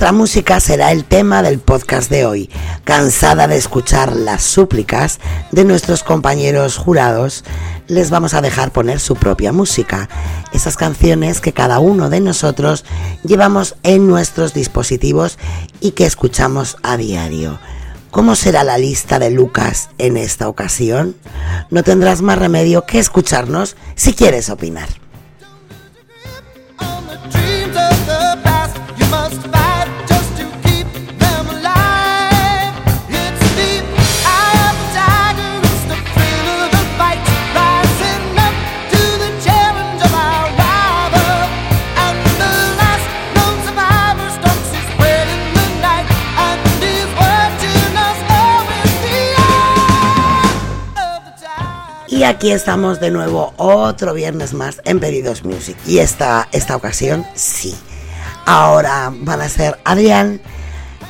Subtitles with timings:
[0.00, 2.48] Nuestra música será el tema del podcast de hoy.
[2.84, 5.20] Cansada de escuchar las súplicas
[5.52, 7.44] de nuestros compañeros jurados,
[7.86, 10.08] les vamos a dejar poner su propia música.
[10.54, 12.86] Esas canciones que cada uno de nosotros
[13.24, 15.36] llevamos en nuestros dispositivos
[15.80, 17.58] y que escuchamos a diario.
[18.10, 21.14] ¿Cómo será la lista de Lucas en esta ocasión?
[21.68, 24.99] No tendrás más remedio que escucharnos si quieres opinar.
[52.20, 55.74] Y aquí estamos de nuevo otro viernes más en Pedidos Music.
[55.86, 57.74] Y esta, esta ocasión sí.
[58.44, 60.38] Ahora van a ser Adrián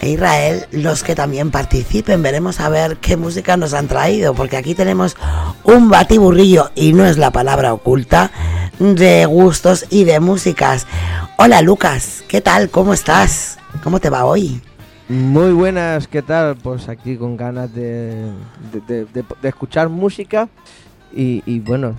[0.01, 2.23] e Israel los que también participen.
[2.23, 4.35] Veremos a ver qué música nos han traído.
[4.35, 5.17] Porque aquí tenemos
[5.65, 8.31] un batiburrillo, y no es la palabra oculta,
[8.79, 10.87] de gustos y de músicas.
[11.39, 12.71] Hola Lucas, ¿qué tal?
[12.71, 13.59] ¿Cómo estás?
[13.83, 14.63] ¿Cómo te va hoy?
[15.09, 16.55] Muy buenas, ¿qué tal?
[16.55, 18.31] Pues aquí con ganas de,
[18.87, 20.49] de, de escuchar música
[21.13, 21.95] y, bueno,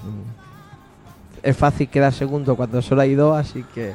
[1.44, 3.94] es fácil quedar segundo cuando solo hay dos, así que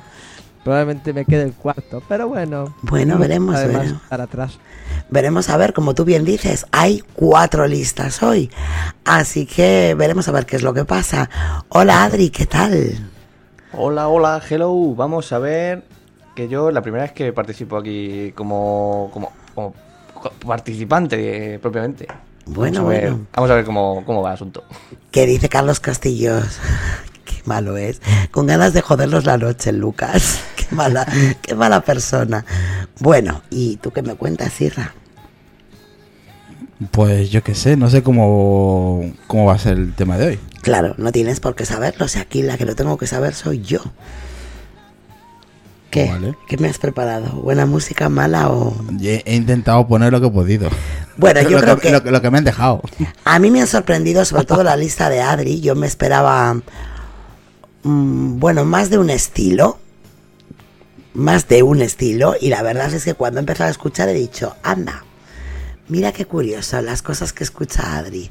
[0.65, 2.03] probablemente me quede el cuarto.
[2.09, 2.75] Pero bueno.
[2.83, 3.55] Bueno, veremos.
[3.55, 4.59] Además, atrás.
[5.09, 8.51] Veremos a ver, como tú bien dices, hay cuatro listas hoy.
[9.05, 11.31] Así que veremos a ver qué es lo que pasa.
[11.69, 12.93] Hola Adri, ¿qué tal?
[13.73, 14.95] Hola, hola, hello.
[14.97, 15.85] Vamos a ver
[16.35, 19.75] que yo la primera vez que participo aquí como, como, como
[20.45, 22.09] participante propiamente.
[22.47, 23.27] Bueno, vamos a ver, bueno.
[23.35, 24.65] Vamos a ver cómo, cómo va el asunto.
[25.11, 26.45] ¿Qué dice Carlos Castillos?
[27.25, 28.01] Qué malo es.
[28.31, 30.41] Con ganas de jodernos la noche, Lucas.
[30.57, 31.07] Qué mala,
[31.43, 32.45] qué mala persona.
[32.99, 34.95] Bueno, ¿y tú qué me cuentas, Sirra?
[36.91, 40.39] Pues yo qué sé, no sé cómo, cómo va a ser el tema de hoy.
[40.63, 42.07] Claro, no tienes por qué saberlo.
[42.07, 43.81] O sea, aquí la que lo tengo que saber soy yo.
[45.91, 46.07] ¿Qué?
[46.07, 46.37] Vale.
[46.49, 47.31] ¿Qué me has preparado?
[47.41, 48.77] ¿Buena música, mala o...?
[49.01, 50.69] He, intentado poner lo que he podido.
[51.17, 51.91] Bueno, yo lo, creo que...
[51.91, 52.83] Lo, lo que me han dejado.
[53.25, 55.61] A mí me han sorprendido sobre todo la lista de Adri.
[55.61, 56.55] Yo me esperaba,
[57.83, 59.79] mm, bueno, más de un estilo.
[61.15, 62.35] Más de un estilo.
[62.41, 65.06] Y la verdad es que cuando he empezado a escuchar he dicho, anda,
[65.89, 68.31] mira qué curioso las cosas que escucha Adri.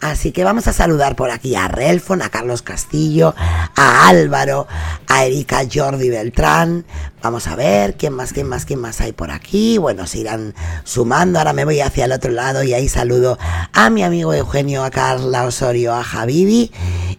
[0.00, 3.34] Así que vamos a saludar por aquí a Relfon, a Carlos Castillo,
[3.76, 4.66] a Álvaro,
[5.08, 6.84] a Erika Jordi Beltrán.
[7.22, 9.78] Vamos a ver quién más, quién más, quién más hay por aquí.
[9.78, 10.54] Bueno, se irán
[10.84, 11.38] sumando.
[11.38, 13.38] Ahora me voy hacia el otro lado y ahí saludo
[13.72, 16.72] a mi amigo Eugenio, a Carla Osorio, a Javivi.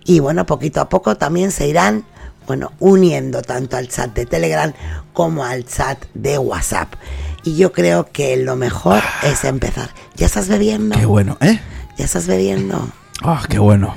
[0.05, 2.05] Y bueno, poquito a poco también se irán,
[2.47, 4.73] bueno, uniendo tanto al chat de Telegram
[5.13, 6.93] como al chat de WhatsApp.
[7.43, 9.89] Y yo creo que lo mejor es empezar.
[10.15, 10.97] ¿Ya estás bebiendo?
[10.97, 11.59] Qué bueno, ¿eh?
[11.97, 12.87] ¿Ya estás bebiendo?
[13.21, 13.95] Ah, qué bueno.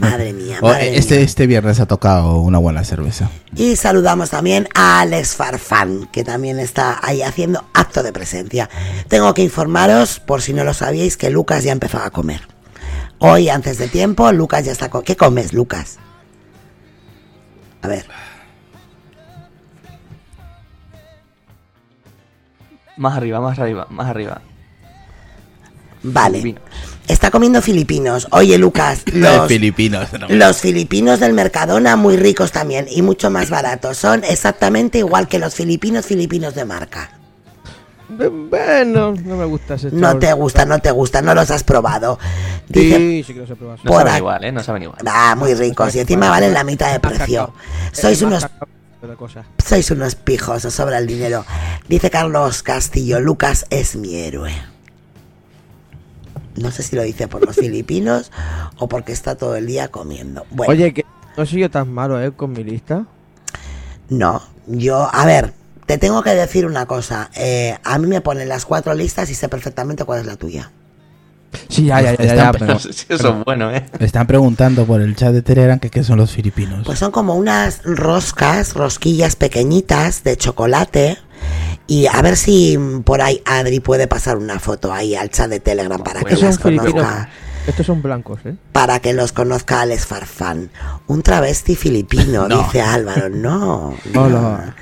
[0.00, 1.24] Madre mía, Oh, madre este, mía.
[1.24, 3.30] este viernes ha tocado una buena cerveza.
[3.56, 8.70] Y saludamos también a Alex Farfán, que también está ahí haciendo acto de presencia.
[9.08, 12.42] Tengo que informaros, por si no lo sabíais, que Lucas ya empezó a comer.
[13.18, 14.88] Hoy, antes de tiempo, Lucas ya está...
[14.90, 15.98] co- ¿Qué comes, Lucas?
[17.82, 18.06] A ver.
[22.96, 24.40] Más arriba, más arriba, más arriba.
[26.02, 26.54] Vale.
[27.08, 28.28] Está comiendo filipinos.
[28.30, 30.08] Oye, Lucas, Los filipinos.
[30.12, 30.26] no.
[30.28, 33.96] los filipinos del Mercadona muy ricos también y mucho más baratos.
[33.96, 37.10] Son exactamente igual que los filipinos filipinos de marca.
[38.08, 42.18] Bueno, no me gusta ese No te gusta, no te gusta, no los has probado.
[42.68, 43.80] Dice, Sí, sí que los he probado.
[43.82, 44.52] No Por saben igual, ¿eh?
[44.52, 44.98] No saben igual.
[45.06, 47.52] ah, muy ricos y encima valen la mitad de precio.
[47.92, 48.50] Sois más unos
[49.16, 49.44] cosa.
[49.64, 51.44] sois unos pijos, os sobra el dinero.
[51.88, 54.52] Dice Carlos Castillo, Lucas es mi héroe.
[56.56, 58.30] No sé si lo dice por los filipinos
[58.78, 60.46] o porque está todo el día comiendo.
[60.50, 61.04] Bueno, Oye, que
[61.36, 62.32] No he sido tan malo, ¿eh?
[62.32, 63.06] Con mi lista.
[64.08, 65.52] No, yo, a ver,
[65.86, 67.30] te tengo que decir una cosa.
[67.34, 70.70] eh, a mí me ponen las cuatro listas y sé perfectamente cuál es la tuya.
[71.68, 73.84] Sí, ya, ya, ya, pero- No eso es bueno, ¿eh?
[73.98, 76.82] Me están preguntando por el chat de Telegram que qué son los filipinos.
[76.86, 81.18] Pues son como unas roscas, rosquillas pequeñitas de chocolate.
[81.86, 85.60] Y a ver si por ahí Adri puede pasar una foto ahí al chat de
[85.60, 86.92] Telegram para que Bueno, Estos las filipinos.
[86.92, 87.28] conozca.
[87.66, 88.54] Estos son blancos, ¿eh?
[88.72, 90.70] Para que los conozca Alex Farfán.
[91.06, 92.58] Un travesti filipino, No.
[92.62, 93.28] dice Álvaro.
[93.30, 93.94] No.
[94.12, 94.22] no.
[94.22, 94.74] Hola.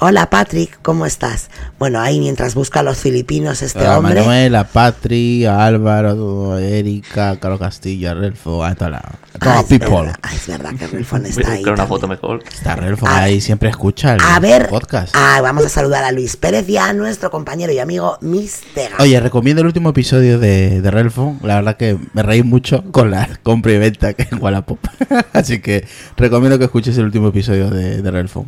[0.00, 1.50] Hola Patrick, ¿cómo estás?
[1.80, 4.20] Bueno, ahí mientras busca a los filipinos este a hombre.
[4.20, 8.98] Manuel, a Patri, a Álvaro, a Erika, a Carlos Castillo, a Relfo, a toda la
[8.98, 9.88] a toda Ah, es people.
[10.02, 11.64] verdad, ah, es verdad que Relfon Voy está ahí.
[11.64, 12.44] una foto mejor.
[12.48, 15.12] Está Relfo A- ahí, siempre escucha el A ver, podcast.
[15.16, 18.94] ah, vamos a saludar a Luis Pérez y a nuestro compañero y amigo Mistega.
[19.00, 21.36] Oye, recomiendo el último episodio de, de Relfo.
[21.42, 24.78] La verdad que me reí mucho con la compra y venta que en Wallapop.
[25.32, 25.84] Así que
[26.16, 28.46] recomiendo que escuches el último episodio de, de Relfo.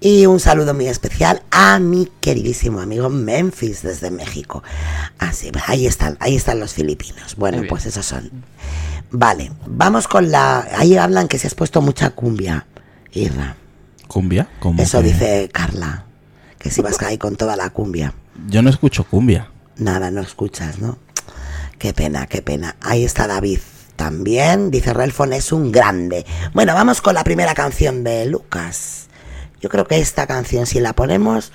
[0.00, 4.62] Y un saludo muy especial a mi queridísimo amigo Memphis desde México.
[5.18, 7.36] Así, ahí están, ahí están los filipinos.
[7.36, 8.30] Bueno, pues esos son.
[9.10, 10.66] Vale, vamos con la.
[10.76, 12.66] Ahí hablan que se has puesto mucha cumbia,
[13.12, 13.56] Irra.
[14.06, 14.48] ¿Cumbia?
[14.60, 15.08] ¿Cómo Eso que?
[15.08, 16.06] dice Carla.
[16.58, 18.14] Que si vas ahí con toda la cumbia.
[18.46, 19.50] Yo no escucho cumbia.
[19.76, 20.98] Nada, no escuchas, ¿no?
[21.78, 22.76] Qué pena, qué pena.
[22.80, 23.58] Ahí está David.
[23.96, 26.24] También, dice Relfon, es un grande.
[26.54, 29.08] Bueno, vamos con la primera canción de Lucas.
[29.62, 31.52] Yo creo que esta canción, si la ponemos,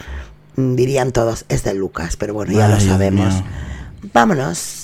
[0.56, 3.34] mm, dirían todos, es de Lucas, pero bueno, ya Ay, lo sabemos.
[3.34, 3.44] mío.
[4.14, 4.84] Vámonos.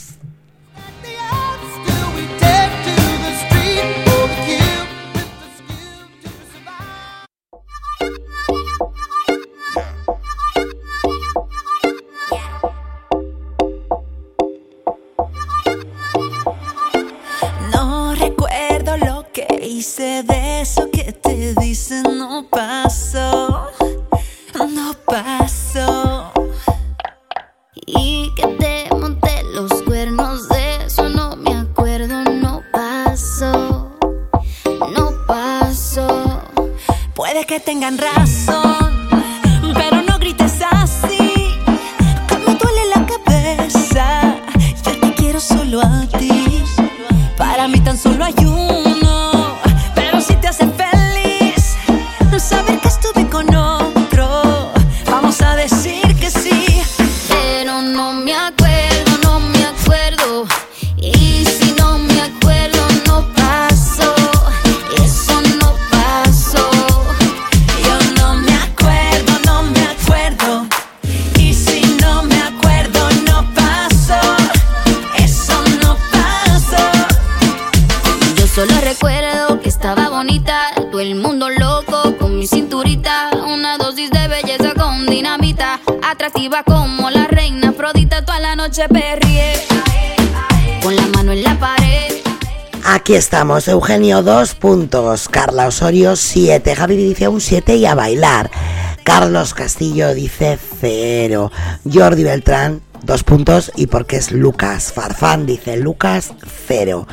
[17.72, 23.68] No recuerdo lo que hice de eso que te dicen no pasó,
[24.70, 26.32] no pasó.
[27.86, 33.92] Y que te monté los cuernos de eso no me acuerdo, no pasó,
[34.96, 36.42] no pasó.
[37.14, 38.94] Puede que tengan razón,
[45.40, 46.64] solo a ti,
[47.38, 48.93] para mí tan solo hay uno,
[86.24, 89.56] atractiva como la reina Afrodita, toda la noche perrié,
[90.82, 92.14] con la mano en la pared.
[92.86, 95.28] Aquí estamos, Eugenio, dos puntos.
[95.28, 96.78] Carla Osorio, siete.
[96.78, 98.50] Javi dice un siete y a bailar.
[99.04, 101.52] Carlos Castillo dice cero.
[101.92, 103.74] Jordi Beltrán, dos puntos.
[103.76, 104.94] Y porque es Lucas.
[104.94, 106.32] Farfán dice Lucas,
[106.68, 107.06] cero.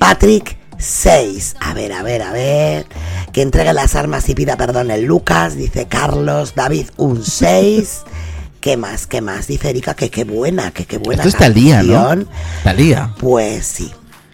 [0.00, 1.54] Patrick, seis.
[1.60, 2.86] A ver, a ver, a ver.
[3.32, 6.56] Que entregue las armas y pida perdón el Lucas, dice Carlos.
[6.56, 8.02] David, un seis.
[8.68, 9.06] ¿Qué más?
[9.06, 9.46] ¿Qué más?
[9.46, 11.22] Dice Erika que qué buena, que qué buena.
[11.22, 11.94] Esto es Talía, ¿no?
[11.94, 12.28] canción.
[12.62, 13.14] Talía.
[13.18, 13.90] Pues sí.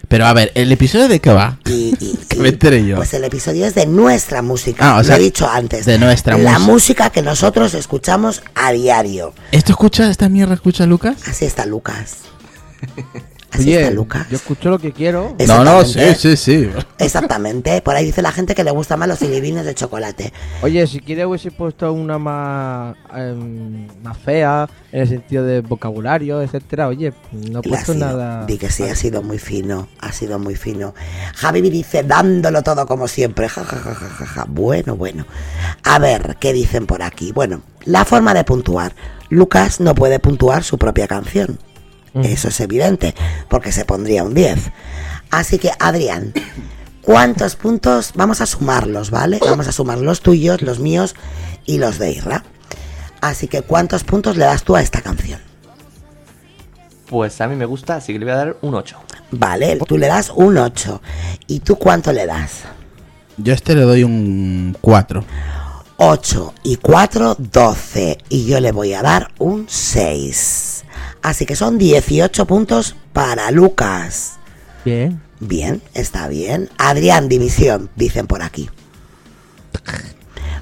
[0.09, 1.57] Pero a ver, ¿el episodio de qué va?
[1.65, 2.97] Y, y- Que y- me entere yo.
[2.97, 4.91] Pues el episodio es de nuestra música.
[4.91, 5.85] Ah, o sea, Lo he dicho antes.
[5.85, 6.69] de nuestra La música.
[6.73, 9.33] música que nosotros escuchamos a diario.
[9.53, 11.15] ¿Esto escucha, esta mierda escucha Lucas?
[11.29, 12.17] Así está Lucas.
[13.55, 14.27] Así Oye, está Lucas.
[14.29, 15.35] yo escucho lo que quiero.
[15.47, 16.69] No, no, sí, sí, sí.
[16.97, 17.81] Exactamente.
[17.81, 20.33] Por ahí dice la gente que le gustan más los filipinos de chocolate.
[20.61, 26.41] Oye, si quieres hubiese puesto una más, em, más fea, en el sentido de vocabulario,
[26.41, 26.87] etcétera.
[26.87, 28.45] Oye, no he puesto nada.
[28.45, 29.87] Di que sí, ha sido muy fino.
[29.99, 30.93] Ha sido muy fino.
[31.35, 33.49] Javi dice, dándolo todo como siempre.
[33.49, 34.45] Ja, ja, ja, ja, ja, ja.
[34.47, 35.25] Bueno, bueno.
[35.83, 37.31] A ver, ¿qué dicen por aquí?
[37.31, 38.93] Bueno, la forma de puntuar.
[39.29, 41.57] Lucas no puede puntuar su propia canción.
[42.23, 43.13] Eso es evidente,
[43.49, 44.71] porque se pondría un 10.
[45.31, 46.33] Así que, Adrián,
[47.01, 48.11] ¿cuántos puntos?
[48.15, 49.39] Vamos a sumarlos, ¿vale?
[49.41, 51.15] Vamos a sumar los tuyos, los míos
[51.65, 52.43] y los de Irra.
[53.21, 55.41] Así que, ¿cuántos puntos le das tú a esta canción?
[57.07, 58.97] Pues a mí me gusta, así que le voy a dar un 8.
[59.31, 61.01] Vale, tú le das un 8.
[61.47, 62.63] ¿Y tú cuánto le das?
[63.37, 65.23] Yo a este le doy un 4.
[65.97, 68.17] 8 y 4, 12.
[68.29, 70.74] Y yo le voy a dar un 6.
[71.25, 74.33] Así que son 18 puntos para Lucas.
[74.85, 75.19] Bien.
[75.39, 76.69] Bien, está bien.
[76.77, 78.69] Adrián, dimisión, dicen por aquí.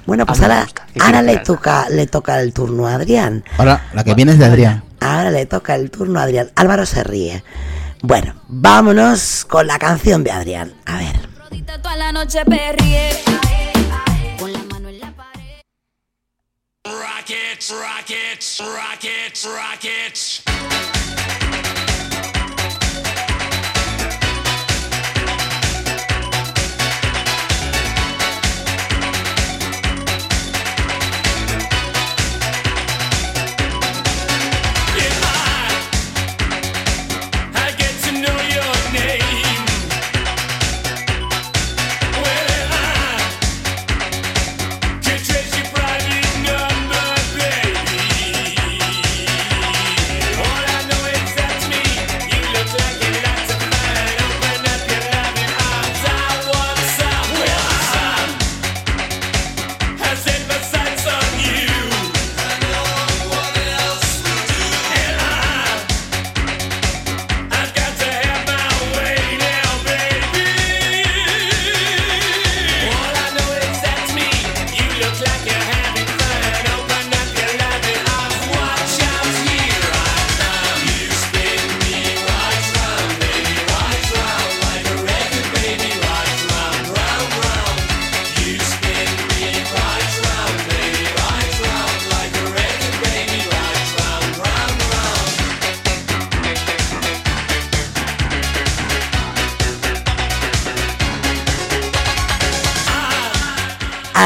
[0.06, 0.86] Bueno, pues Ah, ahora, gusta.
[0.94, 3.44] ¿Qué ahora le toca, le toca el turno a Adrián.
[3.58, 4.82] Ahora, la que viene es de Adrián.
[5.00, 6.50] Ahora le toca el turno a Adrián.
[6.56, 7.44] Álvaro se ríe.
[8.00, 10.72] Bueno, vámonos con la canción de Adrián.
[10.86, 11.28] A ver.
[17.26, 20.93] Rockets, rockets, rockets, rockets.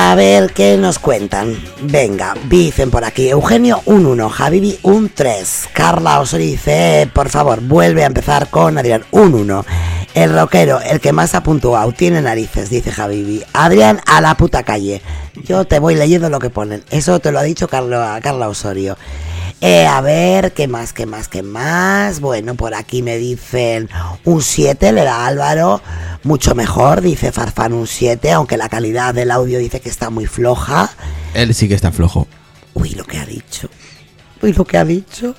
[0.00, 1.60] A ver qué nos cuentan.
[1.82, 3.30] Venga, dicen por aquí.
[3.30, 4.28] Eugenio, un 1.
[4.30, 5.70] Javibi, un 3.
[5.72, 9.66] Carla Osorio dice, por favor, vuelve a empezar con Adrián, un 1.
[10.14, 13.42] El rockero, el que más ha puntuado, tiene narices, dice Javibi.
[13.52, 15.02] Adrián, a la puta calle.
[15.42, 16.84] Yo te voy leyendo lo que ponen.
[16.90, 18.96] Eso te lo ha dicho Carla, Carla Osorio.
[19.60, 22.20] Eh, a ver, ¿qué más, qué más, qué más?
[22.20, 23.88] Bueno, por aquí me dicen
[24.24, 25.82] un 7, le da Álvaro.
[26.22, 30.26] Mucho mejor, dice Farfán un 7, aunque la calidad del audio dice que está muy
[30.26, 30.90] floja.
[31.34, 32.28] Él sí que está flojo.
[32.74, 33.68] Uy, lo que ha dicho.
[34.42, 35.34] Uy, lo que ha dicho.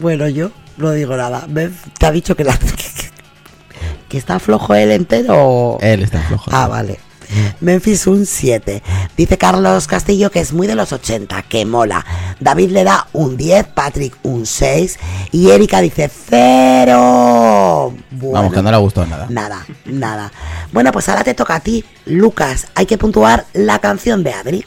[0.00, 1.46] Bueno, yo no digo nada.
[1.48, 2.66] Me- ¿Te ha dicho que, la, que,
[4.10, 5.78] que está flojo él entero?
[5.80, 6.50] Él está flojo.
[6.52, 6.98] Ah, vale.
[7.60, 8.82] Memphis un 7.
[9.16, 12.04] Dice Carlos Castillo que es muy de los 80, que mola.
[12.40, 14.98] David le da un 10, Patrick un 6
[15.32, 17.94] y Erika dice 0.
[18.10, 19.26] Vamos, que no le ha gustado nada.
[19.28, 20.32] Nada, nada.
[20.72, 22.68] Bueno, pues ahora te toca a ti, Lucas.
[22.74, 24.64] Hay que puntuar la canción de Adri.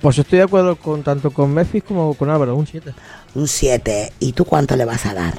[0.00, 2.92] Pues estoy de acuerdo con tanto con Memphis como con Álvaro, un 7.
[3.34, 4.12] Un 7.
[4.20, 5.34] ¿Y tú cuánto le vas a dar?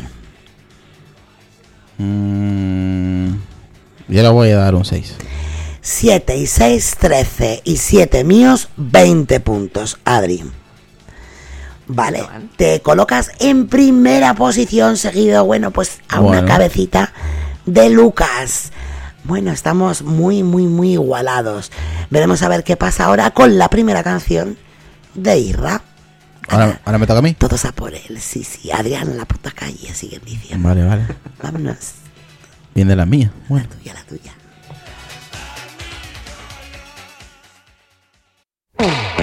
[1.97, 3.29] Mm,
[4.07, 5.15] yo le voy a dar un 6.
[5.89, 10.43] 7 y 6, 13 y 7 míos, 20 puntos, Adri.
[11.87, 12.27] Vale,
[12.57, 17.13] te colocas en primera posición seguido, bueno, pues a una cabecita
[17.65, 18.73] de Lucas.
[19.23, 21.71] Bueno, estamos muy, muy, muy igualados.
[22.09, 24.57] Veremos a ver qué pasa ahora con la primera canción
[25.13, 25.81] de Irra.
[26.49, 27.33] Ahora, ahora me toca a mí.
[27.33, 28.71] Todos a por él, sí, sí.
[28.71, 30.67] Adrián en la puta calle, siguen diciendo.
[30.67, 31.05] Vale, vale.
[31.41, 31.93] Vámonos,
[32.75, 33.31] Bien de la mía.
[33.47, 33.69] Bueno.
[33.69, 34.36] la tuya, la tuya.
[38.79, 39.16] Oh.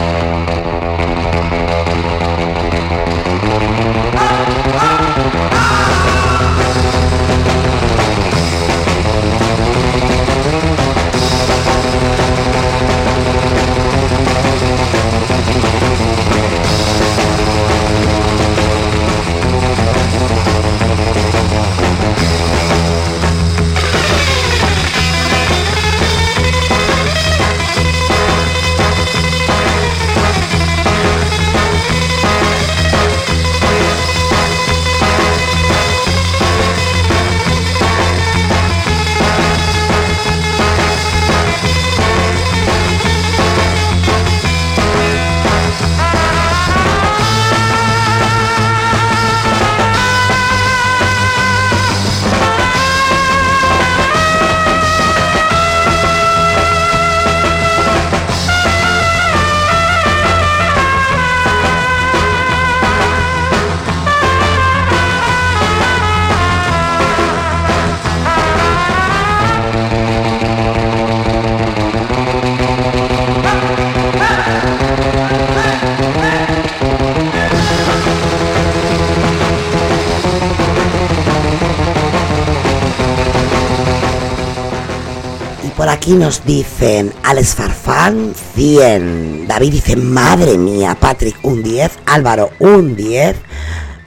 [86.19, 89.49] Nos dicen Alex Farfán 100.
[89.49, 91.99] David dice, madre mía, Patrick un 10.
[92.07, 93.37] Álvaro un 10.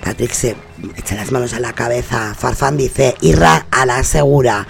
[0.03, 0.55] Patrick se
[0.95, 2.35] echa las manos a la cabeza.
[2.37, 4.67] Farfán dice, Irra a la segura.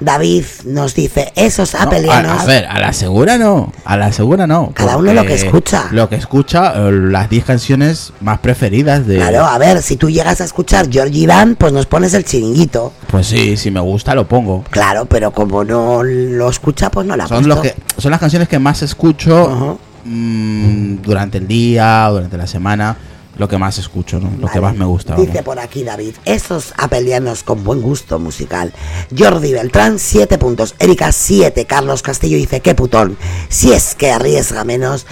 [0.00, 2.40] David nos dice, esos No, apelianos.
[2.40, 3.72] a, a ver, a la segura no.
[3.84, 4.72] A la segura no.
[4.74, 5.84] Cada uno lo que escucha.
[5.92, 9.16] Lo que escucha, eh, las 10 canciones más preferidas de.
[9.16, 12.92] Claro, a ver, si tú llegas a escuchar Georgie Dan, pues nos pones el chiringuito.
[13.10, 14.64] Pues sí, si me gusta lo pongo.
[14.70, 18.48] Claro, pero como no lo escucha, pues no la Son, los que, son las canciones
[18.48, 19.74] que más escucho Ajá.
[20.04, 22.96] mm, durante el día, durante la semana.
[23.40, 24.30] Lo que más escucho, ¿no?
[24.38, 25.14] Lo que más me gusta.
[25.14, 25.44] Dice vamos.
[25.44, 28.74] por aquí David, esos apelianos con buen gusto musical.
[29.18, 30.74] Jordi Beltrán, 7 puntos.
[30.78, 31.64] Erika, 7.
[31.64, 33.16] Carlos Castillo dice, qué putón.
[33.48, 35.06] Si es que arriesga menos.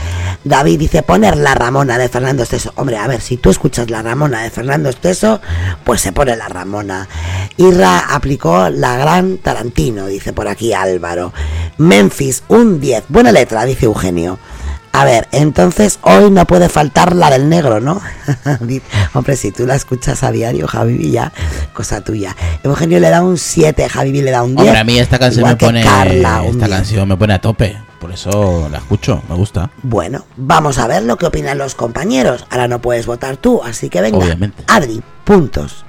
[0.45, 2.71] David dice, poner la Ramona de Fernando Esteso.
[2.77, 5.41] Hombre, a ver, si tú escuchas la Ramona de Fernando Esteso,
[5.85, 7.09] pues se pone la Ramona.
[7.57, 11.33] Irra aplicó la gran Tarantino, dice por aquí Álvaro.
[11.79, 13.05] Memphis, un 10.
[13.09, 14.39] Buena letra, dice Eugenio.
[14.93, 18.01] A ver, entonces hoy no puede faltar la del negro, ¿no?
[19.15, 21.33] Hombre, si tú la escuchas a diario, Javi, ya,
[21.73, 22.35] cosa tuya.
[22.63, 24.61] Eugenio le da un 7, Javi le da un 10.
[24.61, 25.83] Hombre, a mí esta canción me pone.
[25.83, 26.77] Carla, esta 10.
[26.77, 27.77] canción me pone a tope.
[28.01, 29.71] Por eso la escucho, me gusta.
[29.83, 32.47] Bueno, vamos a ver lo que opinan los compañeros.
[32.51, 34.19] Ahora no puedes votar tú, así que venga.
[34.19, 34.65] Obviamente.
[34.69, 35.85] Adri, puntos.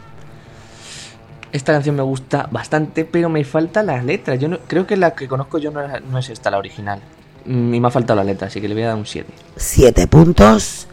[1.51, 4.39] Esta canción me gusta bastante, pero me falta las letras.
[4.39, 7.01] Yo no, creo que la que conozco yo no es esta, la original.
[7.49, 9.27] Mm, Y me ha faltado la letra, así que le voy a dar un 7.
[9.55, 10.87] 7 puntos.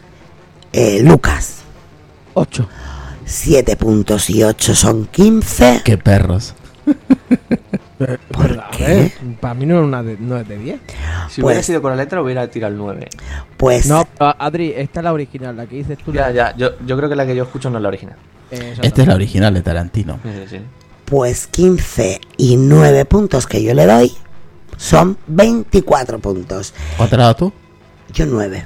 [0.73, 1.59] Eh, Lucas,
[2.33, 2.67] 8.
[3.25, 5.81] 7 puntos y 8 son 15.
[5.83, 6.53] Qué perros.
[7.99, 8.85] A qué?
[8.85, 10.79] ver, para mí no es, una de, no es de 10.
[11.29, 13.07] Si Pues- hubiera sido con la letra, hubiera tirado el 9.
[13.57, 16.13] Pues No, Adri, esta es la original, la que dices tú.
[16.13, 18.15] Ya, la- ya, yo, yo creo que la que yo escucho no es la original.
[18.51, 20.19] Eh, Esta es la original de Tarantino.
[20.23, 20.61] Sí, sí, sí.
[21.05, 24.11] Pues 15 y 9 puntos que yo le doy
[24.77, 26.73] son 24 puntos.
[26.95, 27.53] ¿Cuánto has dado tú?
[28.13, 28.65] Yo 9.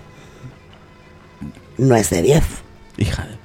[1.77, 2.43] No es de 10.
[2.97, 3.41] Hija de.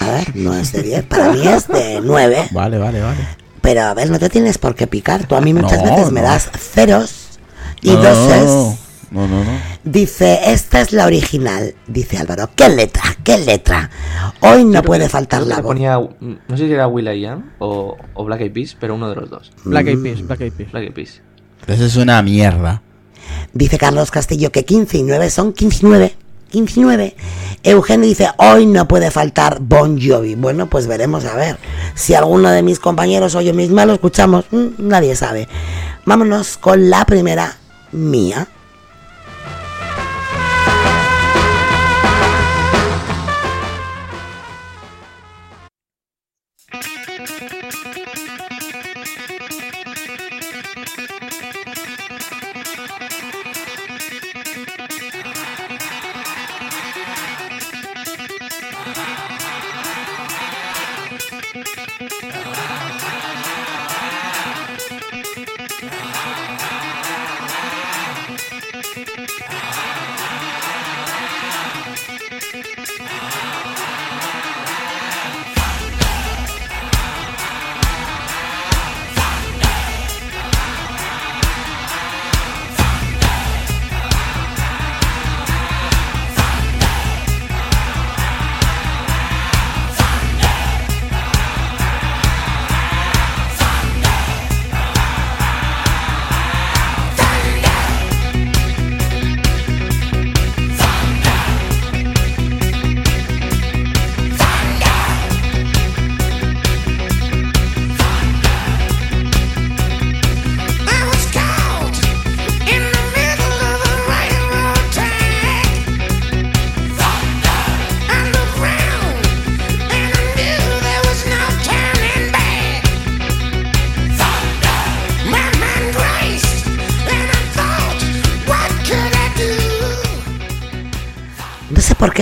[0.00, 1.04] A ver, no es de 10.
[1.04, 2.48] Para mí es de 9.
[2.52, 3.20] Vale, vale, vale.
[3.60, 5.26] Pero a ver, no te tienes por qué picar.
[5.26, 7.38] Tú a mí muchas No, veces me das ceros
[7.82, 8.80] y No, doses.
[9.10, 9.50] No, no, no.
[9.84, 11.74] Dice, esta es la original.
[11.86, 13.02] Dice Álvaro, ¿qué letra?
[13.22, 13.88] ¿Qué letra?
[14.40, 15.66] Hoy no puede que- faltar la voz.
[15.66, 18.94] ponía, mm, no sé si era Will I Am o, o Black Eyed Peas, pero
[18.96, 19.52] uno de los dos.
[19.64, 20.72] Black Eyed Peas, Black Eyed Peas.
[20.72, 21.22] Black Eyed Peas.
[21.66, 22.82] Eso es una mierda.
[23.52, 26.16] Dice Carlos Castillo que 15 y 9 son 15 y 9.
[26.50, 27.16] 15 y 9.
[27.64, 30.36] Eugenio dice, hoy no puede faltar Bon Jovi.
[30.36, 31.58] Bueno, pues veremos a ver.
[31.94, 35.48] Si alguno de mis compañeros o yo misma lo escuchamos, mm, nadie sabe.
[36.04, 37.56] Vámonos con la primera
[37.92, 38.46] mía.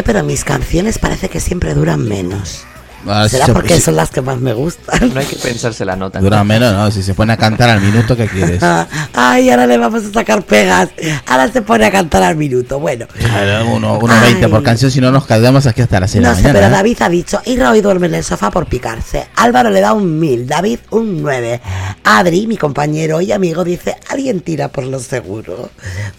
[0.05, 2.65] Pero mis canciones parece que siempre duran menos.
[3.07, 5.13] Ah, ¿Será si porque son las que más me gustan?
[5.13, 6.21] No hay que pensarse la nota.
[6.21, 6.91] Dura menos, ¿no?
[6.91, 8.63] Si se pone a cantar al minuto, ¿qué quieres?
[9.13, 10.89] Ay, ahora le vamos a sacar pegas.
[11.27, 12.79] Ahora se pone a cantar al minuto.
[12.81, 16.23] Bueno, Claro, uno, uno 20 por canción, si no nos quedamos aquí hasta las 6
[16.23, 16.59] de no la sé, mañana.
[16.61, 16.77] pero ¿eh?
[16.79, 19.27] David ha dicho, Irra hoy duerme en el sofá por picarse.
[19.37, 21.61] Álvaro le da un mil, David un 9.
[22.05, 25.71] Adri, mi compañero y amigo, dice, alguien tira por lo seguro.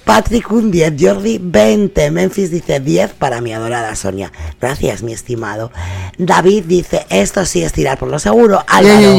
[0.04, 4.32] Patrick un 10, Jordi 20, Memphis dice 10 para mi adorada Sonia.
[4.62, 5.72] Gracias, mi estimado.
[6.18, 8.64] David dice, esto sí es tirar por lo seguro.
[8.68, 9.18] Álvaro,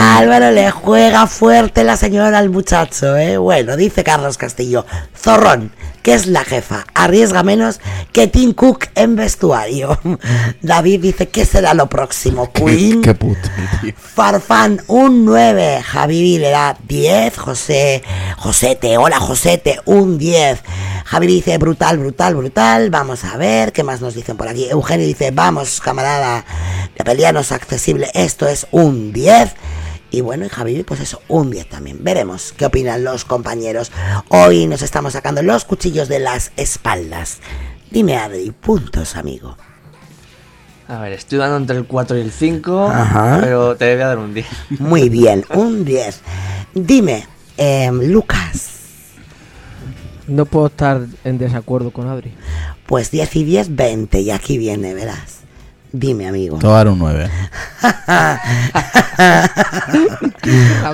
[0.00, 3.36] Álvaro le juega fuerte la señora al muchacho, ¿eh?
[3.36, 7.80] Bueno, dice Carlos Castillo, zorrón, que es la jefa, arriesga menos
[8.12, 9.98] que Tim Cook en vestuario.
[10.62, 12.52] David dice, ¿qué será lo próximo?
[12.52, 13.02] Queen.
[13.02, 13.48] Qué puto.
[13.96, 15.82] Farfán, un 9.
[15.82, 17.38] Javivi le da 10.
[17.38, 17.61] José,
[18.38, 20.62] Josete, hola Josete, un 10.
[21.04, 22.90] Javi dice, brutal, brutal, brutal.
[22.90, 24.68] Vamos a ver, ¿qué más nos dicen por aquí?
[24.68, 26.44] Eugenio dice, vamos, camarada,
[26.96, 28.10] de pelearnos accesible.
[28.14, 29.54] Esto es un 10.
[30.10, 32.02] Y bueno, y Javi, pues eso, un 10 también.
[32.02, 33.92] Veremos qué opinan los compañeros.
[34.28, 37.38] Hoy nos estamos sacando los cuchillos de las espaldas.
[37.90, 39.56] Dime, Adri, puntos, amigo.
[40.88, 43.38] A ver, estoy dando entre el 4 y el 5, Ajá.
[43.40, 44.46] pero te voy a dar un 10.
[44.80, 46.20] Muy bien, un 10.
[46.74, 48.68] Dime, em, Lucas,
[50.26, 52.32] No puedo estar en desacuerdo con Adri.
[52.86, 54.20] pues 10 y 10, 20.
[54.20, 55.40] Y aquí viene, verás.
[55.92, 56.58] Dime, amigo.
[56.58, 57.30] Te voy a dar un 9.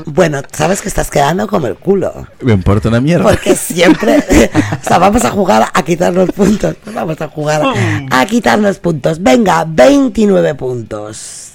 [0.07, 2.27] Bueno, sabes que estás quedando como el culo.
[2.43, 3.25] Me importa una mierda.
[3.25, 4.19] Porque siempre.
[4.19, 6.77] o sea, vamos a jugar a quitarnos puntos.
[6.93, 7.63] Vamos a jugar
[8.11, 9.23] a quitarnos puntos.
[9.23, 11.53] Venga, 29 puntos.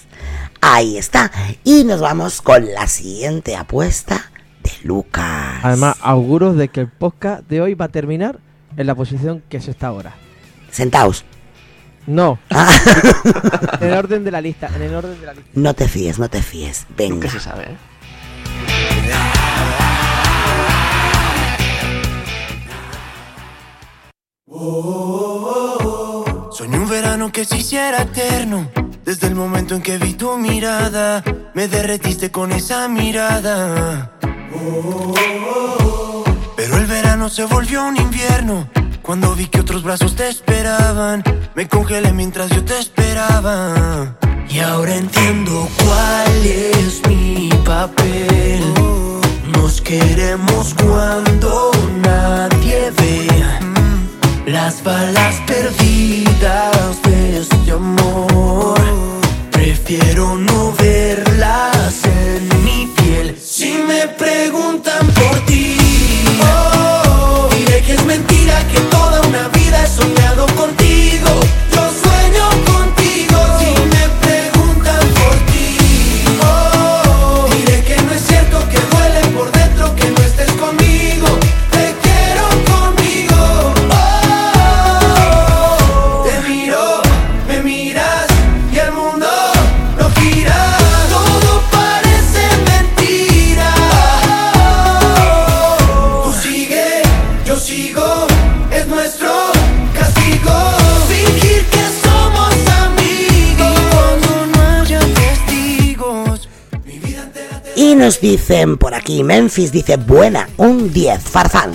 [0.62, 1.32] Ahí está.
[1.64, 4.32] Y nos vamos con la siguiente apuesta
[4.84, 5.60] Lucas.
[5.64, 8.40] Además, auguro de que el podcast de hoy va a terminar
[8.78, 10.14] en la posición que se está ahora.
[10.72, 11.26] Sentaos.
[12.06, 12.70] No, Ah,
[13.80, 15.50] en el orden de la lista, en el orden de la lista.
[15.54, 16.86] no te fíes, no te fíes.
[16.98, 17.14] Venga.
[17.16, 17.78] Nunca se sabe, ¿eh?
[26.52, 28.70] Soñé un verano que se hiciera eterno.
[29.04, 34.14] Desde el momento en que vi tu mirada, me derretiste con esa mirada.
[36.56, 38.68] Pero el verano se volvió un invierno.
[39.02, 41.24] Cuando vi que otros brazos te esperaban,
[41.56, 44.16] me congelé mientras yo te esperaba.
[44.50, 48.64] Y ahora entiendo cuál es mi papel.
[49.54, 53.28] Nos queremos cuando nadie ve.
[54.46, 58.84] Las balas perdidas de este amor
[59.64, 63.03] Prefiero no verlas en mi piel
[63.56, 65.78] Si me preguntan por ti
[66.42, 66.73] oh,
[107.94, 111.74] Y nos dicen por aquí, Memphis dice, buena, un 10, Farfán.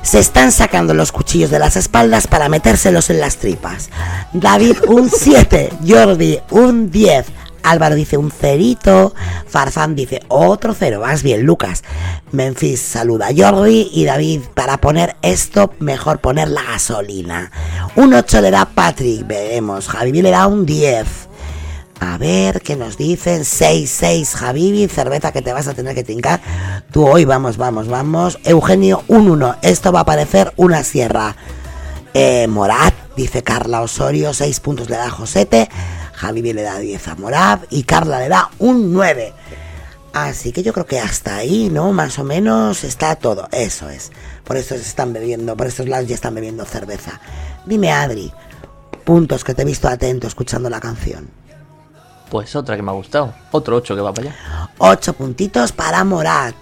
[0.00, 3.90] Se están sacando los cuchillos de las espaldas para metérselos en las tripas.
[4.32, 5.70] David, un 7.
[5.84, 7.26] Jordi, un 10.
[7.64, 9.12] Álvaro dice un cerito.
[9.48, 11.00] Farfán dice otro cero.
[11.00, 11.82] Más bien, Lucas.
[12.30, 13.90] Memphis saluda a Jordi.
[13.92, 17.50] Y David, para poner esto, mejor poner la gasolina.
[17.96, 19.26] Un 8 le da Patrick.
[19.26, 19.88] Veremos.
[19.88, 21.25] Javi le da un 10.
[21.98, 23.42] A ver, ¿qué nos dicen?
[23.42, 26.40] 6-6, Javibi, cerveza que te vas a tener que trincar.
[26.92, 28.38] Tú hoy, vamos, vamos, vamos.
[28.44, 29.56] Eugenio, un 1.
[29.62, 31.36] Esto va a parecer una sierra.
[32.12, 35.70] Eh, Morat, dice Carla Osorio, 6 puntos le da Josete.
[36.12, 39.32] Javibi le da 10 a Morat y Carla le da un 9.
[40.12, 41.92] Así que yo creo que hasta ahí, ¿no?
[41.92, 43.48] Más o menos está todo.
[43.52, 44.12] Eso es.
[44.44, 47.20] Por eso se están bebiendo, por estos lados ya están bebiendo cerveza.
[47.66, 48.32] Dime, Adri,
[49.04, 51.28] puntos que te he visto atento escuchando la canción.
[52.30, 53.32] Pues otra que me ha gustado.
[53.52, 54.36] Otro 8 que va para allá.
[54.78, 56.54] Ocho puntitos para Morat.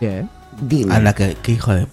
[0.00, 0.28] Bien.
[0.60, 0.94] Dime.
[0.94, 1.86] Anda, que, que hijo de.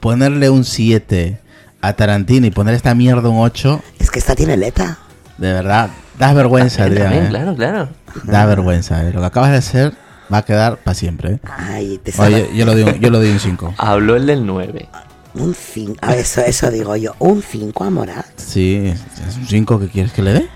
[0.00, 1.40] Ponerle un 7
[1.80, 4.98] a Tarantino y poner esta mierda un 8, Es que esta tiene letra.
[5.38, 7.04] de verdad, das vergüenza, Adrián.
[7.04, 7.28] También, ¿eh?
[7.28, 7.88] claro, claro.
[8.24, 9.12] Da vergüenza, ¿eh?
[9.12, 9.92] Lo que acabas de hacer
[10.32, 11.38] va a quedar para siempre, ¿eh?
[11.44, 13.74] Ay, te Oye, yo, lo doy un, yo lo doy un 5.
[13.78, 14.88] Habló el del 9.
[15.34, 15.96] Un 5.
[16.02, 17.14] A ver, eso, eso digo yo.
[17.18, 18.26] Un 5 a Morat.
[18.36, 18.92] Sí,
[19.28, 20.48] es un 5 que quieres que le dé.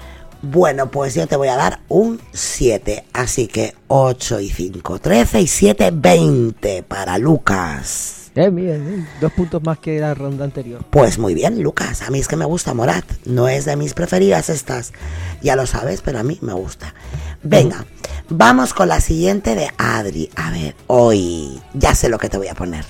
[0.42, 3.04] Bueno, pues yo te voy a dar un 7.
[3.12, 8.30] Así que 8 y 5, 13 y 7, 20 para Lucas.
[8.36, 9.08] Bien, bien, bien.
[9.18, 10.84] Dos puntos más que la ronda anterior.
[10.90, 12.02] Pues muy bien, Lucas.
[12.02, 13.04] A mí es que me gusta Morat.
[13.24, 14.92] No es de mis preferidas estas.
[15.40, 16.94] Ya lo sabes, pero a mí me gusta.
[17.42, 17.86] Venga,
[18.28, 20.28] vamos con la siguiente de Adri.
[20.36, 22.84] A ver, hoy ya sé lo que te voy a poner.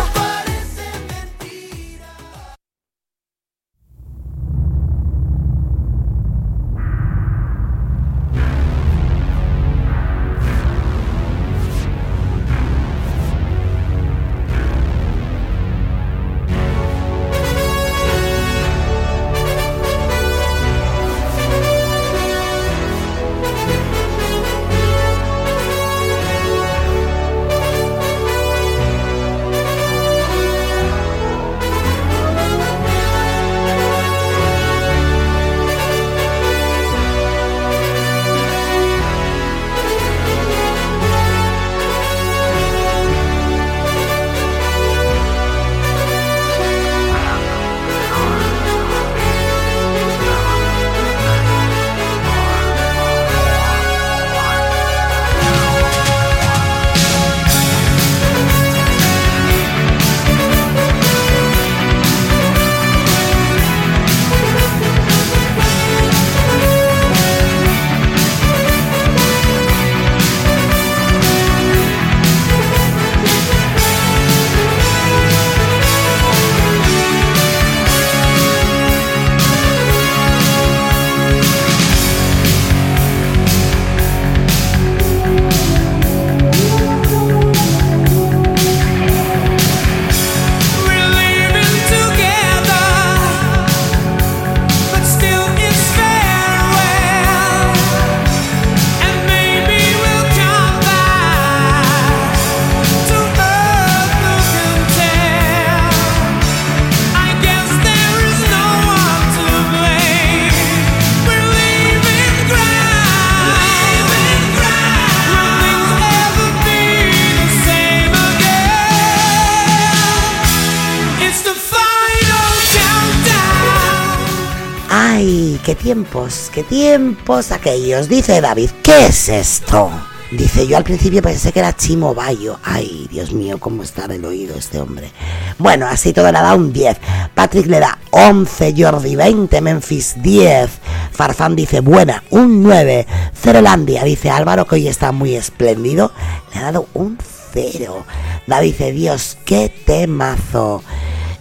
[125.97, 128.07] tiempos, qué tiempos aquellos.
[128.07, 129.91] Dice David, ¿qué es esto?
[130.31, 132.59] Dice, yo al principio pensé que era Chimo Bayo.
[132.63, 135.11] Ay, Dios mío, cómo está del oído este hombre.
[135.57, 136.99] Bueno, así todo le da un 10.
[137.35, 140.69] Patrick le da 11, Jordi 20, Memphis 10.
[141.13, 143.07] Farfán dice, buena, un 9.
[143.35, 146.13] Cerolandia dice, Álvaro, que hoy está muy espléndido.
[146.53, 147.17] Le ha dado un
[147.55, 148.05] 0.
[148.47, 150.83] David dice, Dios, qué temazo.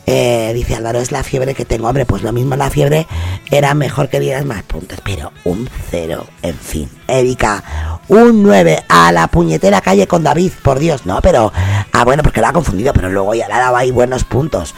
[0.07, 1.87] Eh, dice Álvaro, es la fiebre que tengo.
[1.87, 3.07] Hombre, pues lo mismo la fiebre
[3.51, 6.89] era mejor que dieras más puntos, pero un cero, en fin.
[7.07, 7.63] Erika,
[8.07, 11.05] un 9 a la puñetera calle con David, por Dios.
[11.05, 11.51] No, pero.
[11.91, 14.73] Ah, bueno, porque la ha confundido, pero luego ya le ha dado ahí buenos puntos.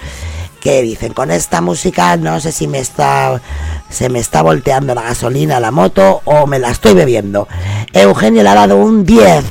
[0.60, 1.14] ¿Qué dicen?
[1.14, 3.42] Con esta música no sé si me está.
[3.90, 7.48] Se me está volteando la gasolina la moto o me la estoy bebiendo.
[7.94, 9.46] Eugenio le ha dado un 10.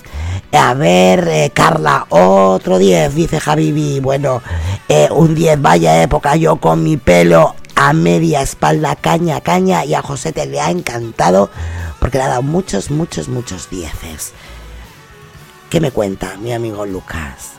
[0.53, 4.01] A ver, eh, Carla, otro 10, dice Javibi.
[4.01, 4.43] Bueno,
[4.89, 9.95] eh, un 10, vaya época, yo con mi pelo a media espalda, caña, caña, y
[9.95, 11.51] a José te le ha encantado
[12.01, 14.33] porque le ha dado muchos, muchos, muchos dieces.
[15.71, 17.53] ¿Qué me cuenta mi amigo Lucas?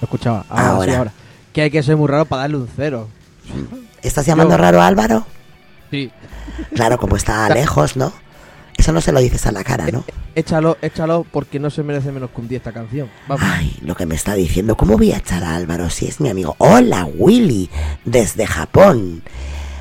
[0.00, 0.44] Lo escuchaba.
[0.48, 0.84] Ahora, Ahora.
[0.92, 1.12] sí, ahora.
[1.52, 3.08] Que hay que ser muy raro para darle un cero.
[4.02, 5.26] ¿Estás llamando Yo- raro a Álvaro?
[5.90, 6.10] Sí.
[6.74, 8.12] Claro, como está lejos, ¿no?
[8.76, 10.04] Eso no se lo dices a la cara, ¿no?
[10.34, 13.08] Échalo, échalo porque no se merece menos que un 10 esta canción.
[13.26, 13.42] Vamos.
[13.50, 16.28] Ay, lo que me está diciendo, ¿cómo voy a echar a Álvaro si es mi
[16.28, 16.54] amigo?
[16.58, 17.70] Hola, Willy,
[18.04, 19.22] desde Japón.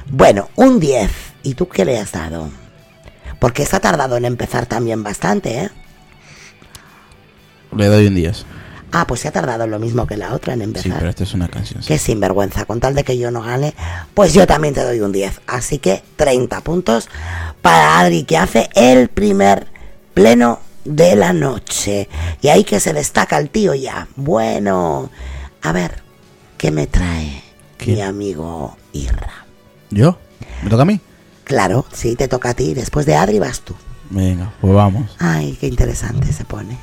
[0.09, 1.11] Bueno, un 10.
[1.43, 2.49] ¿Y tú qué le has dado?
[3.39, 5.69] Porque se ha tardado en empezar también bastante, ¿eh?
[7.75, 8.45] Le doy un 10.
[8.91, 10.97] Ah, pues se ha tardado lo mismo que la otra en Sí, empezar.
[10.97, 11.81] pero esta es una canción.
[11.81, 11.87] sí.
[11.87, 13.73] Qué sinvergüenza, con tal de que yo no gane,
[14.13, 15.41] pues yo también te doy un 10.
[15.47, 17.09] Así que 30 puntos
[17.61, 19.67] para Adri, que hace el primer
[20.13, 22.07] pleno de la noche.
[22.41, 24.07] Y ahí que se destaca el tío ya.
[24.15, 25.09] Bueno,
[25.61, 26.01] a ver,
[26.57, 27.43] ¿qué me trae
[27.77, 27.93] ¿Qué?
[27.93, 29.45] mi amigo Irra?
[29.89, 30.17] ¿Yo?
[30.63, 30.99] ¿Me toca a mí?
[31.43, 32.73] Claro, sí, te toca a ti.
[32.73, 33.75] Después de Adri vas tú.
[34.09, 35.15] Venga, pues vamos.
[35.19, 36.77] Ay, qué interesante se pone.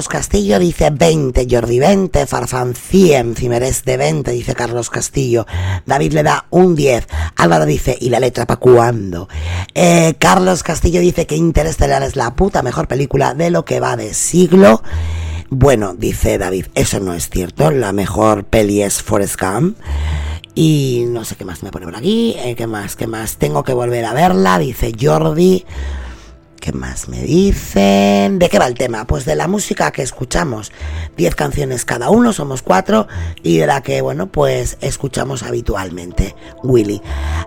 [0.00, 5.44] Carlos Castillo dice 20, Jordi 20, Farfán 100, Cimerés de 20, dice Carlos Castillo.
[5.84, 7.06] David le da un 10.
[7.36, 9.28] Álvaro dice, ¿y la letra pa' cuándo?
[9.74, 13.98] Eh, Carlos Castillo dice que Interestelar es la puta mejor película de lo que va
[13.98, 14.82] de siglo.
[15.50, 17.70] Bueno, dice David, eso no es cierto.
[17.70, 19.76] La mejor peli es Forrest Gump.
[20.54, 22.36] Y no sé qué más me pone por aquí.
[22.38, 22.96] eh, ¿Qué más?
[22.96, 23.36] ¿Qué más?
[23.36, 25.66] Tengo que volver a verla, dice Jordi.
[26.60, 28.38] ¿Qué más me dicen?
[28.38, 29.06] ¿De qué va el tema?
[29.06, 30.72] Pues de la música que escuchamos.
[31.16, 33.08] 10 canciones cada uno, somos cuatro,
[33.42, 36.36] y de la que, bueno, pues escuchamos habitualmente.
[36.62, 37.00] Willy.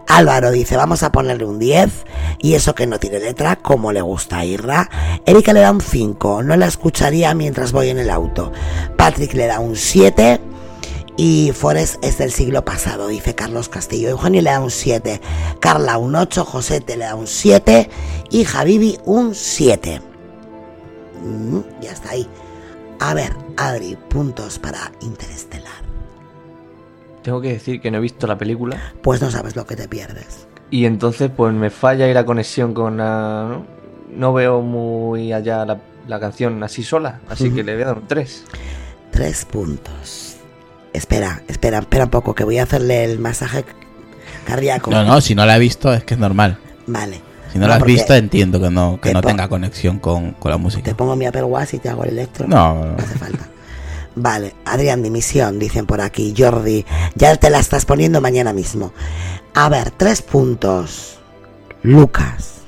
[0.08, 1.91] Álvaro dice, vamos a ponerle un 10,
[2.39, 4.89] y eso que no tiene letra, como le gusta a Irra.
[5.28, 8.52] Erika le da un 5, no la escucharía mientras voy en el auto.
[8.97, 10.53] Patrick le da un 7.
[11.15, 14.10] Y Forest es del siglo pasado, dice Carlos Castillo.
[14.10, 15.21] Eugenio le da un 7,
[15.60, 17.89] Carla un 8, José te le da un 7
[18.32, 20.02] y Javibi un 7.
[21.23, 22.28] Mm, ya está ahí.
[22.99, 25.84] A ver, Adri, puntos para Interestelar.
[27.21, 29.88] Tengo que decir que no he visto la película Pues no sabes lo que te
[29.88, 30.45] pierdes.
[30.71, 33.45] y entonces pues me falla ahí la conexión con la...
[33.49, 33.65] No,
[34.10, 37.97] No veo muy allá la, la canción así sola, así que le voy a dar
[37.99, 38.43] un 3.
[39.12, 40.33] Tres puntos.
[40.93, 43.65] Espera, espera, espera un poco, que voy a hacerle el masaje
[44.45, 44.91] cardíaco.
[44.91, 46.58] No, no, si no la he visto es que es normal.
[46.88, 47.19] Vale.
[47.51, 50.51] Si no, la has visto entiendo que no, que te no tenga conexión con, con
[50.51, 50.93] la Te música.
[50.95, 52.47] pongo mi Apple Watch y te hago el electro.
[52.47, 52.86] No, no.
[52.91, 53.47] No hace falta.
[54.15, 56.34] Vale, Adrián, dimisión, dicen por aquí.
[56.38, 58.91] Jordi, ya te la estás poniendo mañana mismo.
[59.56, 61.19] A ver, tres puntos.
[61.84, 62.62] Lucas.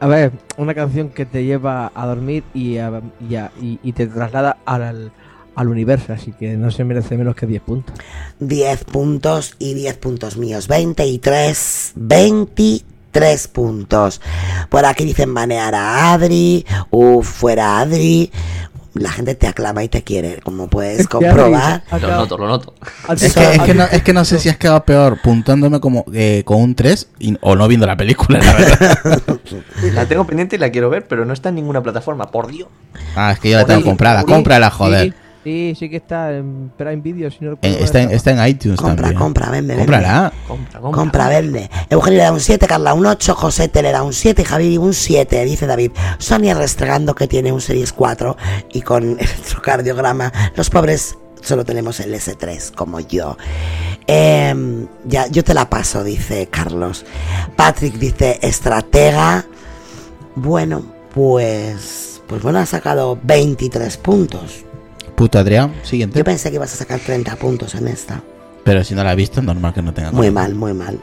[0.00, 3.92] A ver, una canción que te lleva a dormir y, a- y, a- y- y
[3.92, 5.12] te traslada al,
[5.56, 7.94] al universo, así que no se merece menos que 10 puntos.
[8.40, 10.68] 10 puntos y 10 puntos míos.
[10.68, 14.20] 23, 23 puntos.
[14.68, 16.64] Por aquí dicen banear a Adri.
[16.90, 18.30] Uf, fuera Adri.
[18.94, 21.84] La gente te aclama y te quiere, como puedes comprobar.
[21.92, 22.74] Lo noto, lo noto.
[23.20, 26.04] Es que, es, que no, es que no sé si has quedado peor puntuándome como
[26.12, 29.12] eh, con un 3 y- o no viendo la película, la verdad.
[29.94, 32.68] La tengo pendiente y la quiero ver, pero no está en ninguna plataforma, por Dios.
[33.14, 34.24] Ah, es que yo la tengo comprada.
[34.24, 35.14] Cómprala, joder.
[35.42, 38.46] Sí, sí, que está en Prime Video, si no Eh, recuerdo está, en, está en
[38.46, 39.18] iTunes Compra, también.
[39.18, 39.86] compra, vende, vende.
[39.86, 40.32] Cómprala.
[40.46, 41.00] Compra, compra.
[41.00, 41.70] Compra, vende.
[41.88, 44.44] Eugenio le da un 7, Carla un 8, José te le da un 7 y
[44.44, 45.92] Javi un 7, dice David.
[46.18, 48.36] Sonia restregando que tiene un Series 4
[48.74, 50.30] y con electrocardiograma.
[50.56, 53.38] Los pobres solo tenemos el S3, como yo.
[54.06, 57.06] Em, ya, yo te la paso, dice Carlos.
[57.56, 59.46] Patrick dice estratega.
[60.34, 60.82] Bueno,
[61.14, 62.20] pues.
[62.26, 64.64] Pues bueno, ha sacado 23 puntos.
[65.20, 66.18] Puto Adrián, siguiente.
[66.18, 68.22] Yo pensé que ibas a sacar 30 puntos en esta.
[68.64, 70.98] Pero si no la has visto, es normal que no tenga Muy mal, muy mal.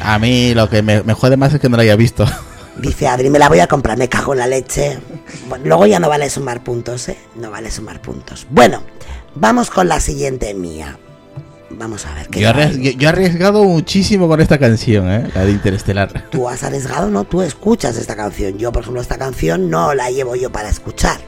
[0.00, 2.24] A mí lo que me, me jode más es que no la haya visto.
[2.80, 5.00] Dice Adri, me la voy a comprar, me cago en la leche.
[5.48, 7.18] Bueno, luego ya no vale sumar puntos, ¿eh?
[7.34, 8.46] No vale sumar puntos.
[8.50, 8.84] Bueno,
[9.34, 10.96] vamos con la siguiente mía.
[11.70, 15.28] Vamos a ver qué arries- yo- yo he arriesgado muchísimo con esta canción, ¿eh?
[15.34, 16.26] La de Interestelar.
[16.30, 17.24] Tú has arriesgado, ¿no?
[17.24, 18.58] Tú escuchas esta canción.
[18.58, 21.18] Yo, por ejemplo, esta canción no la llevo yo para escuchar.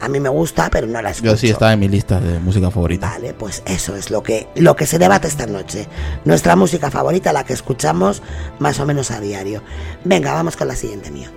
[0.00, 1.32] A mí me gusta, pero no la escucho.
[1.32, 3.10] Yo sí estaba en mi lista de música favorita.
[3.10, 5.86] Vale, pues eso es lo que, lo que se debate esta noche.
[6.24, 8.22] Nuestra música favorita, la que escuchamos
[8.58, 9.62] más o menos a diario.
[10.04, 11.30] Venga, vamos con la siguiente mía.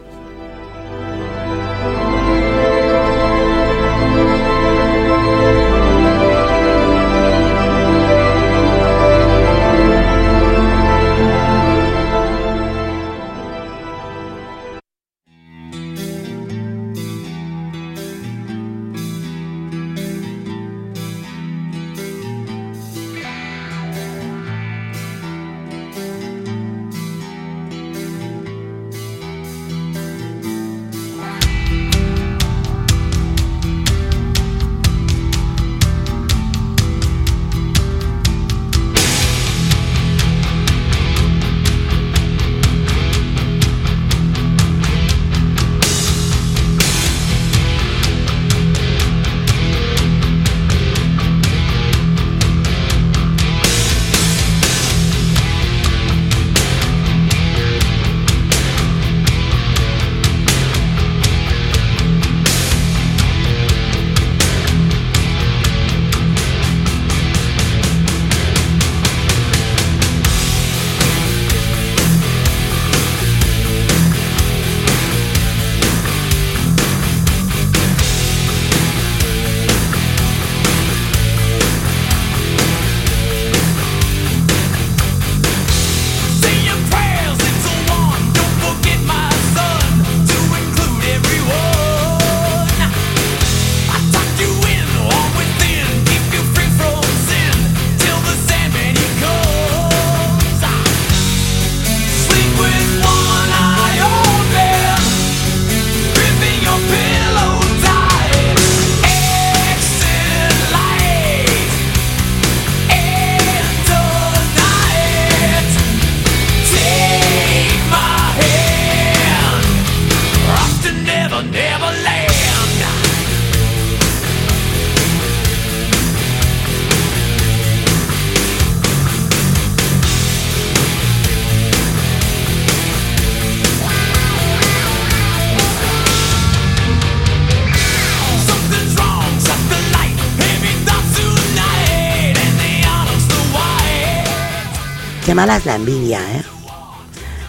[145.33, 146.43] Qué mala es la envidia, ¿eh?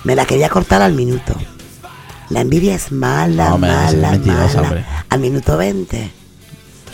[0.04, 1.34] Me la quería cortar al minuto.
[2.30, 4.62] La envidia es mala, No, hombre, es mala, mala.
[4.62, 4.84] hombre.
[5.10, 6.10] Al minuto 20.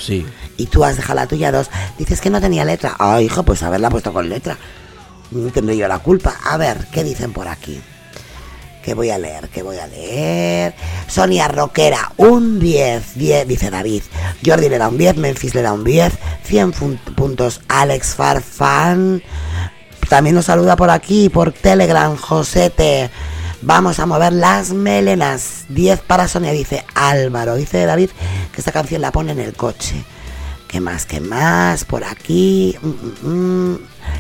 [0.01, 0.27] Sí.
[0.57, 1.71] Y tú has dejado la tuya dos.
[1.97, 2.97] Dices que no tenía letra.
[2.99, 4.59] Ay, hijo, pues haberla puesto con letra.
[5.31, 6.35] No tendré yo la culpa.
[6.45, 7.81] A ver, ¿qué dicen por aquí?
[8.85, 9.49] ¿Qué voy a leer?
[9.49, 10.75] ¿Qué voy a leer?
[11.07, 14.03] Sonia Roquera, un 10, 10, dice David.
[14.45, 16.13] Jordi le da un 10, Memphis le da un 10,
[16.43, 17.61] 100 fun- puntos.
[17.69, 19.23] Alex Farfán
[20.11, 23.13] también nos saluda por aquí, por Telegram, Josete.
[23.63, 25.67] Vamos a mover las melenas.
[25.69, 27.55] 10 para Sonia, dice Álvaro.
[27.55, 28.11] Dice David
[28.51, 30.05] que esta canción la pone en el coche.
[30.67, 31.07] ¿Qué más?
[31.07, 31.85] ¿Qué más?
[31.85, 32.77] Por aquí.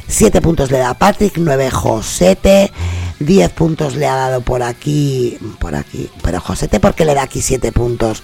[0.07, 2.71] 7 puntos le da Patrick, 9 Josete.
[3.19, 5.39] 10 puntos le ha dado por aquí.
[5.59, 6.09] Por aquí.
[6.23, 8.23] Pero Josete, ¿por qué le da aquí 7 puntos?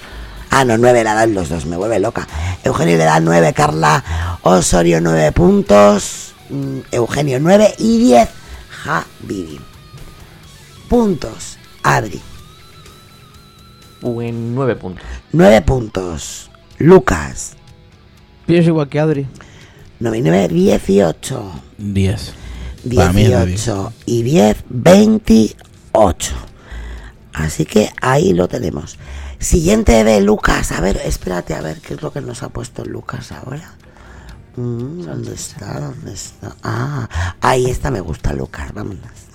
[0.50, 2.28] Ah, no, 9 le dan los dos, me vuelve loca.
[2.62, 6.35] Eugenio le da 9, Carla Osorio 9 puntos.
[6.48, 8.28] Mm, Eugenio 9 y 10
[8.70, 9.60] Javi.
[10.88, 11.58] Puntos.
[11.82, 12.20] Adri.
[14.00, 15.04] Pues nueve puntos.
[15.32, 16.50] 9 puntos.
[16.78, 17.56] Lucas.
[18.46, 19.26] Pienso igual que Adri.
[19.98, 21.62] 9 y 9, 18.
[21.78, 22.34] 10.
[22.94, 26.34] Para mí es de 18 y 10, 28.
[27.32, 28.98] Así que ahí lo tenemos.
[29.38, 30.72] Siguiente de Lucas.
[30.72, 33.75] A ver, espérate a ver qué es lo que nos ha puesto Lucas ahora.
[34.56, 35.80] Mm, ¿Dónde está?
[35.80, 36.56] ¿Dónde está?
[36.62, 38.72] Ah, ahí está, me gusta Lucas.
[38.72, 39.26] Vámonos.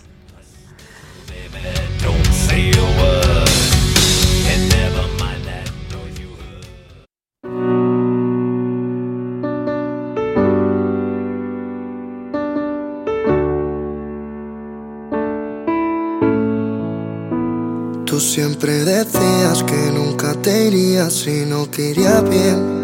[18.06, 22.81] Tú siempre decías que nunca te irías si no te iría bien.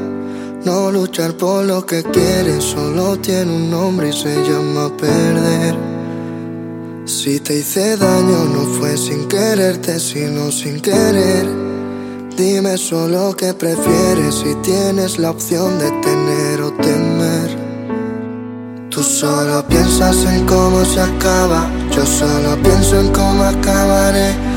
[0.65, 5.75] No luchar por lo que quieres solo tiene un nombre y se llama perder.
[7.05, 11.47] Si te hice daño no fue sin quererte, sino sin querer.
[12.35, 17.49] Dime solo qué prefieres si tienes la opción de tener o temer.
[18.89, 24.56] Tú solo piensas en cómo se acaba, yo solo pienso en cómo acabaré.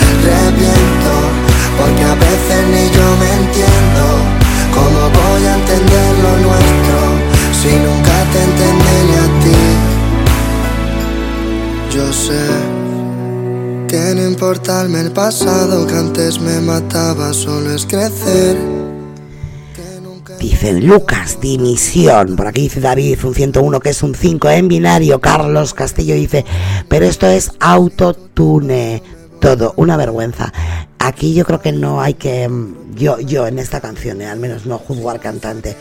[0.23, 1.13] Reviento,
[1.77, 4.03] porque a veces ni yo me entiendo.
[4.73, 6.97] ¿Cómo voy a entender lo nuestro
[7.59, 9.61] si nunca te entendí ni a ti?
[11.95, 12.45] Yo sé
[13.87, 18.57] que no importarme el pasado que antes me mataba, solo es crecer.
[20.39, 22.35] Dicen Lucas, dimisión.
[22.35, 25.19] Por aquí dice David, un 101 que es un 5 en binario.
[25.19, 26.45] Carlos Castillo dice,
[26.87, 29.03] pero esto es autotune.
[29.41, 30.53] Todo, una vergüenza.
[30.99, 32.47] Aquí yo creo que no hay que.
[32.47, 35.75] mm, Yo, yo en esta canción, eh, al menos no juzgo al cantante.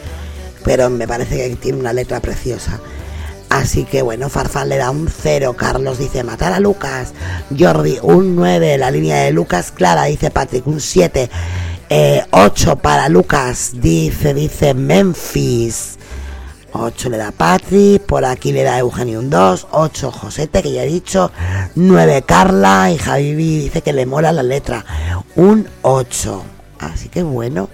[0.65, 2.81] Pero me parece que tiene una letra preciosa.
[3.51, 5.55] Así que bueno, Farfán le da un 0.
[5.57, 7.13] Carlos dice matar a Lucas.
[7.57, 8.79] Jordi, un 9.
[8.79, 11.29] La línea de Lucas Clara, dice Patrick, un 7.
[12.31, 15.99] 8 para Lucas, dice, dice Memphis.
[16.73, 20.85] 8 le da Patrick, por aquí le da Eugenio un 2, 8 Josete, que ya
[20.85, 21.31] he dicho,
[21.75, 24.85] 9 Carla y Javi dice que le mola la letra,
[25.37, 26.45] un 8.
[26.79, 27.69] Así que bueno,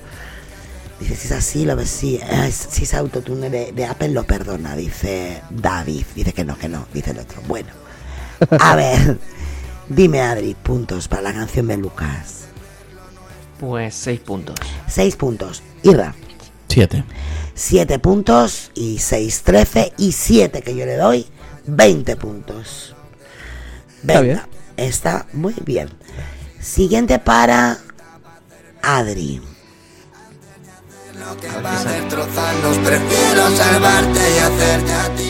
[1.00, 4.24] dice si es así, lo ves, sí, eh, si es autotune de, de Apple lo
[4.24, 7.40] perdona, dice David, dice que no, que no, dice el otro.
[7.46, 7.68] Bueno,
[8.58, 9.18] a ver,
[9.88, 12.46] dime Adri, puntos para la canción de Lucas.
[13.58, 14.56] Pues seis puntos.
[14.88, 15.62] 6 puntos.
[15.82, 16.14] Irra,
[16.68, 17.04] 7.
[17.54, 21.26] 7 puntos y 6, 13 y 7 que yo le doy,
[21.66, 22.94] 20 puntos.
[24.02, 24.40] Venga, bien.
[24.76, 25.88] está muy bien.
[26.60, 27.78] Siguiente para
[28.82, 29.40] Adri.
[31.18, 35.25] Lo que va a destrozarnos, prefiero salvarte y hacerte a ti.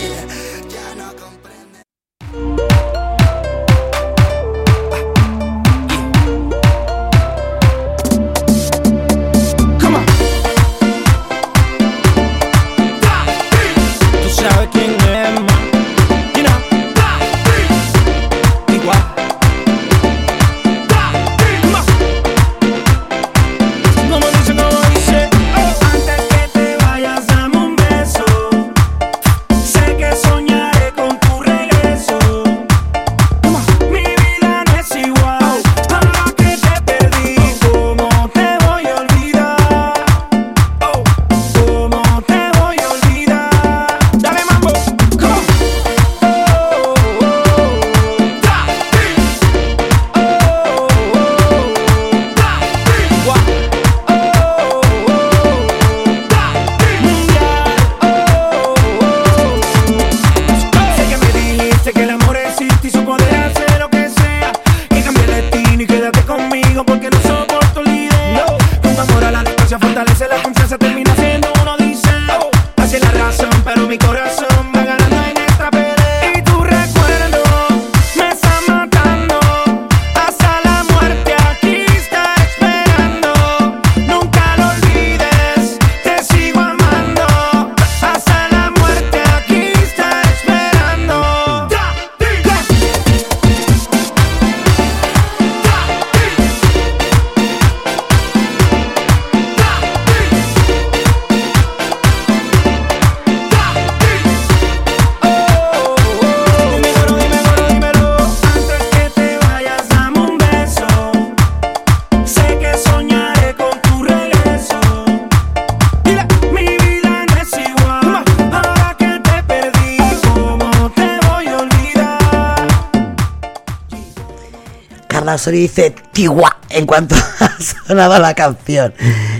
[125.46, 128.92] Osorio dice Tiwa en cuanto ha sonado la canción.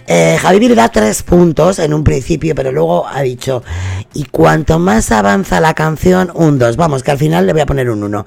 [0.06, 3.64] Eh, Javi da tres puntos en un principio, pero luego ha dicho,
[4.14, 6.76] y cuanto más avanza la canción, un dos.
[6.76, 8.24] Vamos, que al final le voy a poner un uno.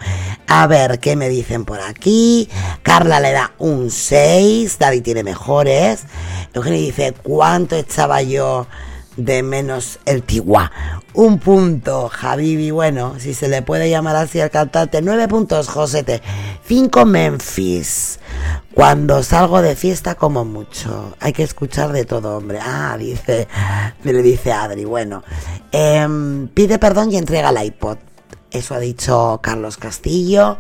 [0.48, 2.50] A ver, ¿qué me dicen por aquí?
[2.84, 6.02] Carla le da un 6, David tiene mejores.
[6.54, 8.68] Eugenio dice, ¿cuánto echaba yo
[9.16, 10.70] de menos el Tiwa?
[11.14, 15.02] Un punto, Javibi, bueno, si se le puede llamar así al cantante.
[15.02, 16.22] Nueve puntos, Josete.
[16.70, 18.20] Cinco, Memphis.
[18.76, 21.16] Cuando salgo de fiesta como mucho.
[21.20, 22.60] Hay que escuchar de todo, hombre.
[22.62, 23.48] Ah, dice,
[24.04, 24.86] me le dice Adri.
[24.86, 25.24] Bueno,
[25.72, 27.98] Em, pide perdón y entrega el iPod.
[28.52, 30.58] Eso ha dicho Carlos Castillo.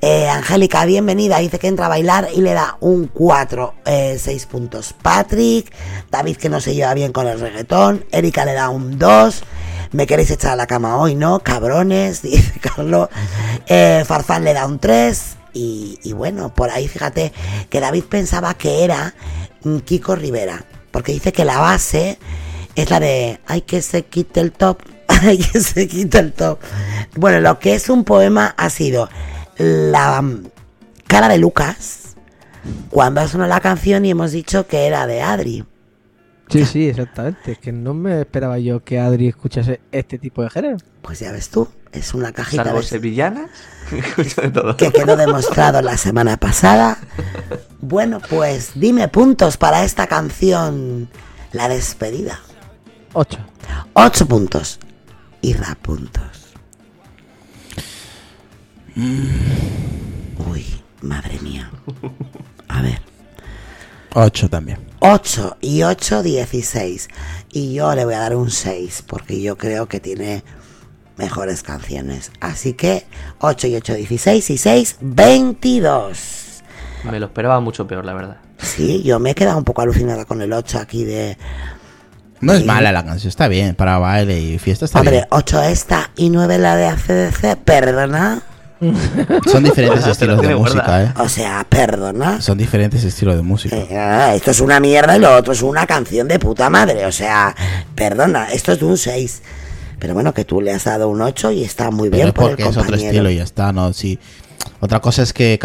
[0.00, 1.36] Eh, Angélica, bienvenida.
[1.36, 3.74] Dice que entra a bailar y le da un 4,
[4.16, 4.94] 6 puntos.
[5.02, 5.70] Patrick.
[6.10, 8.06] David, que no se lleva bien con el reggaetón.
[8.10, 9.42] Erika le da un 2.
[9.92, 11.40] Me queréis echar a la cama hoy, ¿no?
[11.40, 13.10] Cabrones, dice Carlos.
[13.66, 15.36] Eh, Farfán le da un 3.
[15.52, 17.32] Y, bueno, por ahí fíjate
[17.68, 19.14] que David pensaba que era
[19.62, 20.64] mm, Kiko Rivera.
[20.90, 22.18] Porque dice que la base
[22.74, 26.58] es la de hay que se quite el top, hay que se quite el top.
[27.16, 29.08] Bueno, lo que es un poema ha sido
[29.58, 30.44] la mm,
[31.06, 32.16] cara de Lucas
[32.90, 35.64] cuando ha sonado la canción y hemos dicho que era de Adri.
[36.48, 37.52] Sí, sí, exactamente.
[37.52, 40.76] Es que no me esperaba yo que Adri escuchase este tipo de género.
[41.02, 43.50] Pues ya ves tú, es una cajita Salvo de- sevillanas,
[43.92, 44.76] escucho de todo.
[44.76, 46.98] que quedó demostrado la semana pasada.
[47.80, 51.08] Bueno, pues dime puntos para esta canción,
[51.52, 52.40] La despedida.
[53.14, 53.38] 8.
[53.94, 54.78] Ocho puntos.
[55.42, 56.54] Irra puntos.
[60.48, 60.64] Uy,
[61.02, 61.70] madre mía.
[62.68, 63.00] A ver.
[64.14, 64.78] 8 también.
[65.04, 67.08] 8 y 8, 16.
[67.50, 70.44] Y yo le voy a dar un 6 porque yo creo que tiene
[71.16, 72.30] mejores canciones.
[72.38, 73.04] Así que
[73.40, 76.62] 8 y 8, 16 y 6, 22.
[77.10, 78.36] Me lo esperaba mucho peor, la verdad.
[78.58, 81.36] Sí, yo me he quedado un poco alucinada con el 8 aquí de...
[82.40, 83.74] No es mala la canción, está bien.
[83.74, 88.42] Para baile y fiesta está Hombre, 8 esta y 9 la de ACDC, perdona.
[89.50, 91.02] Son diferentes estilos de música.
[91.04, 91.14] ¿eh?
[91.18, 92.40] O sea, perdona.
[92.40, 93.76] Son diferentes estilos de música.
[93.76, 97.06] Eh, ah, esto es una mierda y lo otro es una canción de puta madre.
[97.06, 97.54] O sea,
[97.94, 99.42] perdona, esto es de un 6.
[99.98, 102.34] Pero bueno, que tú le has dado un 8 y está muy Pero bien es
[102.34, 103.08] por el porque es otro compañero.
[103.10, 103.92] estilo y ya está, ¿no?
[103.92, 104.18] Sí.
[104.80, 105.58] Otra cosa es que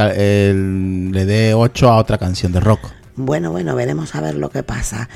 [1.11, 2.81] le dé 8 a otra canción de rock.
[3.15, 5.09] Bueno, bueno, veremos a ver lo que pasa.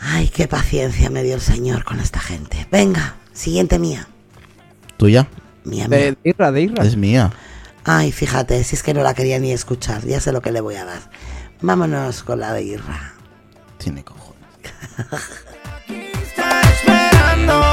[0.00, 2.68] Ay, qué paciencia me dio el señor con esta gente.
[2.70, 4.06] Venga, siguiente mía.
[4.96, 5.26] ¿Tuya?
[5.64, 5.98] Mía, mía.
[5.98, 6.84] De, de Irra, de Irra.
[6.84, 7.32] Es mía.
[7.84, 10.60] Ay, fíjate, si es que no la quería ni escuchar, ya sé lo que le
[10.60, 11.00] voy a dar.
[11.60, 13.14] Vámonos con la de Irra.
[13.78, 14.40] Tiene cojones.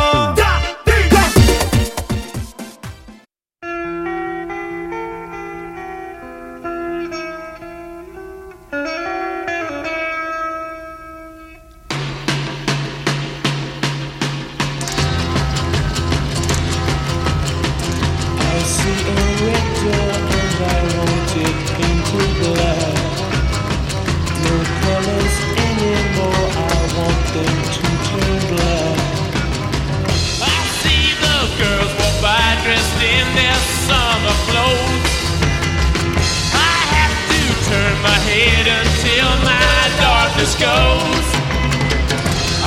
[40.60, 41.28] goes.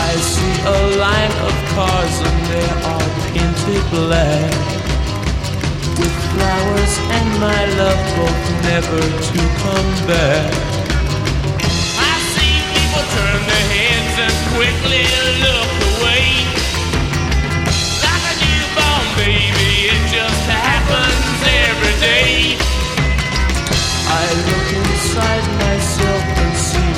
[0.08, 4.54] I see a line of cars and they are painted black.
[5.98, 10.79] With flowers and my love both never to come back.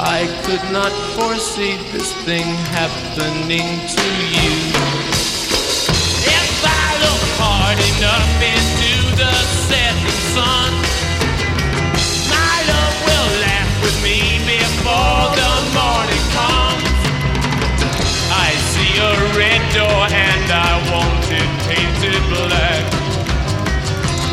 [0.00, 4.52] I could not foresee this thing happening to you.
[6.26, 9.32] If I look hard enough into the
[9.70, 10.70] setting sun,
[12.26, 16.90] my love will laugh with me before the morning comes.
[18.34, 22.82] I see a red door and I want it painted black.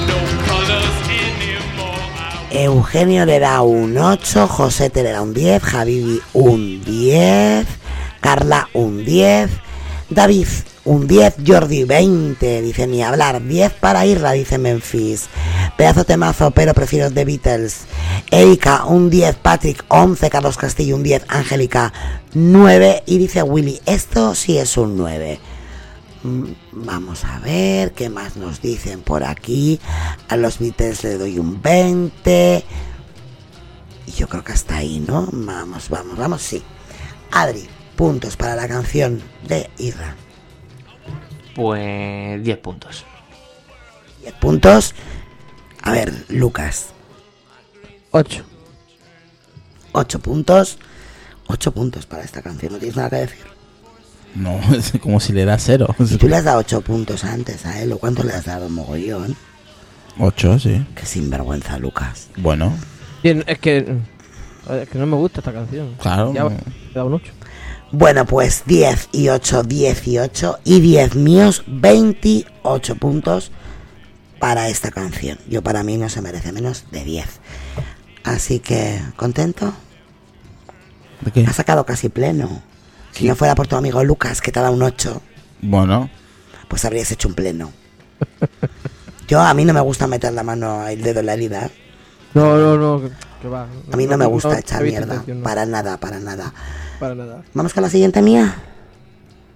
[0.09, 0.17] No
[0.49, 1.10] colors
[2.53, 7.65] Eugenio le da un 8, Josete le da un 10, Javibi un 10,
[8.19, 9.49] Carla un 10,
[10.09, 10.47] David
[10.83, 15.29] un 10, Jordi 20, dice ni hablar, 10 para Irra, dice Memphis,
[15.77, 17.85] pedazo temazo, pero prefiero The Beatles,
[18.31, 21.93] Erika un 10, Patrick 11, Carlos Castillo un 10, Angélica
[22.33, 25.39] 9 y dice Willy, esto sí es un 9.
[26.23, 29.79] Mm, Vamos a ver qué más nos dicen por aquí.
[30.29, 32.63] A los Beatles le doy un 20.
[34.07, 35.27] Y yo creo que hasta ahí, ¿no?
[35.31, 36.61] Vamos, vamos, vamos, sí.
[37.31, 40.15] Adri, puntos para la canción de Irra.
[41.55, 43.05] Pues 10 puntos.
[44.21, 44.95] 10 puntos.
[45.81, 46.87] A ver, Lucas,
[48.11, 48.43] 8.
[49.93, 50.77] 8 puntos.
[51.47, 53.50] 8 puntos para esta canción, no tienes nada que decir.
[54.35, 55.93] No, es como si le da cero.
[56.05, 58.69] Si tú le has dado 8 puntos antes a él, ¿o cuánto le has dado,
[58.69, 59.35] mogollón?
[60.19, 60.85] Ocho, sí.
[60.95, 62.29] Qué sinvergüenza, Lucas.
[62.37, 62.73] Bueno,
[63.23, 63.97] Bien, es que.
[64.69, 65.95] Es que no me gusta esta canción.
[65.99, 66.33] claro.
[66.33, 67.31] Ya le he dado un 8.
[67.91, 73.51] Bueno, pues 10 y 8, 18 y 10 míos, 28 puntos
[74.39, 75.37] para esta canción.
[75.49, 77.25] Yo para mí no se merece menos de 10.
[78.23, 79.73] Así que, ¿contento?
[81.21, 81.45] ¿De qué?
[81.45, 82.61] Ha sacado casi pleno.
[83.11, 85.21] Si no fuera por tu amigo Lucas, que te ha dado un 8,
[85.61, 86.09] Bueno,
[86.67, 87.71] pues habrías hecho un pleno.
[89.27, 91.65] Yo a mí no me gusta meter la mano, el dedo en la herida.
[91.67, 91.71] ¿eh?
[92.33, 93.01] No, no, no.
[93.01, 93.67] Que, que va.
[93.91, 95.13] A mí no me gusta echar evita mierda.
[95.15, 96.53] intención, no, Para nada, para nada.
[96.99, 97.43] para nada.
[97.53, 98.55] ¿Vamos con la siguiente mía?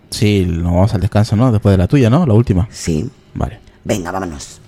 [0.10, 1.52] sí, nos vamos al descanso, ¿no?
[1.52, 2.26] Después de la tuya, ¿no?
[2.26, 2.68] La última.
[2.72, 3.10] Sí.
[3.34, 3.60] Vale.
[3.84, 4.62] Venga, vámonos.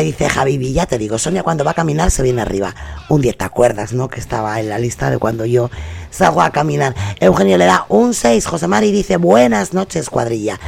[0.00, 2.74] Ahí dice Javi ya te digo, Sonia cuando va a caminar se viene arriba.
[3.08, 4.08] Un día te acuerdas, ¿no?
[4.08, 5.70] Que estaba en la lista de cuando yo
[6.10, 6.94] salgo a caminar.
[7.20, 10.58] Eugenio le da un 6, José Mari dice buenas noches cuadrilla.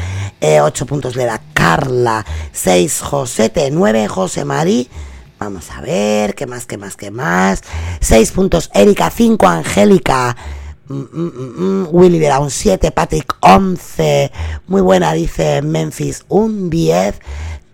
[0.41, 4.89] 8 puntos le da Carla, 6 Josete, 9 José Mari.
[5.39, 7.63] Vamos a ver, ¿qué más, qué más, qué más?
[8.01, 10.37] 6 puntos Erika, 5 Angélica.
[10.89, 11.89] Mm, mm, mm, mm.
[11.91, 14.31] Willy le da un 7, Patrick 11.
[14.67, 17.15] Muy buena, dice Memphis, un 10.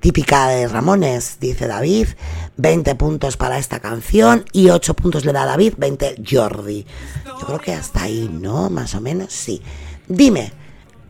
[0.01, 2.09] Típica de Ramones, dice David.
[2.57, 6.87] 20 puntos para esta canción y 8 puntos le da David, 20 Jordi.
[7.25, 8.71] Yo creo que hasta ahí, ¿no?
[8.71, 9.61] Más o menos, sí.
[10.07, 10.53] Dime,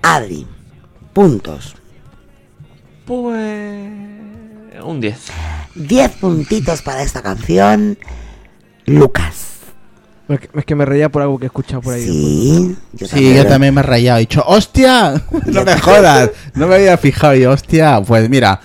[0.02, 0.46] Adri,
[1.12, 1.76] puntos.
[3.04, 3.90] Pues.
[4.82, 5.18] Un 10.
[5.74, 7.98] 10 puntitos para esta canción.
[8.86, 9.57] Lucas.
[10.28, 12.02] Es que, es que me reía por algo que he escuchado por ahí.
[12.04, 14.18] Sí, yo Sí, yo también me he rayado.
[14.18, 15.22] He dicho, ¡hostia!
[15.46, 16.30] No me jodas.
[16.54, 17.34] No me había fijado.
[17.34, 18.60] Y hostia, pues mira,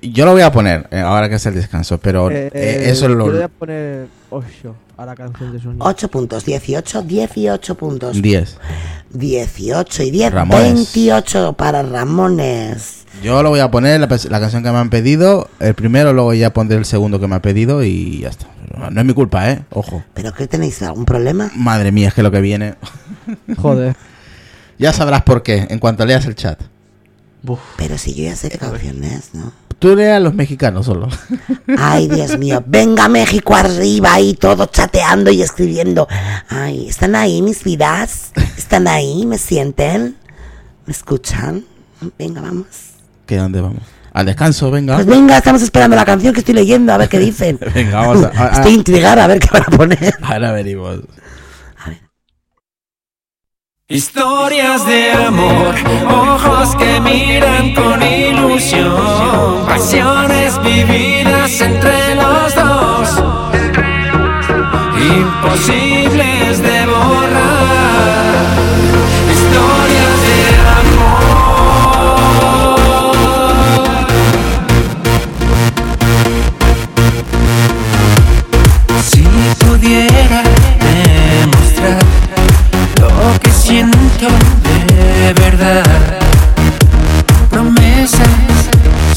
[0.00, 3.06] Yo lo voy a poner eh, ahora que es el descanso, pero Eh, eh, eso
[3.06, 3.44] es Yo voy lo.
[3.44, 5.84] a poner 8 a la canción de sonido.
[5.84, 8.22] 8 puntos, 18, 18 puntos.
[8.22, 8.56] 10.
[9.10, 10.74] 18 y 10, Ramones.
[10.74, 12.97] 28 para Ramones.
[13.22, 16.34] Yo lo voy a poner, la, la canción que me han pedido, el primero, luego
[16.34, 18.46] ya pondré el segundo que me ha pedido y ya está.
[18.90, 19.64] No es mi culpa, ¿eh?
[19.70, 20.04] Ojo.
[20.14, 20.82] ¿Pero qué tenéis?
[20.82, 21.50] ¿Algún problema?
[21.56, 22.76] Madre mía, es que lo que viene.
[23.60, 23.96] Joder.
[24.78, 26.60] Ya sabrás por qué, en cuanto leas el chat.
[27.76, 29.52] Pero si yo ya sé qué canción es, ¿no?
[29.78, 31.08] Tú leas a los mexicanos solo.
[31.78, 32.62] Ay, Dios mío.
[32.66, 36.08] Venga, México arriba ahí, todo chateando y escribiendo.
[36.48, 38.32] Ay, ¿están ahí mis vidas?
[38.56, 39.24] ¿Están ahí?
[39.24, 40.16] ¿Me sienten?
[40.84, 41.64] ¿Me escuchan?
[42.18, 42.87] Venga, vamos.
[43.28, 43.82] ¿Qué dónde vamos?
[44.14, 44.94] Al descanso, venga.
[44.94, 47.58] Pues venga, estamos esperando la canción que estoy leyendo, a ver qué dicen.
[47.74, 50.14] Venga, vamos a- a- a- Estoy intrigada a ver qué van a poner.
[50.22, 51.00] Ahora venimos.
[53.90, 55.74] Historias de amor,
[56.10, 63.24] ojos que miran con ilusión, pasiones vividas entre los dos,
[65.00, 66.77] imposibles de
[79.68, 80.42] pudiera
[80.80, 81.98] demostrar
[83.00, 84.28] lo que siento
[84.64, 85.84] de verdad.
[87.50, 88.28] Promesas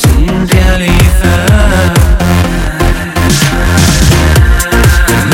[0.02, 1.94] sin realizar.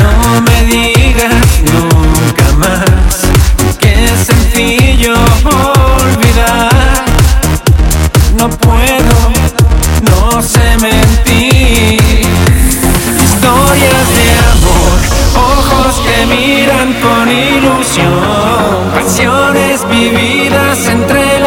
[0.00, 5.14] No me digas nunca más que es sencillo
[5.44, 7.04] olvidar.
[8.36, 9.16] No puedo,
[10.02, 11.27] no sé mentir.
[17.32, 18.12] Ilusión,
[18.94, 21.37] pasiones vividas entre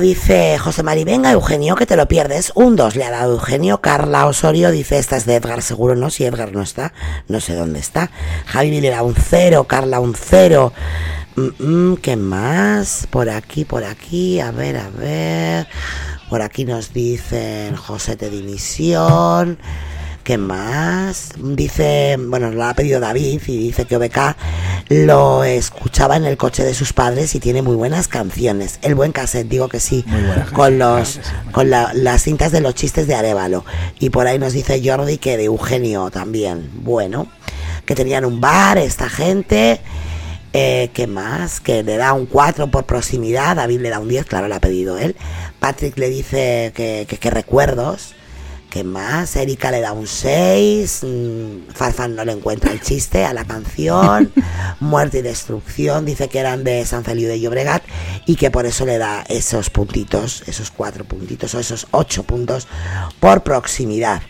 [0.00, 2.52] Dice José Mari, venga Eugenio, que te lo pierdes.
[2.54, 3.80] Un 2 le ha dado Eugenio.
[3.80, 6.92] Carla Osorio dice, esta es de Edgar, seguro no, si Edgar no está,
[7.26, 8.10] no sé dónde está.
[8.46, 10.72] Javi le da un 0, Carla un 0.
[11.34, 13.08] Mm, mm, ¿Qué más?
[13.10, 15.66] Por aquí, por aquí, a ver, a ver.
[16.30, 19.58] Por aquí nos dicen José de dimisión.
[20.22, 21.30] ¿Qué más?
[21.38, 24.36] Dice, bueno, lo ha pedido David y dice que OBK
[24.90, 28.78] lo escuchaba en el coche de sus padres y tiene muy buenas canciones.
[28.82, 30.04] El buen cassette, digo que sí,
[30.54, 31.20] con los
[31.52, 33.64] con la- las cintas de los chistes de Arevalo.
[33.98, 36.70] Y por ahí nos dice Jordi que de Eugenio también.
[36.82, 37.26] Bueno,
[37.84, 39.80] que tenían un bar esta gente.
[40.54, 41.60] Eh, ¿Qué más?
[41.60, 43.56] Que le da un 4 por proximidad.
[43.56, 45.14] David le da un 10, claro, le ha pedido él.
[45.60, 48.14] Patrick le dice que, que, que recuerdos.
[48.70, 49.34] ¿Qué más?
[49.36, 51.00] Erika le da un 6.
[51.02, 54.30] mm, Farfán no le encuentra el chiste a la canción.
[54.80, 56.04] Muerte y destrucción.
[56.04, 57.82] Dice que eran de San Feliu de Llobregat
[58.26, 62.68] y que por eso le da esos puntitos, esos cuatro puntitos o esos ocho puntos
[63.20, 64.20] por proximidad.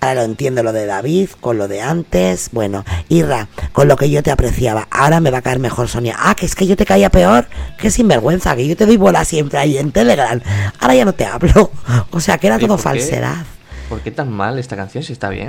[0.00, 2.50] Ahora lo entiendo lo de David con lo de antes.
[2.52, 4.88] Bueno, Irra, con lo que yo te apreciaba.
[4.90, 6.16] Ahora me va a caer mejor Sonia.
[6.18, 7.48] Ah, que es que yo te caía peor.
[7.78, 10.38] Qué sinvergüenza, que yo te doy bola siempre ahí en Telegram.
[10.80, 11.70] Ahora ya no te hablo.
[12.10, 13.55] O sea, que era todo ¿por qué?
[13.88, 15.48] ¿Por qué tan mal esta canción si está bien?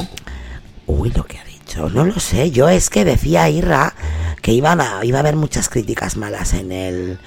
[0.85, 2.51] Uy, lo que ha dicho, no lo sé.
[2.51, 3.93] Yo es que decía Irra
[4.41, 7.19] que iban a, iba a haber muchas críticas malas en el,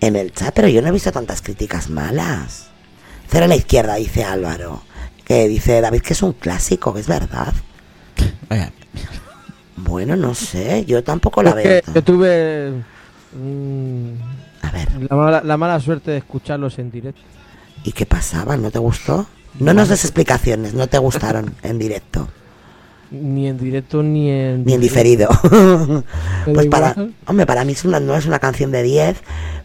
[0.00, 2.68] en el chat, pero yo no he visto tantas críticas malas.
[3.28, 4.82] Cero a la izquierda, dice Álvaro.
[5.24, 7.52] Que dice David que es un clásico, que es verdad.
[8.48, 8.70] Vaya,
[9.76, 11.82] Bueno, no sé, yo tampoco la veo.
[11.82, 12.70] que yo tuve
[13.36, 14.10] mm,
[14.62, 17.20] A ver, la, mala, la mala suerte de escucharlos en directo.
[17.82, 18.56] ¿y qué pasaba?
[18.56, 19.26] ¿No te gustó?
[19.60, 22.28] No nos des explicaciones, no te gustaron en directo,
[23.10, 24.64] Ni en directo ni en...
[24.64, 25.28] ni en diferido.
[26.44, 27.14] Pues para, igual.
[27.26, 29.16] hombre, para mí es una, no es una canción de 10,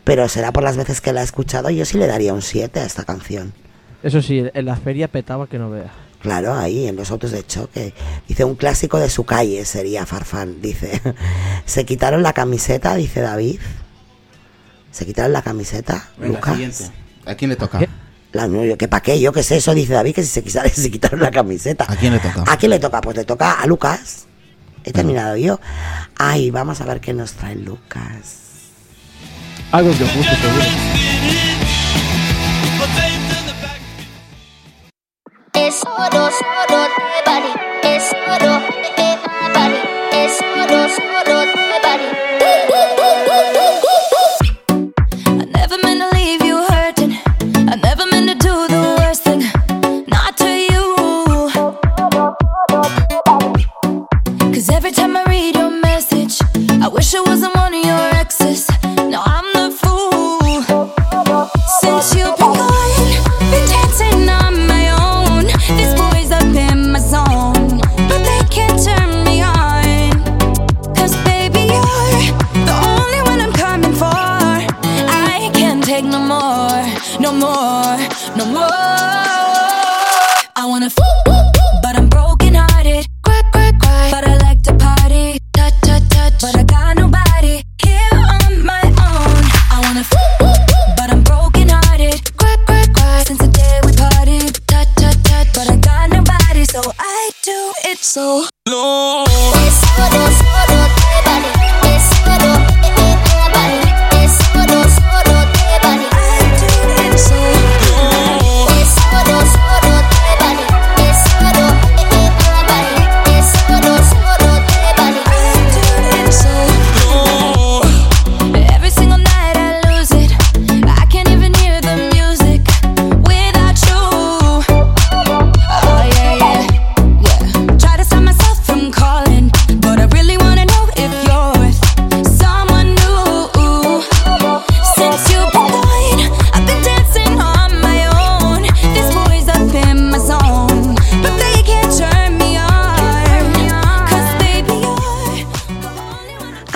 [0.04, 2.80] pero será por las veces que la he escuchado, yo sí le daría un 7
[2.80, 3.54] a esta canción.
[4.02, 5.92] Eso sí, en la feria petaba que no veas.
[6.22, 7.94] Claro, ahí en los autos de choque.
[8.28, 10.58] Dice un clásico de su calle sería Farfán.
[10.62, 11.02] Dice,
[11.66, 13.60] se quitaron la camiseta, dice David.
[14.92, 16.54] Se quitaron la camiseta, venga, Lucas.
[16.54, 16.84] siguiente.
[17.26, 17.80] ¿A quién le toca?
[17.80, 17.90] ¿Qué?
[18.34, 20.44] La, no, yo, que para qué, yo qué sé, eso dice David que si se,
[20.44, 21.86] quisa- se quitaron la camiseta.
[21.88, 22.44] ¿A quién le toca?
[22.52, 23.02] ¿A quién le toca?
[23.02, 24.26] Pues le toca a Lucas.
[24.84, 25.60] He terminado yo.
[26.18, 28.38] Ay, vamos a ver qué nos trae Lucas.
[29.72, 30.66] Algo que os guste seguro.
[35.54, 37.54] Es oro, oro de body.
[37.84, 38.60] Es oro
[38.98, 39.10] de
[39.54, 39.82] body.
[40.14, 40.84] Es oro,
[41.22, 43.01] oro de body.
[56.84, 58.81] I wish it wasn't one of your exes.
[98.12, 98.51] So.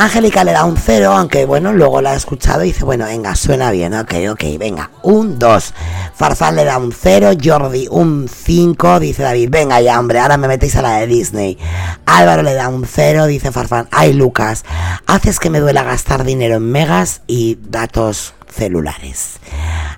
[0.06, 3.34] Angélica le da un 0, aunque bueno, luego la ha escuchado y dice, bueno, venga,
[3.36, 5.74] suena bien, ok, ok, venga, un 2.
[6.14, 10.48] Farfán le da un 0, Jordi un 5, dice David, venga ya, hombre, ahora me
[10.48, 11.58] metéis a la de Disney.
[12.06, 14.64] Álvaro le da un 0, dice Farfán, ay Lucas,
[15.08, 19.40] haces que me duela gastar dinero en megas y datos celulares.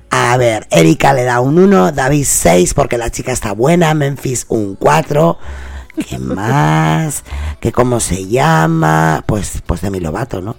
[0.10, 4.46] A ver, Erika le da un 1, David 6 porque la chica está buena, Memphis
[4.48, 5.38] un 4.
[6.06, 7.24] ¿Qué más?
[7.60, 9.24] ¿Qué cómo se llama?
[9.26, 10.56] Pues, pues de mi Lobato, ¿no?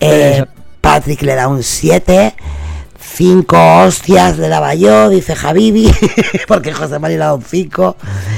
[0.00, 0.44] Eh,
[0.80, 2.34] Patrick le da un 7.
[3.00, 5.92] Cinco hostias le daba yo, dice Javibi,
[6.48, 7.96] porque José María le da un 5.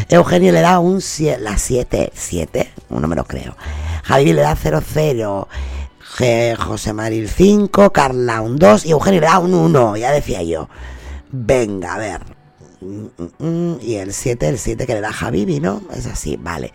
[0.08, 3.56] Eugenio le da un 7, la 7, 7, no me lo creo.
[4.04, 5.46] Javibi le da 0-0.
[6.58, 10.68] José María 5, Carla un 2 y Eugenio le da un 1, ya decía yo.
[11.30, 12.39] Venga, a ver.
[12.80, 15.82] Y el 7, el 7 que le da Javibi, ¿no?
[15.92, 16.72] Es así, vale.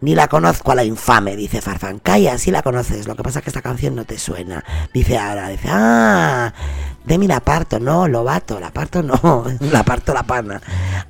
[0.00, 1.98] Ni la conozco a la infame, dice Farfán.
[1.98, 3.08] Calla, sí la conoces.
[3.08, 4.64] Lo que pasa es que esta canción no te suena.
[4.92, 6.52] Dice ahora, dice, ah,
[7.04, 10.60] Demi la parto, no, Lobato, la parto no, la parto la pana.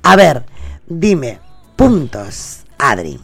[0.01, 0.45] A ver,
[0.87, 1.39] dime,
[1.75, 3.19] puntos, Adri.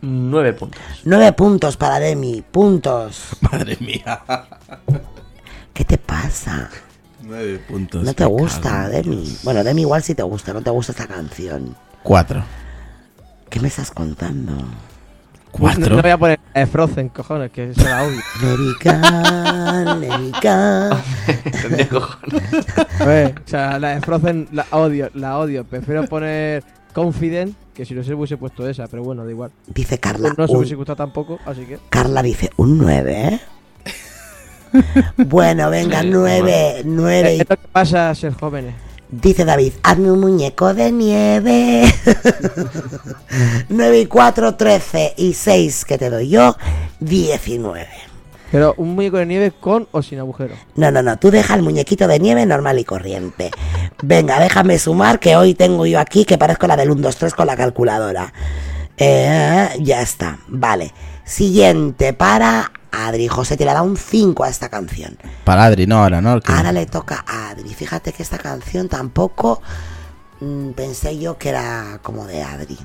[0.00, 0.80] Nueve puntos.
[1.04, 3.36] Nueve puntos para Demi, puntos.
[3.40, 4.22] Madre mía.
[5.74, 6.70] ¿Qué te pasa?
[7.32, 8.04] Nueve puntos.
[8.04, 9.36] No te gusta, Demi.
[9.42, 11.74] Bueno, Demi igual sí te gusta, no te gusta esta canción.
[12.02, 12.44] Cuatro.
[13.48, 14.52] ¿Qué me estás contando?
[14.52, 14.66] No,
[15.50, 15.96] Cuatro.
[15.96, 18.20] no voy a poner eh, Frozen, cojones, que eso la odio.
[18.42, 19.04] American,
[19.88, 21.02] American.
[21.62, 22.42] Tendría cojones.
[23.00, 25.64] A ver, o sea, la de Frozen la odio, la odio.
[25.64, 26.62] Prefiero poner
[26.94, 29.50] Confident, que si no se hubiese puesto esa, pero bueno, da igual.
[29.66, 30.34] Dice Carla.
[30.36, 31.78] No se un- hubiese gustado tampoco, así que.
[31.90, 33.40] Carla dice un 9, ¿eh?
[35.16, 37.32] Bueno, venga, 9, 9.
[37.32, 38.74] Es lo que pasa a ser jóvenes.
[39.10, 41.82] Dice David, hazme un muñeco de nieve.
[43.68, 46.56] 9 y 4, 13 y 6 que te doy yo,
[47.00, 47.86] 19.
[48.50, 50.54] Pero un muñeco de nieve con o sin agujero.
[50.76, 53.50] No, no, no, tú deja el muñequito de nieve normal y corriente.
[54.02, 57.34] Venga, déjame sumar que hoy tengo yo aquí que parezco la del 1, 2, 3
[57.34, 58.32] con la calculadora.
[58.96, 60.92] Eh, ya está, vale.
[61.24, 63.28] Siguiente para Adri.
[63.28, 65.16] José te le da un 5 a esta canción.
[65.44, 66.40] Para Adri, no ahora, ¿no?
[66.40, 67.72] Que- Ahora le toca a Adri.
[67.74, 69.62] Fíjate que esta canción tampoco
[70.40, 72.78] mm, pensé yo que era como de Adri.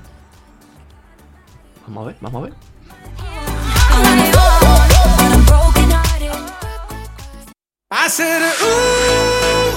[1.88, 2.54] Vamos a ver, vamos a ver.
[7.90, 9.74] I said, ooh,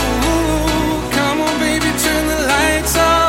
[1.12, 3.19] come on, baby, turn the lights off.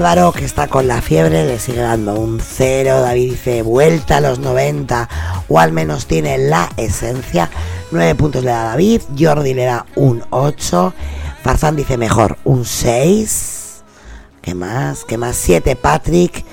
[0.00, 3.02] Álvaro, que está con la fiebre, le sigue dando un 0.
[3.02, 5.10] David dice vuelta a los 90,
[5.46, 7.50] o al menos tiene la esencia.
[7.90, 9.02] 9 puntos le da David.
[9.18, 10.94] Jordi le da un 8.
[11.42, 13.82] Farzán dice mejor, un 6.
[14.40, 15.04] ¿Qué más?
[15.04, 15.36] ¿Qué más?
[15.36, 16.46] 7 Patrick.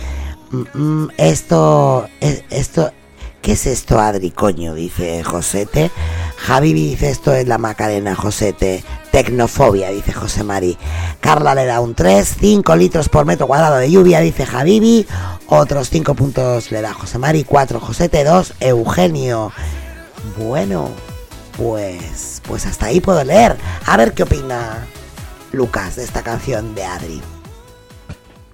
[0.51, 0.63] Mm,
[1.05, 2.91] mm, esto, es- esto,
[3.41, 4.73] ¿qué es esto, Adri, coño?
[4.73, 5.89] Dice Josete.
[6.35, 8.83] Javi dice esto es la Macarena, Josete.
[9.11, 10.77] Tecnofobia, dice José Mari.
[11.27, 15.05] Carla le da un 3, 5 litros por metro cuadrado de lluvia, dice Javibi.
[15.47, 19.51] Otros 5 puntos le da José Mari, 4 Josete, 2 Eugenio.
[20.37, 20.89] Bueno,
[21.57, 23.57] pues, pues hasta ahí puedo leer.
[23.87, 24.87] A ver qué opina
[25.51, 27.21] Lucas de esta canción de Adri.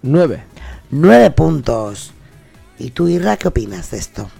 [0.01, 0.43] 9.
[0.89, 2.11] 9 puntos.
[2.79, 4.31] ¿Y tú, Irra, qué opinas de esto?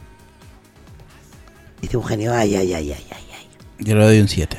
[1.81, 3.47] Dice Eugenio, ay, ay, ay, ay, ay, ay.
[3.77, 4.57] Yo le doy un 7.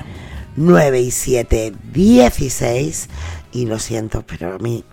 [0.56, 3.08] 9 y 7, 16.
[3.54, 4.84] Y lo siento, pero a mí,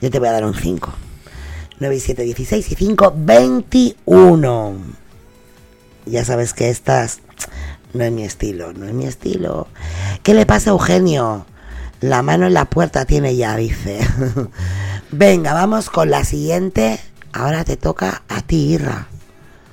[0.00, 0.92] yo te voy a dar un 5.
[1.80, 4.76] 9 y 7, 16 y 5, 21.
[6.04, 7.20] Ya sabes que estas
[7.94, 9.66] no es mi estilo, no es mi estilo.
[10.22, 11.46] ¿Qué le pasa a Eugenio?
[12.00, 13.98] La mano en la puerta tiene ya, dice.
[15.10, 17.00] Venga, vamos con la siguiente.
[17.32, 19.06] Ahora te toca a ti, Irra.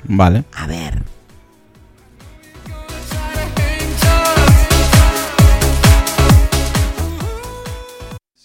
[0.05, 0.45] Vale.
[0.55, 1.03] A ver.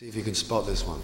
[0.02, 0.98] See if you can spot this one.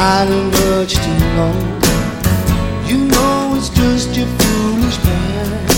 [0.00, 1.60] Hiding much too long.
[2.88, 5.72] You know it's just your foolish pride.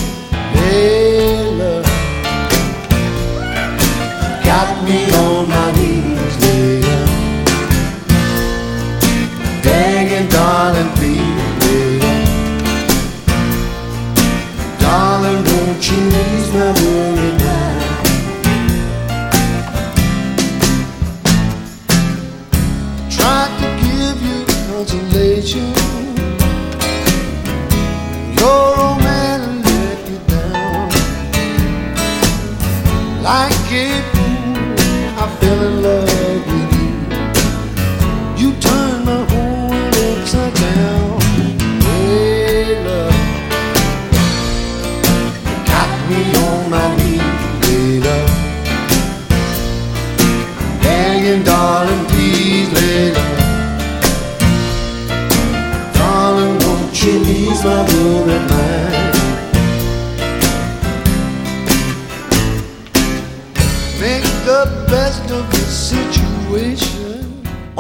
[0.55, 1.85] Hey, love,
[4.45, 5.32] got me on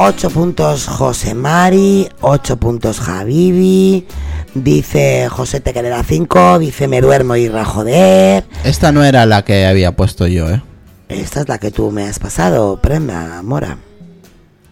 [0.04, 4.04] 8 puntos José Mari, 8 puntos Javibi.
[4.52, 6.58] Dice José te que le da 5.
[6.58, 8.44] Dice me duermo y ra joder.
[8.64, 10.60] Esta no era la que había puesto yo, ¿eh?
[11.08, 13.78] Esta es la que tú me has pasado, prenda, Mora.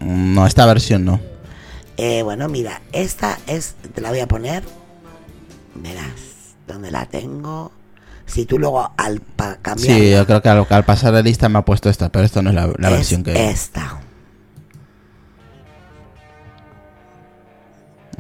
[0.01, 1.21] No, esta versión no.
[1.97, 3.77] Eh, bueno, mira, esta es.
[3.95, 4.65] Te la voy a poner.
[5.77, 7.71] Verás, ¿dónde la tengo?
[8.27, 9.23] Si tú luego al
[9.63, 9.97] cambiar.
[9.97, 12.43] Sí, yo creo que al, al pasar la lista me ha puesto esta, pero esta
[12.43, 13.49] no es la, la es versión que...
[13.49, 14.01] Esta.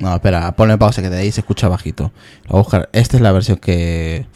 [0.00, 2.12] No, espera, ponle pausa que de ahí se escucha bajito.
[2.44, 2.88] Lo voy a buscar.
[2.92, 4.26] Esta es la versión que...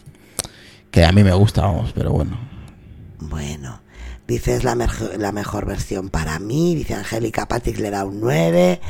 [0.90, 2.38] Que a mí me gusta, vamos, pero bueno.
[3.18, 3.80] Bueno,
[4.28, 6.74] dice es la, merjo- la mejor versión para mí.
[6.76, 8.80] Dice Angélica Patrick le da un 9.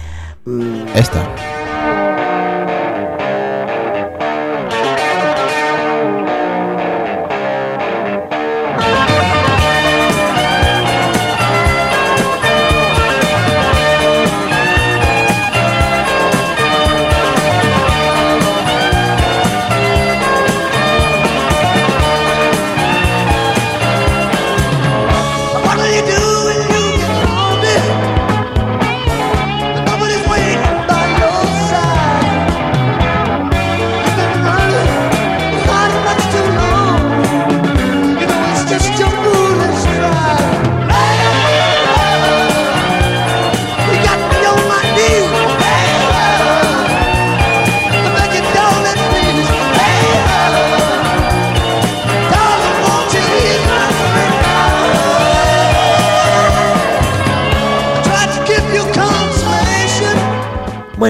[0.45, 2.14] Mm, Esta.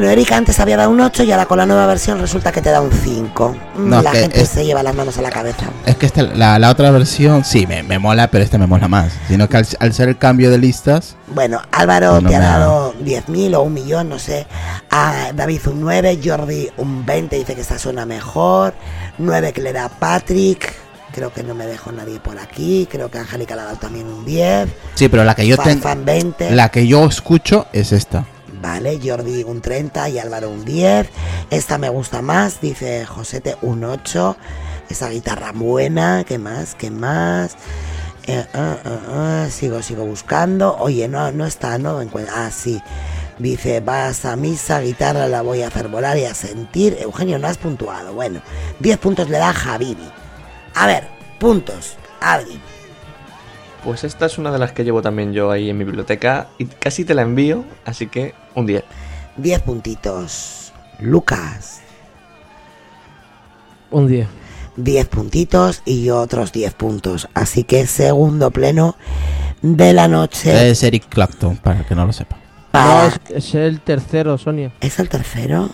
[0.05, 2.61] Bueno, Erika antes había dado un 8 y ahora con la nueva versión resulta que
[2.61, 3.57] te da un 5.
[3.77, 5.65] Mm, No, la gente es- se lleva las manos a la cabeza.
[5.87, 8.87] Es que esta, la, la otra versión sí me, me mola, pero esta me mola
[8.87, 9.15] más.
[9.29, 12.93] Sino que al, al ser el cambio de listas, Bueno, Álvaro no te ha dado
[13.03, 14.47] 10.000 o un millón, no sé.
[14.91, 18.75] A David un 9, Jordi un 20, dice que esta suena mejor.
[19.17, 20.71] 9 que le da Patrick.
[21.15, 22.87] Creo que no me dejó nadie por aquí.
[22.93, 24.69] Creo que Angélica le ha dado también un 10.
[24.97, 26.51] sí, pero la que yo tengo, Farfán 20.
[26.51, 28.27] la que yo escucho es esta.
[29.03, 31.09] Jordi un 30 y Álvaro un 10.
[31.51, 34.37] Esta me gusta más, dice Josete un 8.
[34.89, 36.75] Esa guitarra buena, ¿qué más?
[36.75, 37.57] ¿Qué más?
[38.27, 40.77] Eh, ah, ah, ah, sigo, sigo buscando.
[40.79, 42.35] Oye, no, no está, no encuentro.
[42.37, 42.81] Ah, sí.
[43.39, 46.97] Dice, vas a misa, guitarra la voy a hacer volar y a sentir.
[47.01, 48.13] Eugenio, no has puntuado.
[48.13, 48.43] Bueno,
[48.81, 50.09] 10 puntos le da Javibi.
[50.75, 51.09] A ver,
[51.39, 51.97] puntos.
[52.21, 52.61] Adri.
[53.85, 56.65] Pues esta es una de las que llevo también yo ahí en mi biblioteca y
[56.67, 58.83] casi te la envío, así que un 10.
[59.37, 60.73] 10 puntitos.
[61.01, 61.81] Lucas.
[63.91, 64.27] Un 10.
[64.77, 67.29] 10 puntitos y otros 10 puntos.
[67.35, 68.97] Así que segundo pleno
[69.61, 70.71] de la noche.
[70.71, 72.37] Es Eric Clapton, para que no lo sepa.
[72.37, 72.43] No,
[72.73, 74.73] para- es, es el tercero, Sonia.
[74.81, 75.69] ¿Es el tercero?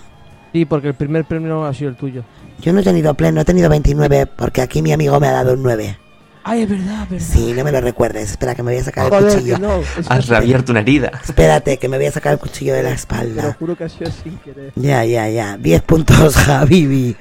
[0.53, 2.24] Sí, porque el primer premio ha sido el tuyo.
[2.61, 5.55] Yo no he tenido pleno, he tenido 29 porque aquí mi amigo me ha dado
[5.55, 5.97] un 9.
[6.43, 7.27] Ay, es verdad, es verdad.
[7.33, 8.31] Sí, no me lo recuerdes.
[8.31, 9.59] Espera que me voy a sacar el cuchillo.
[9.59, 9.81] no.
[10.09, 11.11] Has reabierto una herida.
[11.23, 13.57] Espérate que me voy a sacar el cuchillo de la Te lo espalda.
[13.59, 14.73] juro que ha sido sin querer.
[14.77, 15.57] Ya, ya, ya.
[15.59, 17.17] 10 puntos, Javibi.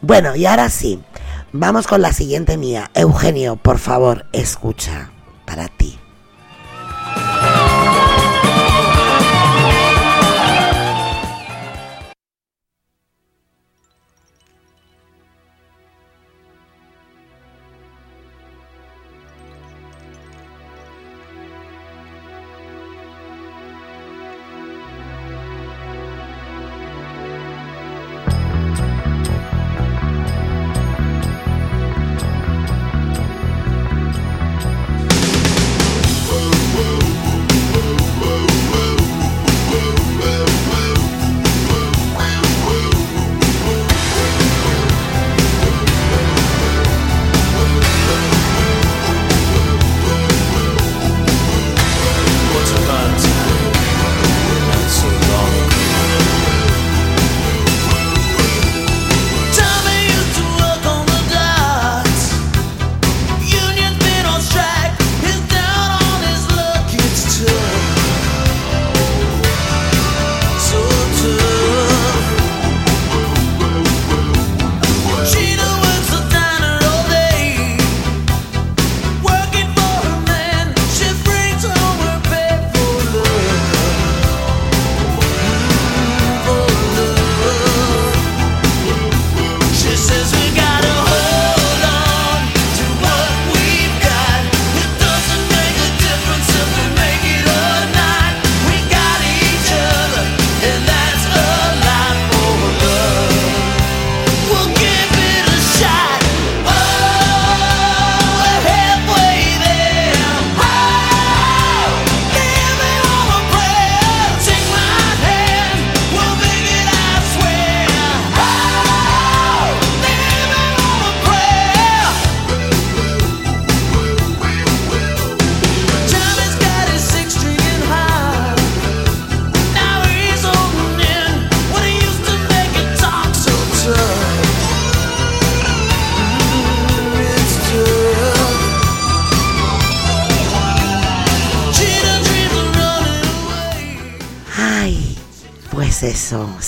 [0.00, 1.00] Bueno, y ahora sí.
[1.52, 2.90] Vamos con la siguiente mía.
[2.94, 5.10] Eugenio, por favor, escucha.
[5.44, 5.98] Para ti.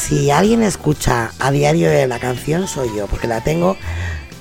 [0.08, 3.76] Si alguien escucha a diario la canción soy yo, porque la tengo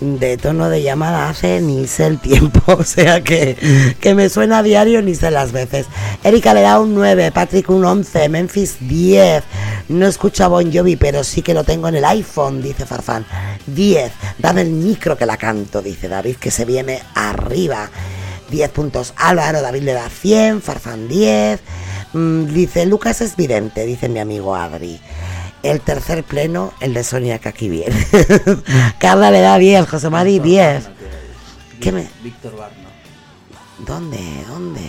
[0.02, 3.56] de tono de llamada hace ni sé el tiempo, o sea que,
[4.02, 5.85] que me suena a diario ni sé las veces.
[6.22, 9.44] Erika le da un 9, Patrick un 11, Memphis 10.
[9.88, 13.26] No escucha Bon Jovi, pero sí que lo tengo en el iPhone, dice Farfán.
[13.68, 17.90] 10, dame el micro que la canto, dice David, que se viene arriba.
[18.52, 21.61] 10 puntos Álvaro, David le da 100, Farfán 10.
[22.11, 24.99] Mm, dice Lucas es vidente, dice mi amigo Adri.
[25.64, 27.95] El tercer pleno, el de Sonia que aquí viene.
[28.99, 30.90] Carla le da 10, José Mari 10.
[31.80, 32.07] ¿Qué me?
[32.22, 32.90] Víctor Barna.
[33.80, 34.19] ¿Dónde?
[34.48, 34.81] ¿Dónde?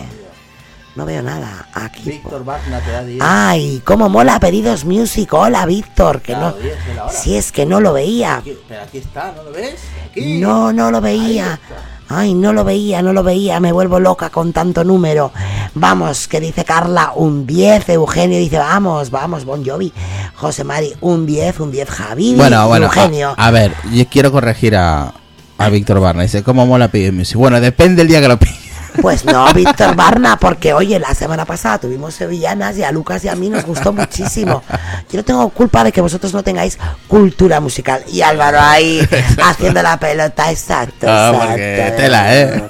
[0.95, 1.67] No veo nada.
[1.73, 2.03] Aquí.
[2.09, 3.19] Víctor Barna te da 10.
[3.21, 5.33] Ay, cómo mola pedidos music.
[5.33, 6.53] Hola, Víctor, que no.
[6.53, 7.13] Claro, 10 de la hora.
[7.13, 8.37] Si es que no lo veía.
[8.37, 9.75] Aquí- pero aquí está, ¿no lo ves?
[10.09, 10.39] Aquí.
[10.39, 11.59] No, no lo veía.
[12.07, 15.31] Ay, no lo veía, no lo veía, me vuelvo loca con tanto número.
[15.73, 17.89] Vamos, que dice Carla, un 10.
[17.89, 19.91] Eugenio dice, vamos, vamos, Bon Jovi.
[20.35, 22.35] José Mari, un 10, un 10, Javi.
[22.35, 23.33] Bueno, bueno, Eugenio.
[23.37, 25.13] A, a ver, yo quiero corregir a,
[25.57, 26.23] a Víctor Barna.
[26.23, 27.37] Dice, ¿cómo mola pedir music?
[27.37, 28.64] Bueno, depende del día que lo pide.
[29.01, 33.29] Pues no, Víctor Barna, porque oye, la semana pasada tuvimos sevillanas y a Lucas y
[33.29, 34.63] a mí nos gustó muchísimo.
[35.11, 36.77] Yo no tengo culpa de que vosotros no tengáis
[37.07, 38.03] cultura musical.
[38.07, 39.07] Y Álvaro ahí
[39.43, 41.07] haciendo la pelota, exacto.
[41.09, 41.47] Ah, exacto.
[41.49, 42.63] porque tela, ¿eh?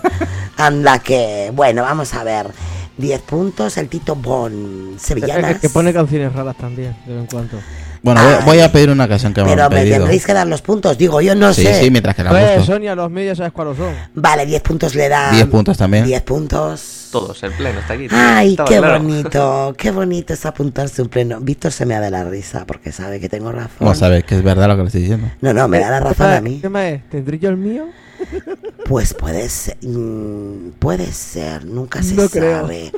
[0.57, 2.47] Anda que, bueno, vamos a ver.
[2.97, 5.59] 10 puntos, el Tito Bon, Es sevillanas.
[5.59, 7.57] que pone canciones raras también, de vez en cuando.
[8.05, 9.97] Bueno, voy, a pedir una canción que me Pero me pedido.
[9.97, 11.81] tendréis que dar los puntos, digo, yo no sí, sé.
[11.81, 12.73] sí, mientras que la Pues, busco.
[12.73, 13.95] Sonia, los medios sabes cuáles son.
[14.13, 15.31] Vale, 10 puntos le da.
[15.31, 16.05] 10 puntos también.
[16.05, 17.07] 10 puntos.
[17.11, 18.07] Todos, el pleno está aquí.
[18.11, 18.99] Ay, Estaba qué claro.
[19.01, 21.39] bonito, qué bonito es apuntarse un pleno.
[21.39, 23.71] Víctor se me da de la risa porque sabe que tengo razón.
[23.79, 25.31] Vamos a ver, que es verdad lo que le estoy diciendo.
[25.41, 26.59] No, no, me da la razón a mí.
[26.61, 27.09] ¿Qué más es?
[27.09, 27.85] ¿Tendré yo el mío?
[28.85, 32.61] Pues puede ser, mm, puede ser, nunca se No creo.
[32.61, 32.91] sabe,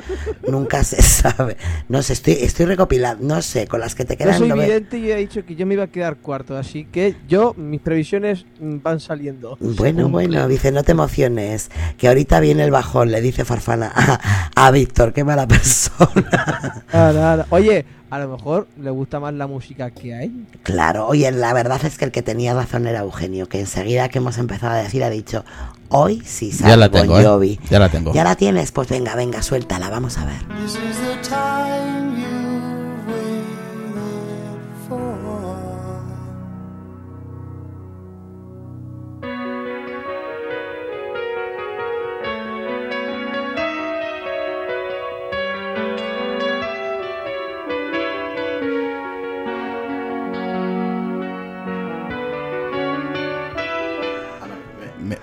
[0.46, 1.56] nunca se sabe.
[1.88, 4.38] No sé, estoy, estoy recopilando, no sé, con las que te Yo quedan.
[4.38, 7.16] soy no vidente y he dicho que yo me iba a quedar cuarto, así que
[7.26, 9.56] yo, mis previsiones mm, van saliendo.
[9.60, 14.50] Bueno, bueno, dice, no te emociones, que ahorita viene el bajón, le dice Farfana a,
[14.54, 16.84] a Víctor, qué mala persona.
[16.92, 17.46] Ahora, ahora.
[17.50, 20.46] Oye, a lo mejor le gusta más la música que hay.
[20.62, 24.18] Claro, oye, la verdad es que el que tenía razón era Eugenio, que enseguida que
[24.18, 25.44] hemos empezado a decir ha dicho,
[25.88, 27.24] hoy sí sale Ya la Bon tengo, ¿eh?
[27.24, 27.60] Jovi".
[27.70, 28.12] Ya la tengo.
[28.12, 28.72] ¿Ya la tienes?
[28.72, 30.38] Pues venga, venga, suéltala, vamos a ver.
[30.62, 32.17] This is the time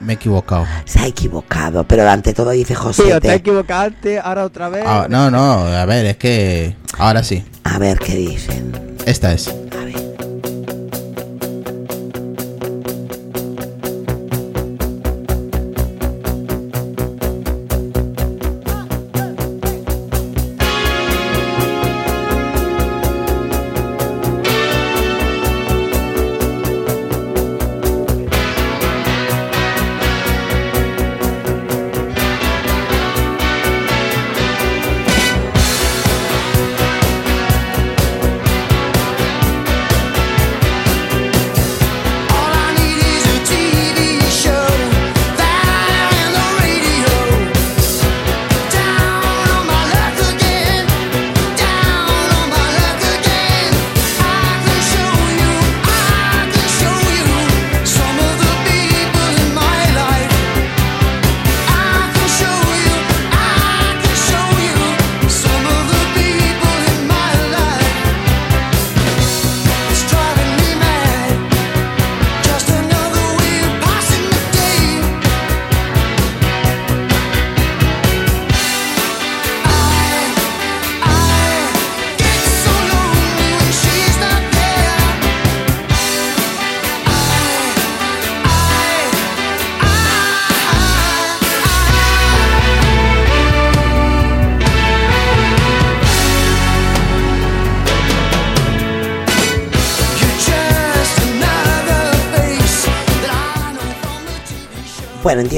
[0.06, 0.66] Me, he equivocado.
[0.86, 3.20] Se ha equivocado, pero ante todo dice Tío, José.
[3.20, 4.84] te has equivocado antes, ahora otra vez.
[4.86, 6.76] Ah, no, no, a ver, es que.
[6.98, 7.44] Ahora sí.
[7.64, 8.96] A ver qué dicen.
[9.06, 9.48] Esta es.
[9.48, 10.05] A ver.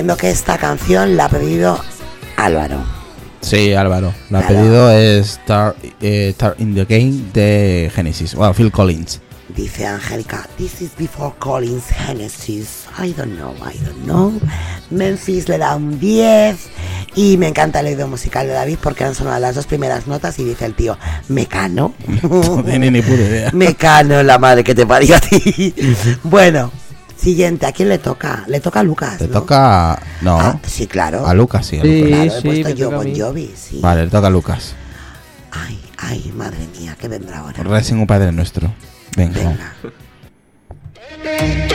[0.08, 1.78] Entiendo que esta canción la ha pedido
[2.38, 2.78] Álvaro.
[3.42, 4.14] Sí, Álvaro.
[4.30, 4.56] La Claro.
[4.56, 8.34] pedido es Star, eh, Star in the Game de Genesis.
[8.34, 9.20] Bueno, Phil Collins.
[9.50, 12.86] Dice Angélica, this is before Collins Genesis.
[12.98, 14.40] I don't know, I don't know.
[14.92, 16.56] Memphis le da un 10
[17.16, 20.38] Y me encanta el oído musical de David porque han sonado las dos primeras notas
[20.40, 20.98] y dice el tío,
[21.28, 21.96] Mecano.
[22.22, 23.50] No tiene ni puta idea.
[23.54, 25.74] Mecano, la madre que te parió a ti.
[26.24, 26.72] bueno,
[27.28, 28.46] siguiente, ¿a quién le toca?
[28.48, 29.20] Le toca a Lucas.
[29.20, 29.28] ¿no?
[29.28, 30.02] toca.
[30.22, 30.40] No.
[30.40, 31.28] Ah, sí, claro.
[31.28, 31.78] A Lucas, sí.
[31.78, 32.04] a Sí.
[32.04, 32.10] Lucas.
[32.10, 33.28] Claro, he sí, puesto yo.
[33.28, 33.80] Jovi, sí.
[33.82, 34.76] Vale, le toca a Lucas.
[35.52, 37.64] Ay, ay, madre mía, ¿qué vendrá ahora?
[37.64, 38.74] Racing un padre nuestro.
[39.18, 39.42] Venga.
[39.42, 39.74] Venga.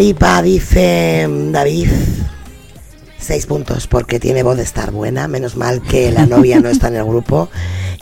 [0.00, 1.90] Dualipa, dice mm, David.
[3.18, 5.28] Seis puntos, porque tiene voz de estar buena.
[5.28, 7.50] Menos mal que la novia no está en el grupo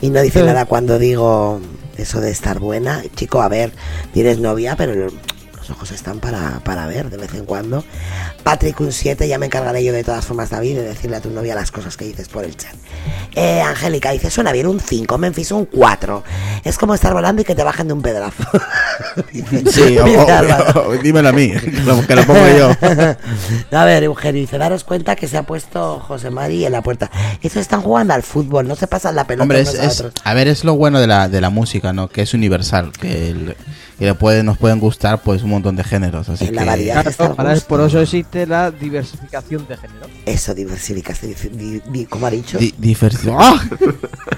[0.01, 1.61] y no dice nada cuando digo
[1.97, 3.03] eso de estar buena.
[3.17, 3.73] Chico, a ver,
[4.13, 5.09] tienes novia, pero
[5.69, 7.85] los ojos están para, para ver de vez en cuando.
[8.43, 11.31] Patrick, un 7, ya me encargaré yo de todas formas, David, de decirle a tu
[11.31, 12.75] novia las cosas que dices por el chat.
[13.35, 16.23] Eh, Angélica dice, suena bien un 5, Memphis un 4.
[16.65, 18.45] Es como estar volando y que te bajen de un pedazo.
[19.71, 19.97] Sí,
[20.75, 22.71] o- dímelo a mí, que lo, que lo pongo yo.
[23.79, 27.11] A ver, Eugenio dice, daros cuenta que se ha puesto José Mari en la puerta.
[27.43, 30.01] Estos están jugando al fútbol, no se pasan la pelota Hombre, es, unos a es-
[30.01, 30.15] otros.
[30.25, 32.09] a ver, es lo bueno de la, de la música, ¿no?
[32.09, 33.57] Que es universal, que, el-
[33.99, 36.29] que le puede, nos pueden gustar pues un montón de géneros.
[36.29, 40.07] Así En la que- variedad está Para- por eso existe la diversificación de género.
[40.25, 42.59] Eso, diversificación, di- di- ¿cómo ha dicho?
[42.59, 43.61] Di- diversi- ¡Ah!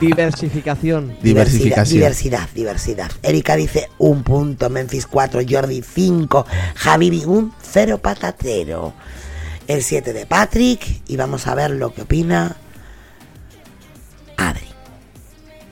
[0.01, 1.17] Diversificación.
[1.23, 1.99] Diversificación.
[1.99, 3.11] Diversidad, diversidad.
[3.23, 6.47] Erika dice un punto, Memphis 4, Jordi 5,
[6.77, 8.95] Javibi un 0 patatero.
[9.69, 12.57] El 7 de Patrick y vamos a ver lo que opina
[14.37, 14.65] Adri.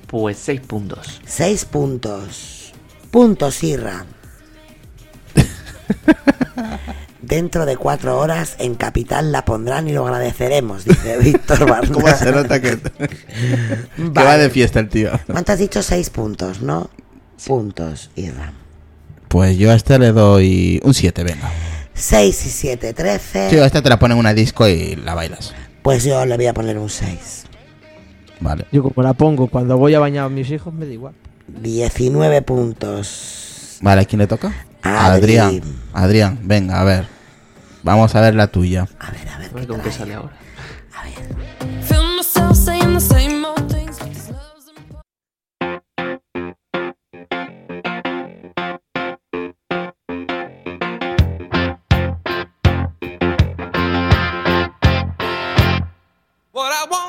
[0.06, 1.20] Pues 6 puntos.
[1.26, 2.57] 6 puntos.
[3.10, 4.04] Puntos, Irra.
[7.22, 11.92] Dentro de cuatro horas en Capital la pondrán y lo agradeceremos, dice Víctor Barna.
[11.92, 12.78] ¿Cómo se nota que,
[13.96, 15.10] que va de fiesta el tío?
[15.26, 15.82] ¿Cuánto has dicho?
[15.82, 16.90] Seis puntos, ¿no?
[17.46, 18.52] Puntos, Irra.
[19.28, 21.50] Pues yo a este le doy un 7, venga.
[21.92, 23.50] 6 y 7, 13.
[23.50, 25.54] Sí, a esta te la ponen en una disco y la bailas.
[25.82, 27.44] Pues yo le voy a poner un 6.
[28.40, 28.66] Vale.
[28.72, 31.14] Yo como la pongo cuando voy a bañar a mis hijos me da igual.
[31.48, 33.78] 19 puntos.
[33.80, 34.52] Vale, ¿a quién le toca?
[34.82, 35.38] Adri.
[35.38, 35.62] Adrián.
[35.92, 37.06] Adrián, venga, a ver.
[37.82, 38.86] Vamos a ver la tuya.
[38.98, 39.50] A ver, a ver.
[39.50, 40.36] A ver con qué sale ahora.
[40.94, 41.14] A ver.
[56.52, 57.07] What I want,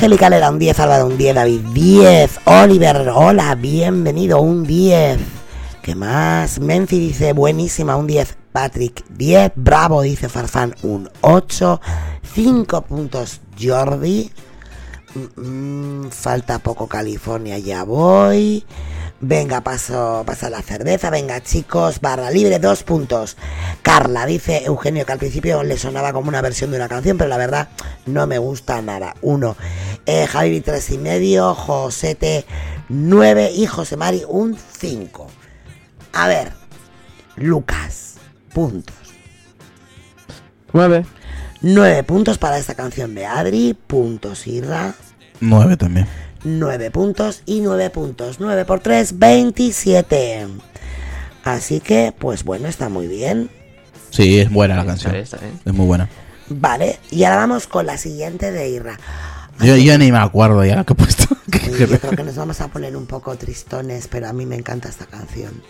[0.00, 5.18] Angélica le da un 10, Álvaro un 10, David 10, Oliver, hola, bienvenido, un 10.
[5.82, 6.58] ¿Qué más?
[6.58, 8.38] Menzi dice buenísima, un 10.
[8.50, 11.82] Patrick 10, bravo, dice Farfán un 8.
[12.34, 14.32] 5 puntos Jordi.
[15.36, 18.64] Mm, mm, falta poco California, ya voy.
[19.22, 21.10] Venga, paso, pasa la cerveza.
[21.10, 23.36] Venga, chicos, barra libre, dos puntos.
[23.82, 27.28] Carla dice Eugenio que al principio le sonaba como una versión de una canción, pero
[27.28, 27.68] la verdad
[28.06, 29.14] no me gusta nada.
[29.20, 29.56] Uno.
[30.06, 32.46] Eh, Javi tres y medio, Josete
[32.88, 35.26] 9 y José Mari un 5.
[36.14, 36.52] A ver,
[37.36, 38.14] Lucas,
[38.54, 38.96] puntos.
[40.72, 41.04] 9.
[41.60, 44.94] 9 puntos para esta canción de Adri, puntos Irra.
[45.40, 46.08] 9 también.
[46.44, 48.40] 9 puntos y 9 puntos.
[48.40, 50.46] 9 por 3, 27.
[51.44, 53.50] Así que, pues bueno, está muy bien.
[54.10, 55.12] Sí, es buena la canción.
[55.12, 55.60] bien, está bien.
[55.64, 56.08] Es muy buena.
[56.48, 58.98] Vale, y ahora vamos con la siguiente de Irra.
[59.60, 61.28] Yo, yo ni me acuerdo ya que he puesto.
[61.78, 64.88] Yo creo que nos vamos a poner un poco tristones, pero a mí me encanta
[64.88, 65.62] esta canción.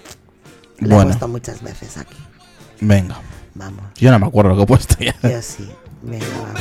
[0.78, 2.16] La he puesto muchas veces aquí.
[2.80, 3.20] Venga.
[3.54, 3.84] Vamos.
[3.96, 5.14] Yo no me acuerdo lo que he puesto ya.
[5.22, 5.68] Yo sí.
[6.02, 6.60] Venga, vamos.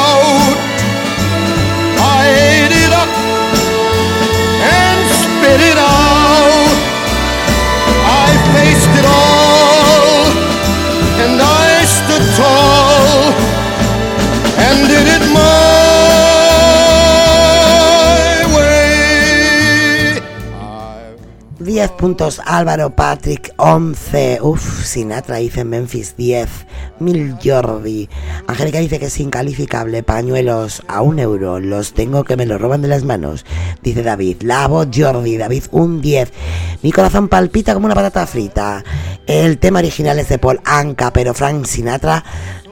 [5.77, 6.77] Out.
[8.05, 10.25] I faced it all,
[11.23, 13.33] and I stood tall
[14.65, 15.41] and did it my
[18.55, 20.21] way.
[21.59, 24.39] 10 puntos Álvaro, Patrick 11.
[24.41, 26.47] Uf, Sinatra dice Memphis 10.
[27.01, 28.07] Mil Jordi.
[28.47, 30.03] Angélica dice que es incalificable.
[30.03, 31.59] Pañuelos a un euro.
[31.59, 33.45] Los tengo que me los roban de las manos.
[33.81, 34.43] Dice David.
[34.43, 35.37] La voz Jordi.
[35.37, 36.31] David un 10.
[36.83, 38.83] Mi corazón palpita como una patata frita.
[39.27, 42.23] El tema original es de Paul Anka, pero Frank Sinatra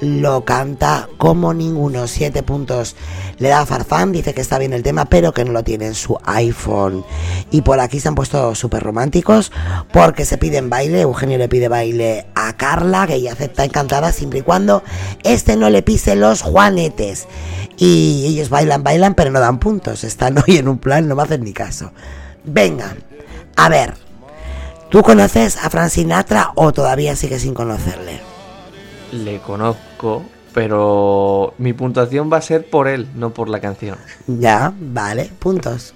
[0.01, 2.07] lo canta como ninguno.
[2.07, 2.95] 7 puntos
[3.37, 4.11] le da Farfán.
[4.11, 7.03] Dice que está bien el tema, pero que no lo tiene en su iPhone.
[7.51, 9.51] Y por aquí se han puesto súper románticos
[9.91, 11.01] porque se piden baile.
[11.01, 14.83] Eugenio le pide baile a Carla, que ella acepta encantada siempre y cuando
[15.23, 17.27] este no le pise los juanetes.
[17.77, 20.03] Y ellos bailan, bailan, pero no dan puntos.
[20.03, 21.91] Están hoy en un plan, no me hacen ni caso.
[22.43, 22.95] Venga,
[23.55, 23.95] a ver.
[24.89, 28.28] ¿Tú conoces a Frank Sinatra o todavía sigues sin conocerle?
[29.11, 30.23] Le conozco,
[30.53, 33.97] pero mi puntuación va a ser por él, no por la canción.
[34.27, 35.93] Ya, vale, puntos.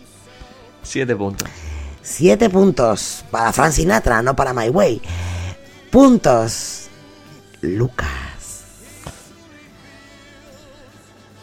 [0.82, 1.50] Siete puntos.
[2.02, 5.02] Siete puntos para Frank Sinatra, no para My Way.
[5.92, 6.88] Puntos.
[7.62, 8.10] Lucas.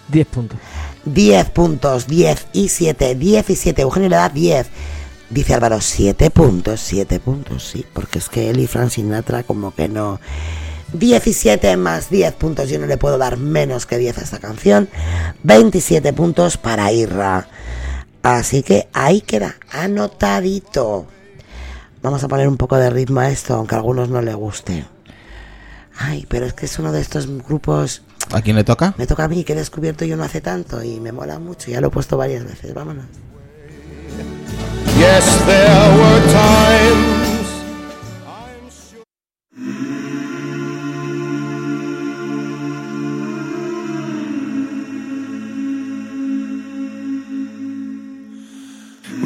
[0.09, 0.59] 10 puntos.
[1.05, 3.83] 10 puntos, 10 y 7, 17.
[3.83, 4.67] Eugenio le da 10.
[5.31, 9.73] Dice Álvaro, siete puntos, siete puntos, sí, porque es que él y Frank Sinatra como
[9.73, 10.21] que no...
[10.93, 14.89] 17 más 10 puntos, yo no le puedo dar menos que 10 a esta canción.
[15.43, 17.49] 27 puntos para Irra.
[18.23, 21.07] Así que ahí queda, anotadito.
[22.03, 24.85] Vamos a poner un poco de ritmo a esto, aunque a algunos no le guste.
[25.99, 28.03] Ay, pero es que es uno de estos grupos...
[28.33, 28.95] ¿A quién le toca?
[28.97, 31.71] Me toca a mí, que he descubierto yo no hace tanto y me mola mucho.
[31.71, 33.05] Ya lo he puesto varias veces, vámonos.
[34.99, 36.00] Yes, there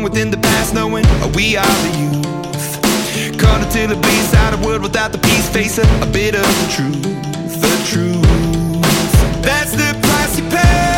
[0.00, 1.04] found within the past, knowing
[1.34, 3.38] we are the youth.
[3.38, 6.42] Caught until it bleeds out a world without the peace, face a, a bit of
[6.42, 7.02] the truth,
[7.60, 9.42] the truth.
[9.42, 10.89] That's the price you pay.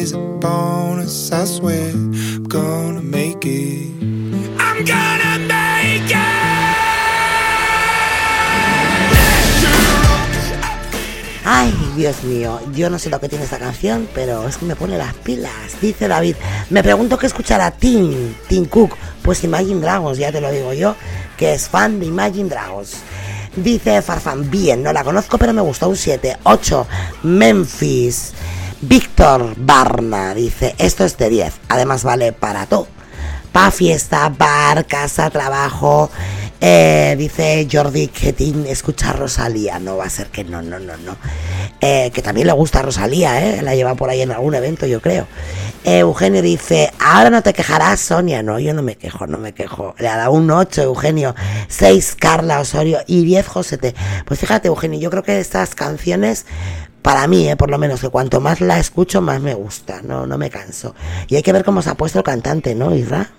[0.00, 1.90] Is a bonus, I swear.
[1.90, 3.92] I'm gonna make it.
[4.58, 6.40] I'm gonna make it.
[11.44, 14.76] Ay, Dios mío, yo no sé lo que tiene esta canción, pero es que me
[14.76, 15.80] pone las pilas.
[15.80, 16.36] Dice David,
[16.70, 18.96] me pregunto qué escuchará Tim, Tim Cook.
[19.22, 20.94] Pues Imagine Dragons, ya te lo digo yo,
[21.36, 22.96] que es fan de Imagine Dragons.
[23.56, 26.38] Dice Farfan, bien, no la conozco, pero me gustó un 7.
[26.44, 26.86] 8,
[27.24, 28.32] Memphis.
[28.82, 32.88] Víctor Barna dice, esto es de 10, además vale para todo.
[33.52, 36.10] Pa' fiesta, bar, casa, trabajo.
[36.62, 39.78] Eh, dice Jordi que Tim escucha a Rosalía.
[39.78, 41.16] No va a ser que no, no, no, no.
[41.80, 43.62] Eh, que también le gusta a Rosalía, ¿eh?
[43.62, 45.26] La lleva por ahí en algún evento, yo creo.
[45.82, 48.42] Eugenio dice, ahora no te quejarás, Sonia.
[48.42, 49.94] No, yo no me quejo, no me quejo.
[49.98, 51.34] Le ha dado un 8, Eugenio.
[51.68, 53.00] 6, Carla Osorio.
[53.06, 53.94] Y 10, Josete.
[54.26, 56.46] Pues fíjate, Eugenio, yo creo que estas canciones
[57.02, 60.26] para mí, eh, por lo menos, que cuanto más la escucho, más me gusta, no,
[60.26, 60.94] no me canso.
[61.28, 63.30] Y hay que ver cómo se ha puesto el cantante, ¿no, Isra?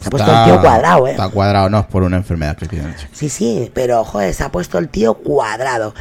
[0.00, 1.12] Se ha puesto el tío cuadrado, ¿eh?
[1.12, 2.94] Está cuadrado, no, es por una enfermedad que tiene.
[3.12, 5.94] Sí, sí, pero joder, se ha puesto el tío cuadrado.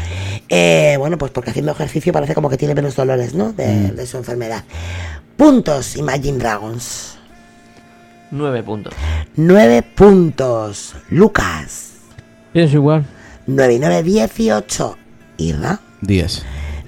[0.50, 3.54] Eh, bueno, pues porque haciendo ejercicio parece como que tiene menos dolores, ¿no?
[3.54, 3.96] De, Mm.
[3.96, 4.64] de su enfermedad.
[5.38, 7.18] Puntos, Imagine Dragons.
[8.32, 8.94] Nueve puntos.
[9.38, 10.96] Nueve puntos.
[11.10, 11.92] Lucas.
[12.52, 13.06] Pienso igual.
[13.48, 14.98] 9 y 9, 18.
[15.38, 15.80] Irra.
[16.08, 16.44] 10.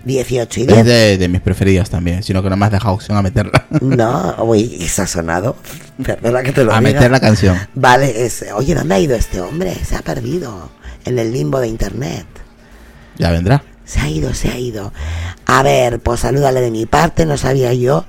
[0.05, 0.85] 18 y Es 10.
[0.85, 3.65] de, de mis preferidas también, sino que no me has dejado opción a meterla.
[3.81, 5.55] No, uy, se ha sonado.
[6.03, 6.93] Perdona que te lo A diga.
[6.93, 7.57] meter la canción.
[7.75, 9.75] Vale, es, oye, ¿dónde ha ido este hombre?
[9.83, 10.69] Se ha perdido
[11.05, 12.25] en el limbo de internet.
[13.17, 13.63] Ya vendrá.
[13.87, 14.91] Se ha ido, se ha ido.
[15.45, 18.03] A ver, pues salúdale de mi parte, no sabía yo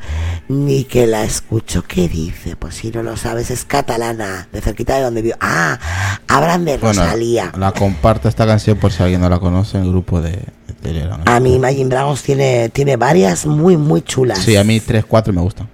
[0.49, 1.85] ni que la escucho.
[1.87, 2.57] ¿Qué dice?
[2.57, 5.37] Pues si no lo sabes, es catalana, de cerquita de donde vivo.
[5.41, 5.79] Ah,
[6.27, 7.53] hablan de Bueno, Rosalía.
[7.57, 10.75] la comparto esta canción por si alguien no la conoce en el grupo de, de
[10.83, 11.21] Telegram.
[11.27, 14.41] A mí Imagine Dragons tiene, tiene varias muy, muy chulas.
[14.41, 15.69] Sí, a mí 3, 4 me gustan.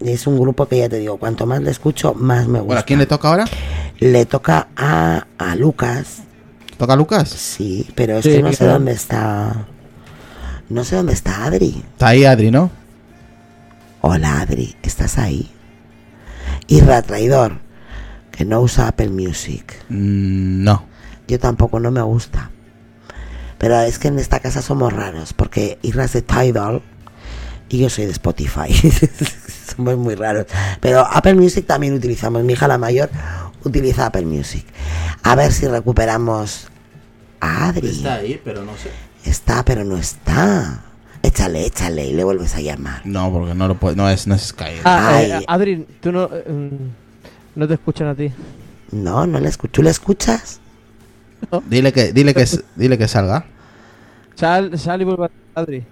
[0.00, 2.64] Es un grupo que ya te digo, cuanto más le escucho, más me gusta.
[2.64, 3.44] Bueno, ¿a quién le toca ahora?
[3.98, 6.22] Le toca a, a Lucas
[6.76, 7.28] ¿Toca Lucas?
[7.28, 8.72] Sí, pero es Sí, que no sé claro.
[8.74, 9.66] dónde está.
[10.68, 11.82] No sé dónde está Adri.
[11.92, 12.70] Está ahí Adri, ¿no?
[14.02, 15.50] Hola Adri, ¿estás ahí?
[16.68, 17.58] Irra Traidor,
[18.30, 19.74] que no usa Apple Music.
[19.88, 20.84] Mm, no.
[21.28, 22.50] Yo tampoco, no me gusta.
[23.58, 26.82] Pero es que en esta casa somos raros, porque Irra es de Tidal
[27.68, 28.72] y yo soy de Spotify.
[29.76, 30.46] somos muy raros.
[30.80, 32.44] Pero Apple Music también utilizamos.
[32.44, 33.08] Mi hija la mayor
[33.66, 34.64] utiliza Apple Music.
[35.22, 36.68] A ver si recuperamos
[37.40, 37.88] a Adri.
[37.88, 38.90] Está ahí, pero no sé.
[39.28, 40.82] Está, pero no está.
[41.22, 43.02] Échale, échale y le vuelves a llamar.
[43.04, 44.80] No, porque no lo puede, no es, no es Sky.
[44.84, 48.32] Ah, eh, Adri, tú no, eh, mm, no te escuchan a ti.
[48.92, 49.72] No, no le escucho.
[49.72, 50.60] ¿Tú le escuchas?
[51.68, 53.44] Dile que, dile que, dile que salga.
[54.36, 55.84] Sal, sal y vuelve a Adri.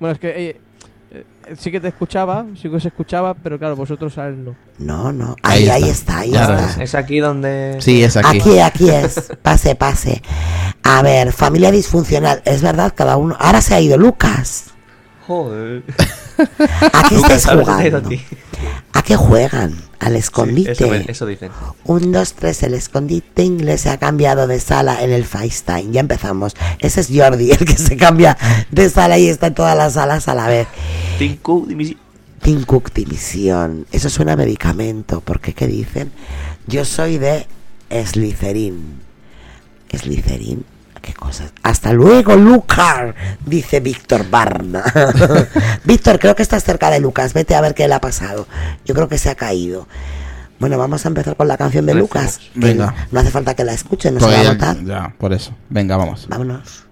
[0.00, 0.60] Bueno, es que eh,
[1.58, 4.56] sí que te escuchaba, sí que se escuchaba, pero claro, vosotros a él no.
[4.78, 5.36] No, no.
[5.42, 6.70] Ahí, ahí está, ahí Claro, está.
[6.82, 7.76] es, es aquí donde.
[7.80, 8.38] Sí, es aquí.
[8.40, 9.32] Aquí, aquí es.
[9.42, 10.22] Pase, pase.
[10.82, 12.42] A ver, familia disfuncional.
[12.44, 13.36] Es verdad, cada uno.
[13.38, 14.66] Ahora se ha ido Lucas.
[15.26, 15.82] Joder.
[16.92, 18.02] ¿A qué estáis jugando?
[18.02, 18.22] ti.
[18.92, 19.74] ¿A qué juegan?
[19.98, 20.72] Al escondite.
[21.10, 21.50] Eso, dicen.
[21.84, 25.90] Un, dos, tres, el escondite inglés se ha cambiado de sala en el FaceTime.
[25.92, 26.54] Ya empezamos.
[26.78, 28.36] Ese es Jordi, el que se cambia
[28.70, 30.68] de sala y está en todas las salas a la vez.
[31.18, 31.96] Tim Cook, dimisi-
[32.42, 33.86] Tim Cook dimisión.
[33.90, 35.20] Eso suena a medicamento.
[35.22, 35.54] ¿Por qué?
[35.54, 36.12] ¿Qué dicen?
[36.66, 37.46] Yo soy de
[37.90, 39.00] Slytherin.
[39.92, 40.64] ¿Slytherin?
[41.06, 41.52] ¿Qué cosas?
[41.62, 43.14] Hasta luego, Lucar,
[43.46, 44.82] dice Víctor Barna.
[45.84, 47.32] Víctor, creo que estás cerca de Lucas.
[47.32, 48.46] Vete a ver qué le ha pasado.
[48.84, 49.86] Yo creo que se ha caído.
[50.58, 52.40] Bueno, vamos a empezar con la canción de Lucas.
[52.56, 52.92] Venga.
[53.12, 54.84] No hace falta que la escuchen, no se va a ya- votar.
[54.84, 55.54] ya, por eso.
[55.68, 56.26] Venga, vamos.
[56.28, 56.84] Vámonos.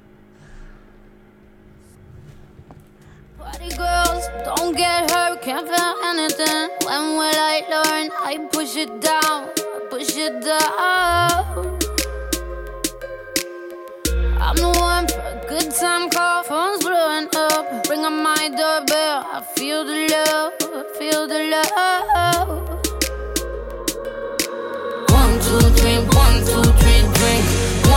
[3.38, 6.68] Party girls, don't get hurt, can't feel anything.
[6.86, 8.10] When will I learn?
[8.24, 11.83] I push it down, I push it down.
[14.46, 17.88] I'm the one for a good time call, phone's blowing up.
[17.88, 22.48] Ring on my doorbell, I feel the love, I feel the love.
[25.18, 27.44] One, two, three, one, two, three, drink.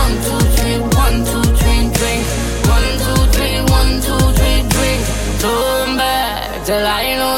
[0.00, 2.24] One, two, three, one, two, three, drink.
[2.74, 5.00] One, two, three, one, two, three, drink.
[6.68, 7.37] Till I lose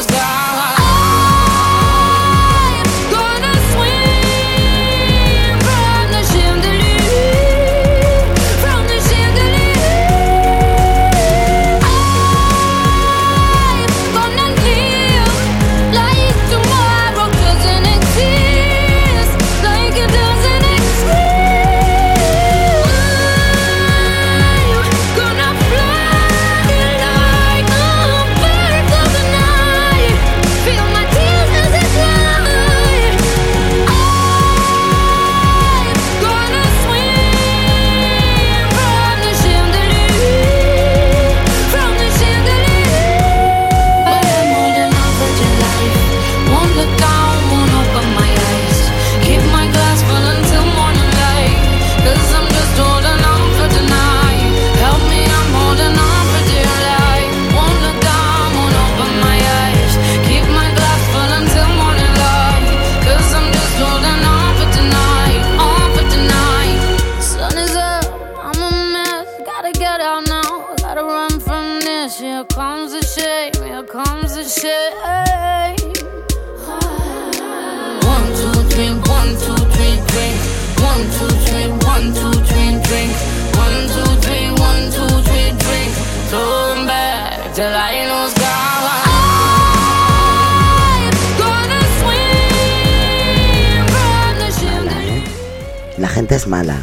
[96.31, 96.77] La gente es mala.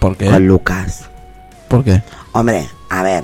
[0.00, 0.26] ¿Por qué?
[0.26, 1.04] Con Lucas.
[1.68, 2.02] ¿Por qué?
[2.32, 3.22] Hombre, a ver.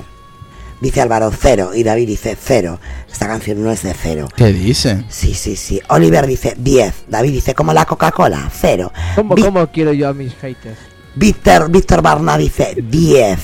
[0.80, 2.78] Dice Álvaro cero y David dice cero.
[3.10, 4.28] Esta canción no es de cero.
[4.36, 5.02] ¿Qué dice?
[5.08, 5.80] Sí, sí, sí.
[5.88, 7.06] Oliver dice 10.
[7.08, 8.92] David dice como la Coca-Cola, cero.
[9.16, 10.78] ¿Cómo, Vi- cómo quiero yo a mis haters?
[11.16, 13.38] Víctor, Víctor Barna dice 10.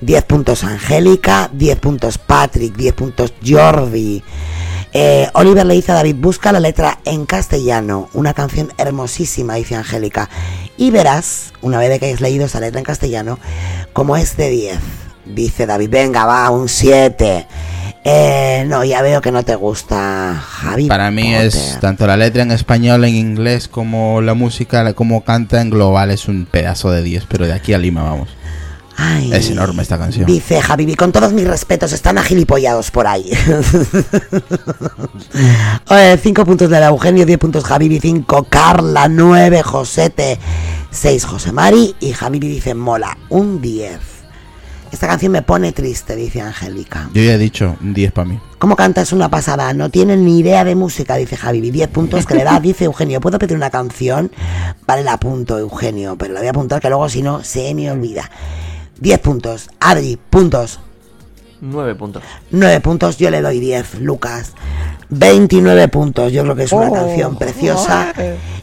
[0.00, 4.20] 10 puntos Angélica, 10 puntos Patrick, 10 puntos Jordi.
[4.92, 9.76] Eh, Oliver le dice a David, busca la letra en castellano, una canción hermosísima, dice
[9.76, 10.28] Angélica.
[10.80, 13.38] Y verás, una vez que hayas leído esa letra en castellano,
[13.92, 14.78] como es de 10.
[15.26, 17.46] Dice David, venga, va, un 7.
[18.02, 20.88] Eh, no, ya veo que no te gusta, Javi.
[20.88, 21.46] Para mí Potter.
[21.48, 26.10] es tanto la letra en español, en inglés, como la música, como canta en global,
[26.10, 28.30] es un pedazo de 10, pero de aquí a Lima vamos.
[29.02, 29.32] Ay.
[29.32, 30.26] Es enorme esta canción.
[30.26, 33.30] Dice Javi, con todos mis respetos, están agilipollados por ahí.
[36.22, 40.38] 5 puntos de la Eugenio, 10 puntos Javi, 5 Carla, 9 Josete,
[40.90, 43.98] 6 José Mari y Javi dice mola, un 10.
[44.92, 47.08] Esta canción me pone triste, dice Angélica.
[47.14, 48.38] Yo ya he dicho un 10 para mí.
[48.58, 49.00] ¿Cómo canta?
[49.00, 49.72] Es una pasada.
[49.72, 51.70] No tienen ni idea de música, dice Javi.
[51.70, 53.20] 10 puntos que le da, dice Eugenio.
[53.20, 54.30] ¿Puedo pedir una canción?
[54.86, 56.16] Vale, la apunto, Eugenio.
[56.16, 58.28] Pero la voy a apuntar que luego si no se me olvida.
[59.00, 59.70] 10 puntos.
[59.80, 60.80] Adri, puntos.
[61.60, 62.22] 9 puntos.
[62.50, 64.52] 9 puntos, yo le doy 10, Lucas.
[65.10, 68.12] 29 puntos, yo creo que es una Oh, canción preciosa.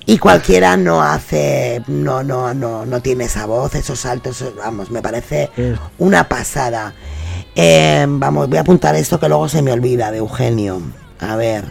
[0.06, 5.02] Y cualquiera no hace, no, no, no, no tiene esa voz, esos saltos, vamos, me
[5.02, 5.50] parece
[5.98, 6.94] una pasada.
[7.54, 10.82] Eh, vamos, voy a apuntar esto que luego se me olvida de Eugenio.
[11.20, 11.66] A ver.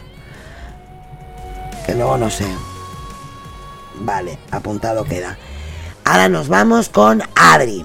[1.87, 2.47] Que luego no sé.
[4.01, 5.39] Vale, apuntado queda.
[6.05, 7.85] Ahora nos vamos con Adri.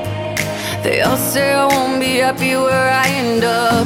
[0.83, 3.85] They all say I won't be happy where I end up.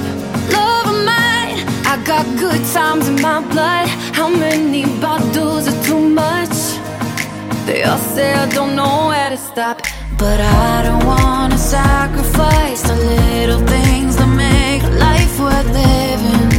[0.56, 3.88] Love of mine, I got good times in my blood.
[4.14, 6.56] How many bottles are too much?
[7.66, 9.82] They all say I don't know where to stop.
[10.18, 16.50] But I don't wanna sacrifice the little things that make life worth living.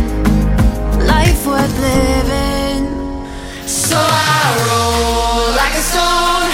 [1.15, 2.83] Life worth living.
[3.67, 6.46] So I roll like a stone,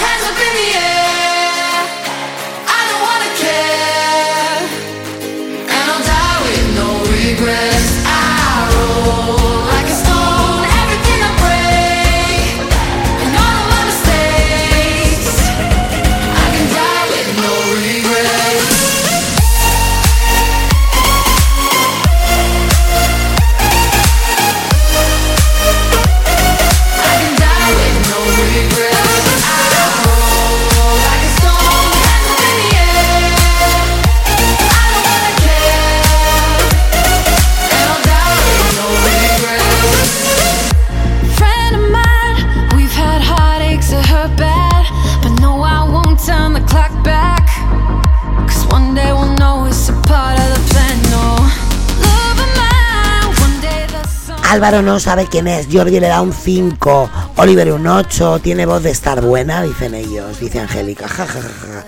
[54.53, 58.83] Álvaro no sabe quién es, Jordi le da un 5, Oliver un 8, tiene voz
[58.83, 61.09] de estar buena, dicen ellos, dice Angélica.
[61.09, 61.87] Ja, ja, ja, ja.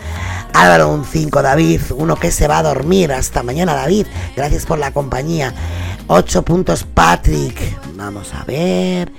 [0.55, 3.13] Álvaro un 5, David, uno que se va a dormir.
[3.13, 4.07] Hasta mañana, David.
[4.35, 5.53] Gracias por la compañía.
[6.07, 7.61] 8 puntos, Patrick.
[7.97, 9.13] Vamos a ver.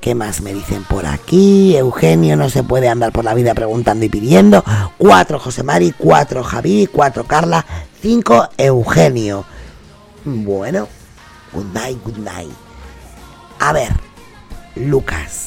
[0.00, 1.76] ¿Qué más me dicen por aquí?
[1.76, 4.64] Eugenio no se puede andar por la vida preguntando y pidiendo.
[4.98, 7.64] 4 José Mari, 4 Javi, 4 Carla,
[8.02, 9.44] 5 Eugenio.
[10.24, 10.88] Bueno,
[11.52, 12.67] good night, good night.
[13.60, 13.92] A ver,
[14.76, 15.44] Lucas.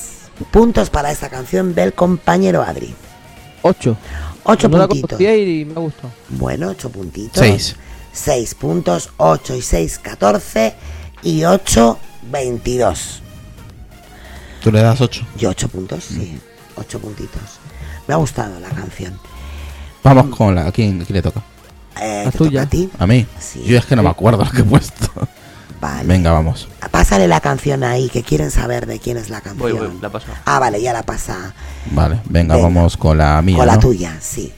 [0.51, 2.93] Puntos para esta canción del compañero Adri.
[3.61, 3.95] 8.
[4.43, 5.09] 8 no la puntitos.
[5.11, 6.09] conocía y me gustó.
[6.29, 7.37] Bueno, 8 puntitos.
[7.39, 7.75] Seis.
[8.13, 10.73] 6 puntos, 8 y 6, 14
[11.23, 11.97] y 8,
[12.31, 13.21] 22.
[14.63, 15.25] Tú le das 8.
[15.39, 16.39] Y 8 puntos, sí.
[16.75, 17.41] 8 puntitos.
[18.07, 19.17] Me ha gustado la canción.
[20.03, 20.65] Vamos con la.
[20.67, 21.41] ¿A quién, a quién le toca?
[22.01, 22.61] Eh, La ¿te toca tuya.
[22.63, 22.89] a ti?
[22.97, 23.25] ¿A mí?
[23.39, 23.63] Sí.
[23.63, 25.05] Yo es que no me acuerdo lo que he puesto.
[25.81, 26.03] Vale.
[26.07, 26.69] Venga, vamos.
[26.91, 29.77] Pásale la canción ahí, que quieren saber de quién es la canción.
[29.77, 30.27] Voy, voy, la paso.
[30.45, 31.53] Ah, vale, ya la pasa.
[31.91, 32.67] Vale, venga, Venga.
[32.67, 33.57] vamos con la mía.
[33.57, 33.79] con la ¿no?
[33.79, 34.53] tuya, sí.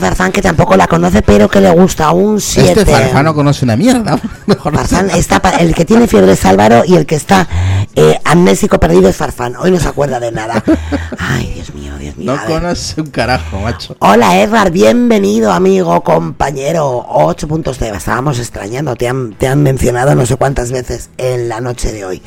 [0.00, 2.80] Dice que tampoco la conoce, pero que le gusta un 7.
[2.80, 4.18] Este Farfán no conoce una mierda.
[4.46, 7.46] Mejor Farfán está el que tiene fiebre es Álvaro y el que está
[7.94, 9.56] eh, amnésico perdido es Farfán.
[9.56, 10.62] Hoy no se acuerda de nada.
[11.18, 12.34] Ay, Dios mío, Dios mío.
[12.34, 13.96] no conoce un carajo, macho.
[13.98, 17.04] Hola Edward, bienvenido amigo, compañero.
[17.08, 21.48] Ocho puntos te estábamos extrañando, te han, te han mencionado no sé cuántas veces en
[21.48, 22.22] la noche de hoy.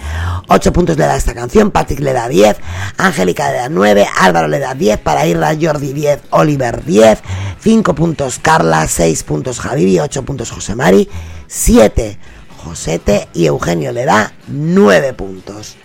[0.47, 2.57] Ocho puntos le da esta canción, Patrick le da 10,
[2.97, 7.19] Angélica le da 9, Álvaro le da 10, para Irra Jordi 10, Oliver 10,
[7.59, 11.09] 5 puntos Carla, 6 puntos Javivi, 8 puntos José Mari,
[11.47, 12.19] 7
[12.65, 15.75] Josete y Eugenio le da 9 puntos.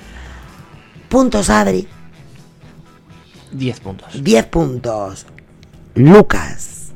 [1.10, 1.86] Puntos Adri,
[3.52, 4.22] 10 puntos.
[4.22, 5.26] 10 puntos.
[5.94, 6.92] Lucas.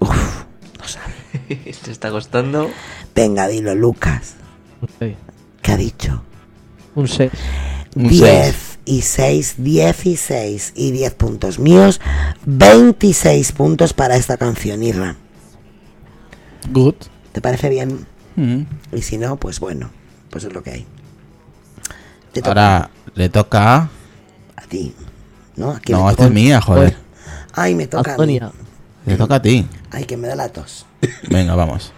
[0.00, 0.44] Uf,
[0.78, 1.14] no sabe.
[1.84, 2.70] Te está costando.
[3.14, 4.34] Venga, dilo, Lucas.
[5.00, 6.22] ¿Qué ha dicho?
[6.94, 7.32] Un 6.
[7.96, 12.00] Un 10 y 6, 16 y 10 puntos míos,
[12.44, 15.16] 26 puntos para esta canción, Irra.
[16.70, 16.94] Good.
[17.32, 18.06] ¿Te parece bien?
[18.36, 18.62] Mm.
[18.92, 19.90] Y si no, pues bueno,
[20.30, 20.86] pues es lo que hay.
[22.32, 23.90] Te toca Ahora le toca a...
[24.56, 24.94] a ti,
[25.56, 25.70] ¿no?
[25.70, 26.96] ¿A quién No, esta es mía, joder.
[27.52, 28.36] Ay, me toca a mí.
[28.38, 28.52] Antonia.
[29.06, 29.66] Le toca a ti.
[29.90, 30.84] Ay, que me da la tos.
[31.30, 31.92] Venga, vamos.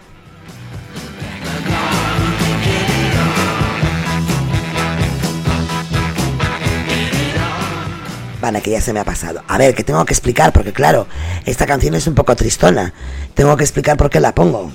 [8.41, 9.43] Vale, que ya se me ha pasado.
[9.47, 11.07] A ver, que tengo que explicar, porque claro,
[11.45, 12.93] esta canción es un poco tristona.
[13.33, 14.71] Tengo que explicar por qué la pongo.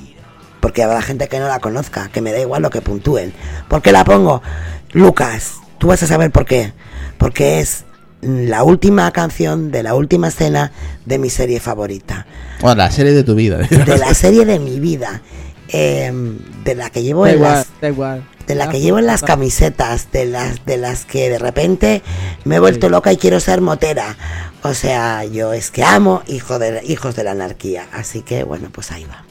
[0.60, 3.32] Porque habrá gente que no la conozca, que me da igual lo que puntúen.
[3.68, 4.42] ¿Por qué la pongo?
[4.92, 6.72] Lucas, tú vas a saber por qué.
[7.18, 7.84] Porque es
[8.20, 10.72] la última canción de la última escena
[11.04, 12.26] de mi serie favorita.
[12.60, 13.58] Bueno, la serie de tu vida.
[13.58, 15.20] De la serie de mi vida.
[15.68, 18.24] Em, de la que llevo Da en igual, las da igual.
[18.46, 22.02] de la que llevo en las camisetas, de las de las que de repente
[22.44, 24.16] me he vuelto loca y quiero ser motera.
[24.62, 27.86] O sea, yo es que amo hijo de, hijos de la anarquía.
[27.92, 29.24] Así que bueno, pues ahí va.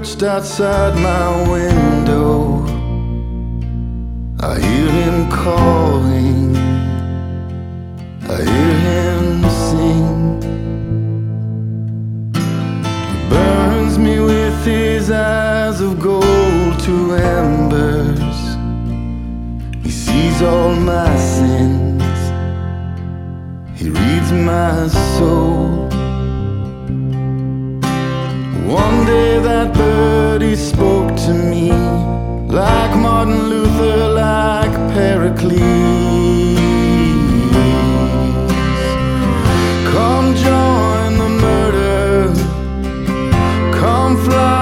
[0.00, 2.64] Perched outside my window.
[4.40, 6.56] I hear him calling.
[8.34, 9.26] I hear him
[9.66, 10.42] sing.
[13.12, 18.38] He burns me with his eyes of gold to embers.
[19.84, 22.20] He sees all my sins.
[23.78, 25.73] He reads my soul.
[28.66, 31.70] One day that birdie spoke to me
[32.48, 35.52] like Martin Luther, like Pericles.
[39.92, 42.32] Come join the murder,
[43.78, 44.53] come fly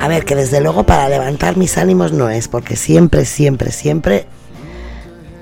[0.00, 4.26] A ver, que desde luego para levantar mis ánimos no es, porque siempre, siempre, siempre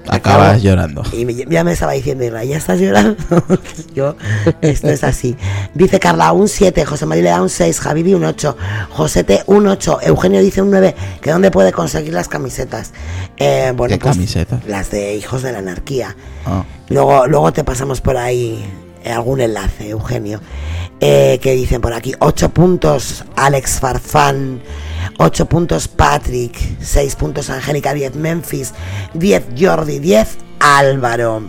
[0.09, 1.03] Acabas llorando.
[1.13, 3.17] Y ya me estaba diciendo, ¿ya estás llorando?
[3.95, 4.17] Yo,
[4.61, 5.37] esto es así.
[5.75, 8.57] Dice Carla, un 7, José María le da un 6, Javivi un 8,
[8.91, 12.93] Josete un 8, Eugenio dice un 9, que dónde puede conseguir las camisetas.
[13.37, 14.65] Eh, bueno, ¿Qué pues, camisetas?
[14.67, 16.17] Las de Hijos de la Anarquía.
[16.45, 16.65] Ah.
[16.89, 18.65] Luego, luego te pasamos por ahí
[19.05, 20.41] eh, algún enlace, Eugenio.
[21.01, 24.61] Eh, que dicen por aquí, 8 puntos Alex Farfán,
[25.19, 28.73] 8 puntos Patrick, 6 puntos Angélica, 10 Memphis,
[29.15, 31.43] 10 Jordi, 10 Álvaro.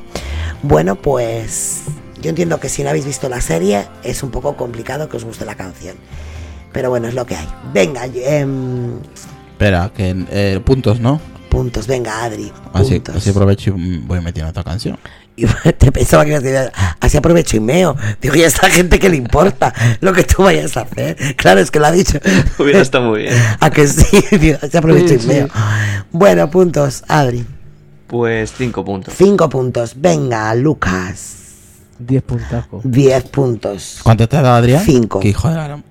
[0.63, 1.83] Bueno, pues
[2.21, 5.23] yo entiendo que si no habéis visto la serie es un poco complicado que os
[5.23, 5.95] guste la canción.
[6.73, 7.47] Pero bueno, es lo que hay.
[7.73, 8.99] Venga, em,
[9.51, 11.19] Espera, que eh, puntos, ¿no?
[11.57, 11.87] puntos.
[11.87, 12.51] Venga, Adri.
[12.73, 13.15] Así, puntos.
[13.15, 14.97] así aprovecho y voy metiendo otra canción.
[15.37, 15.45] Y
[15.77, 17.95] te pensaba que ibas a decir, así aprovecho y meo.
[18.19, 21.15] Digo, y a esta gente que le importa lo que tú vayas a hacer.
[21.37, 22.17] Claro, es que lo ha dicho.
[22.59, 23.35] Hubiera estado muy bien.
[23.59, 25.27] A que sí, digo, así aprovecho Sí, y sí.
[25.27, 25.47] meo.
[26.11, 27.45] Bueno, puntos, Adri.
[28.07, 29.13] Pues cinco puntos.
[29.15, 29.93] Cinco puntos.
[29.95, 31.35] Venga, Lucas.
[31.99, 32.81] 10 puntacos.
[32.83, 33.99] Diez puntos.
[34.03, 34.83] ¿Cuánto te ha dado Adrián?
[34.85, 35.19] Cinco.
[35.19, 35.83] Que hijo de la gran-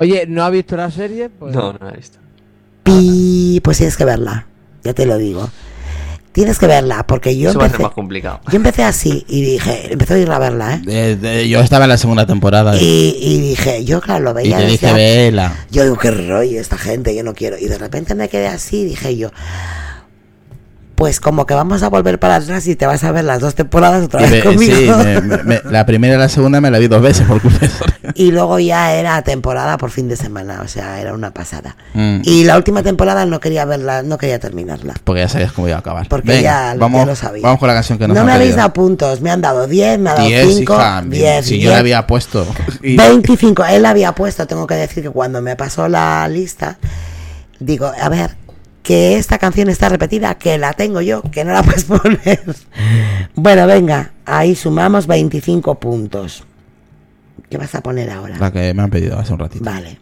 [0.00, 1.28] Oye, ¿no ha visto la serie?
[1.28, 2.18] Pues- No, no la he visto.
[2.82, 4.46] Pi, pues tienes que verla.
[4.84, 5.48] Ya te lo digo.
[6.36, 8.40] Tienes que verla, porque yo Eso va a ser empecé, más complicado.
[8.50, 10.80] yo empecé así y dije, empecé a ir a verla, ¿eh?
[10.84, 12.76] De- de- yo estaba en la segunda temporada.
[12.76, 15.56] Y, Y, y dije, yo claro, lo y veía te desde dije, vela.
[15.70, 17.56] Yo digo, qué rollo esta gente, yo no quiero.
[17.58, 19.30] Y de repente me quedé así, dije yo,
[20.96, 23.54] pues como que vamos a volver para atrás y te vas a ver las dos
[23.54, 24.74] temporadas otra vez me- conmigo.
[24.74, 24.88] sí,
[25.44, 27.84] me- la primera y la segunda me la vi dos veces por culpa de eso.
[28.14, 31.76] Y luego ya era temporada por fin de semana, o sea, era una pasada.
[31.92, 32.20] Mm.
[32.22, 34.94] Y la última temporada no quería verla, no quería terminarla.
[35.04, 36.08] Porque ya sabías cómo iba a acabar.
[36.08, 37.42] Porque Venga, ya, lo sabía.
[37.42, 39.66] vamos con la canción que nos no han me habéis dado puntos, me han dado
[39.66, 42.46] 10, me ha dado 10, 5, hija, 10, si yo 10, la había puesto.
[42.82, 43.64] Y- 25.
[43.66, 46.78] Él había puesto, tengo que decir que cuando me pasó la lista,
[47.58, 48.30] digo, a ver,
[48.86, 52.40] que esta canción está repetida, que la tengo yo, que no la puedes poner.
[53.34, 56.44] Bueno, venga, ahí sumamos 25 puntos.
[57.50, 58.38] ¿Qué vas a poner ahora?
[58.38, 59.64] La que me han pedido hace un ratito.
[59.64, 59.98] Vale.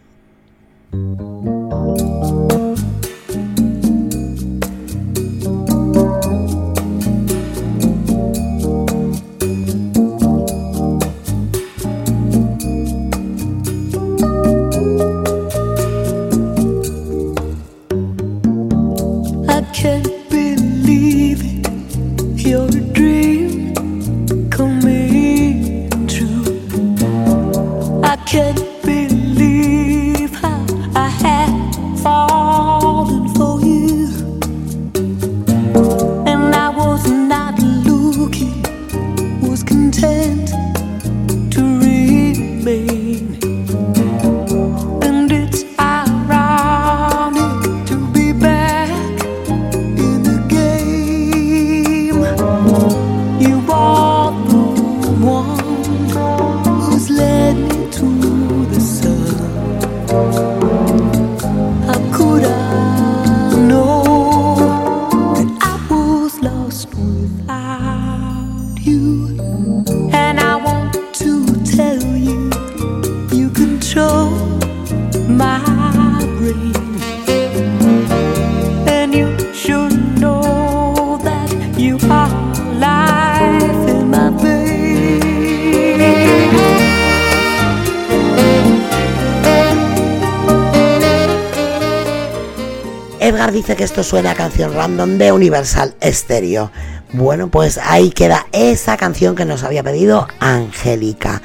[93.95, 96.69] Esto suena canción random de Universal Stereo.
[97.13, 101.41] Bueno, pues ahí queda esa canción que nos había pedido Angélica.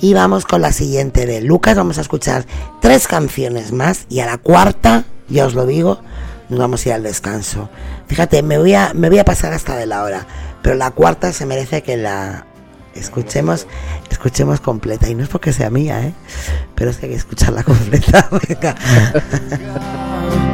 [0.00, 1.78] Y vamos con la siguiente de Lucas.
[1.78, 2.44] Vamos a escuchar
[2.82, 6.02] tres canciones más y a la cuarta, ya os lo digo,
[6.50, 7.70] nos vamos a ir al descanso.
[8.06, 10.26] Fíjate, me voy a, me voy a pasar hasta de la hora,
[10.60, 12.44] pero la cuarta se merece que la
[12.94, 13.66] escuchemos,
[14.10, 15.08] escuchemos completa.
[15.08, 16.12] Y no es porque sea mía, ¿eh?
[16.74, 18.28] pero es que hay que escucharla completa.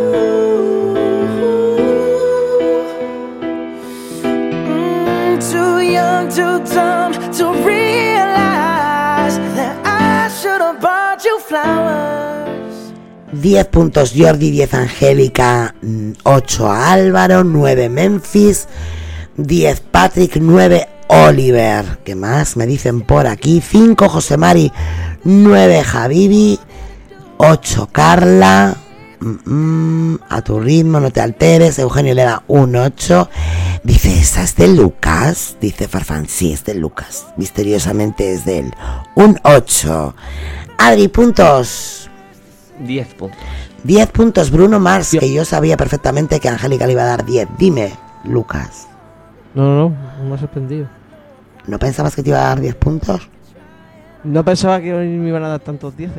[5.91, 12.93] young, too dumb to realize that I should have bought you flowers.
[13.33, 15.75] 10 puntos Jordi, 10 Angélica,
[16.23, 18.67] 8 Álvaro, 9 Memphis,
[19.37, 21.99] 10 Patrick, 9 Oliver.
[22.03, 23.61] ¿Qué más me dicen por aquí?
[23.61, 24.71] 5 José Mari,
[25.23, 26.59] 9 Javibi,
[27.37, 28.77] 8 Carla.
[29.21, 31.79] Mm, mm, a tu ritmo, no te alteres.
[31.79, 33.29] Eugenio le da un 8.
[33.83, 35.57] Dice, ¿esa es de Lucas?
[35.61, 37.27] Dice Farfán, sí, es de Lucas.
[37.37, 38.73] Misteriosamente es de él.
[39.15, 40.15] Un 8.
[40.77, 42.09] Adri, puntos.
[42.79, 43.39] 10 puntos.
[43.83, 47.47] 10 puntos Bruno Mars, que yo sabía perfectamente que Angélica le iba a dar 10.
[47.57, 47.91] Dime,
[48.23, 48.87] Lucas,
[49.55, 50.87] No, no, no, me ha sorprendido.
[51.67, 53.29] ¿no pensabas que te iba a dar 10 puntos?
[54.23, 56.11] No pensaba que hoy me iban a dar tantos 10.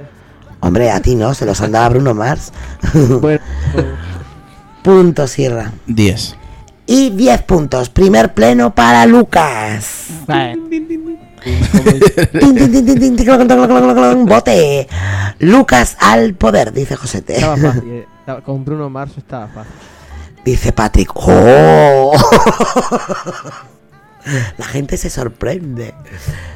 [0.65, 2.53] Hombre, a ti no, se los han dado a Bruno Mars.
[3.21, 3.41] Bueno,
[4.83, 5.73] Punto, Sierra.
[5.87, 6.37] 10.
[6.87, 7.89] Y 10 puntos.
[7.91, 10.07] Primer pleno para Lucas.
[10.27, 10.59] vale.
[14.27, 14.89] Bote.
[15.41, 17.35] Lucas al poder, dice Josete.
[17.35, 17.83] Estaba fácil.
[17.87, 18.07] eh.
[18.45, 19.73] Con Bruno Mars estaba fácil.
[20.45, 21.11] Dice Patrick.
[21.15, 22.13] ¡Oh!
[24.59, 25.95] La gente se sorprende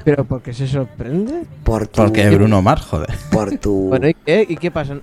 [0.05, 1.45] ¿Pero por qué se sorprende?
[1.65, 3.15] por tu, Porque Bruno Mars, joder.
[3.31, 4.99] por tu Bueno, ¿y qué, ¿Y qué pasa?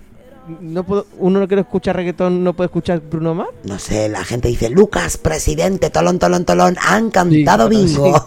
[0.59, 3.51] ¿No puedo, ¿Uno no quiere escuchar reggaetón no puede escuchar Bruno Mars?
[3.63, 8.25] No sé, la gente dice, Lucas, presidente, tolón, tolón, tolón, han cantado Sí, bingo.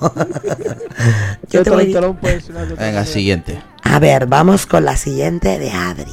[1.51, 2.41] Yo te Tolón, voy- tolón puede
[2.79, 3.61] Venga, siguiente.
[3.83, 6.13] A ver, vamos con la siguiente de Adri.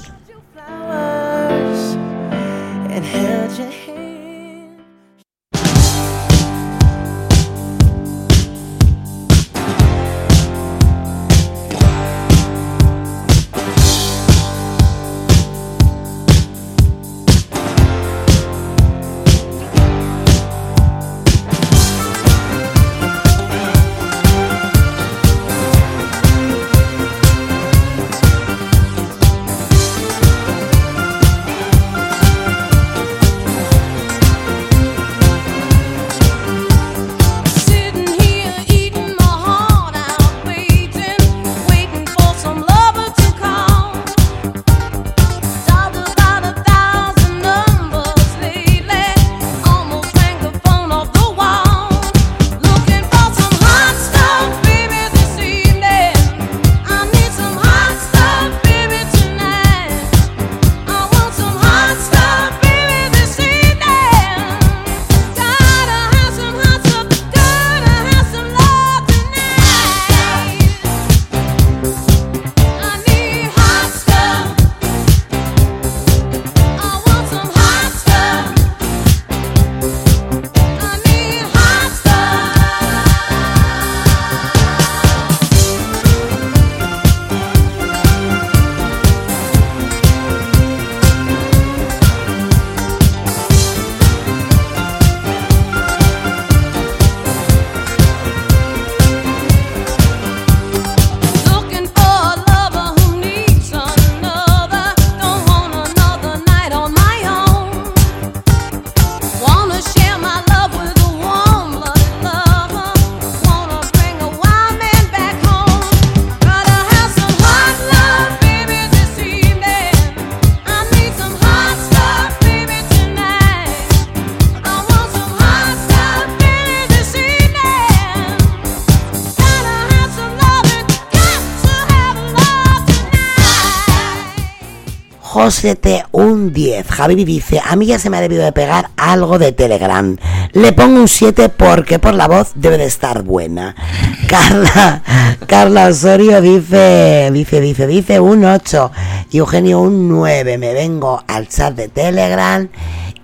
[135.43, 136.87] Josete, un 10.
[136.87, 140.15] Javi dice, a mí ya se me ha debido de pegar algo de Telegram.
[140.53, 143.75] Le pongo un 7 porque por la voz debe de estar buena.
[144.29, 145.03] Carla,
[145.45, 148.89] Carla Osorio dice, dice, dice, dice un 8.
[149.31, 150.57] Y Eugenio un 9.
[150.57, 152.69] Me vengo al chat de Telegram.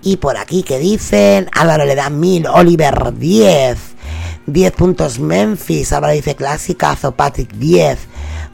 [0.02, 3.78] Y por aquí que dicen, Álvaro le da 1000, Oliver 10.
[4.46, 7.98] 10 puntos Memphis, ahora dice clasicazo, Patrick 10.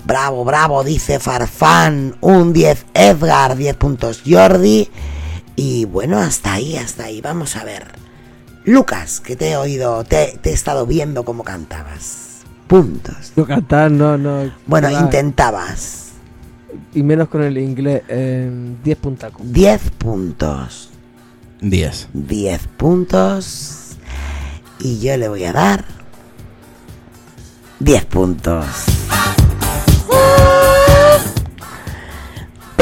[0.06, 4.88] Bravo, bravo, dice Farfán, un 10 Edgar, 10 puntos Jordi.
[5.56, 7.86] Y bueno, hasta ahí, hasta ahí, vamos a ver.
[8.64, 12.42] Lucas, que te he oído, te, te he estado viendo cómo cantabas.
[12.68, 13.32] puntos.
[13.36, 14.52] Yo cantar no, no.
[14.66, 15.02] Bueno, nada.
[15.02, 16.10] intentabas.
[16.94, 18.02] Y menos con el inglés.
[18.08, 18.50] eh,
[18.84, 19.52] 10 puntacos.
[19.52, 20.90] 10 puntos.
[21.60, 22.08] 10.
[22.12, 23.96] 10 puntos.
[24.78, 25.84] Y yo le voy a dar
[27.80, 28.66] 10 puntos.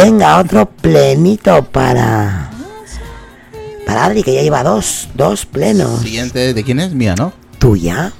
[0.04, 2.50] Venga, otro plenito para.
[3.86, 6.02] Para Adri, que ya lleva dos, dos plenos.
[6.02, 6.92] Siguiente, ¿de quién es?
[6.92, 7.32] Mía, ¿no?
[7.58, 8.12] ¿Tuya?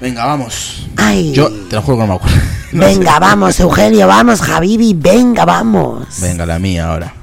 [0.00, 0.88] Venga, vamos.
[0.96, 1.32] Ay.
[1.32, 2.36] Yo te lo juro que no me acuerdo.
[2.72, 2.98] No sé.
[2.98, 6.20] Venga, vamos, Eugenio, vamos, Javibi, venga, vamos.
[6.20, 7.14] Venga, la mía ahora.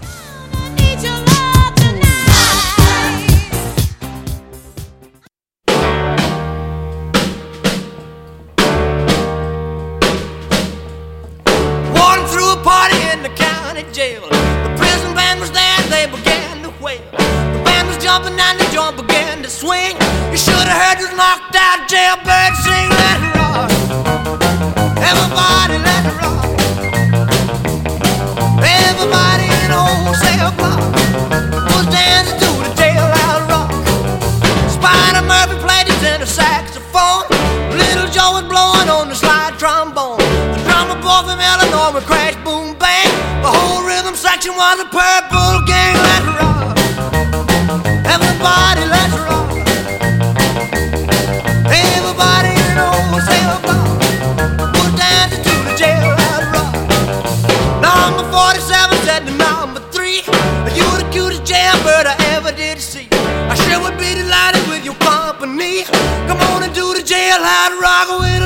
[20.63, 23.67] Should have heard this knocked out jailbird sing, let rock.
[24.95, 26.39] Everybody, let it rock.
[28.63, 30.79] Everybody in the whole cell block
[31.67, 33.75] was dancing to the jailhouse rock.
[34.71, 37.27] Spider Murphy played his tenor saxophone.
[37.75, 40.23] Little Joe was blowing on the slide trombone.
[40.55, 43.11] The drummer boy from Illinois would crash, boom, bang.
[43.43, 45.72] The whole rhythm section was a purple
[65.81, 68.42] Come on and do the jailhouse rock with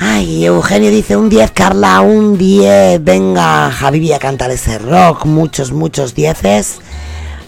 [0.00, 3.02] Ay, Eugenio dice un 10, Carla un 10.
[3.04, 5.24] Venga, Javibi a cantar ese rock.
[5.26, 6.80] Muchos, muchos dieces.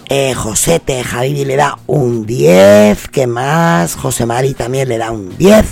[0.07, 3.09] Eh, Josete, Javibi le da un 10.
[3.09, 3.95] ¿Qué más?
[3.95, 5.65] José Mari también le da un 10.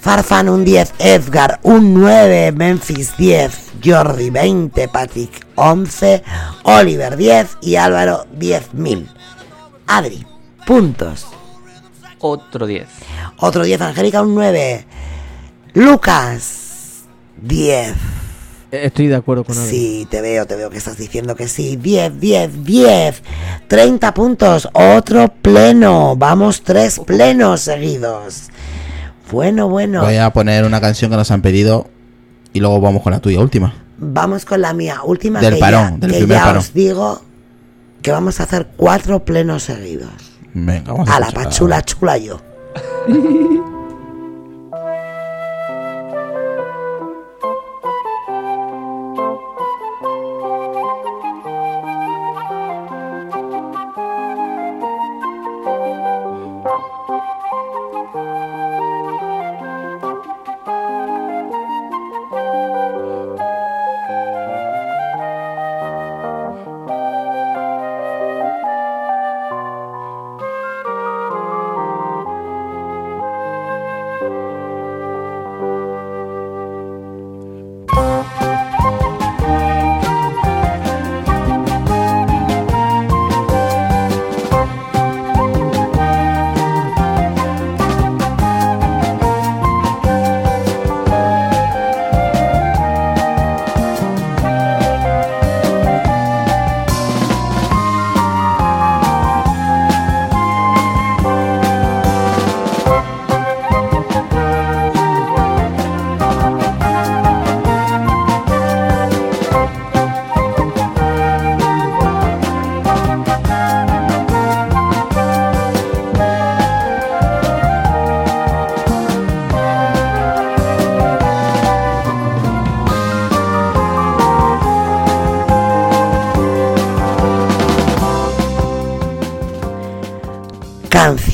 [0.00, 0.94] Farfan un 10.
[0.98, 2.52] Edgar un 9.
[2.52, 3.72] Memphis 10.
[3.84, 4.88] Jordi 20.
[4.88, 6.22] Patrick 11.
[6.62, 7.58] Oliver 10.
[7.60, 9.06] Y Álvaro 10.000.
[9.86, 10.26] Adri,
[10.66, 11.26] puntos.
[12.20, 12.86] Otro 10.
[13.38, 13.80] Otro 10.
[13.80, 14.86] Angélica un 9.
[15.74, 17.04] Lucas
[17.42, 17.94] 10.
[18.70, 19.70] Estoy de acuerdo con Adri.
[19.70, 21.76] Sí, te veo, te veo que estás diciendo que sí.
[21.76, 23.22] 10, 10, 10.
[23.68, 24.68] 30 puntos.
[24.72, 26.16] Otro pleno.
[26.16, 28.48] Vamos, tres plenos seguidos.
[29.30, 30.02] Bueno, bueno.
[30.02, 31.88] Voy a poner una canción que nos han pedido
[32.52, 33.74] y luego vamos con la tuya última.
[33.98, 35.00] Vamos con la mía.
[35.04, 36.58] Última Del que parón, ya, del que primer ya parón.
[36.58, 37.22] os digo
[38.02, 40.10] que vamos a hacer cuatro plenos seguidos.
[40.58, 42.40] Venga, vamos A la pachula chula yo.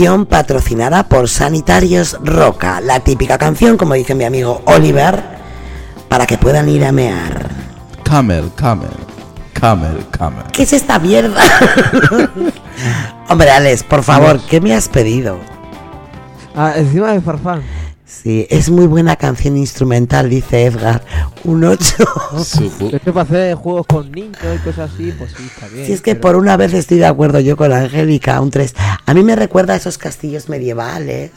[0.03, 2.81] canción patrocinada por Sanitarios Roca.
[2.81, 5.23] La típica canción, como dice mi amigo Oliver,
[6.09, 7.49] para que puedan ir a mear.
[8.03, 8.91] Camel, camel,
[9.53, 10.43] camel, camel.
[10.53, 11.41] ¿Qué es esta mierda?
[13.29, 15.39] Hombre, Alex, por favor, ¿qué me has pedido?
[16.57, 17.63] Ah, encima de Farfán.
[18.05, 21.03] Sí, es muy buena canción instrumental, dice Edgar.
[21.45, 21.81] Un 8.
[22.93, 25.87] Es que para hacer juegos con niños y cosas así, pues sí, está bien.
[25.87, 28.75] Si es que pero- por una vez estoy de acuerdo yo con Angélica, un 3.
[29.13, 31.33] A mí me recuerda a esos castillos medievales,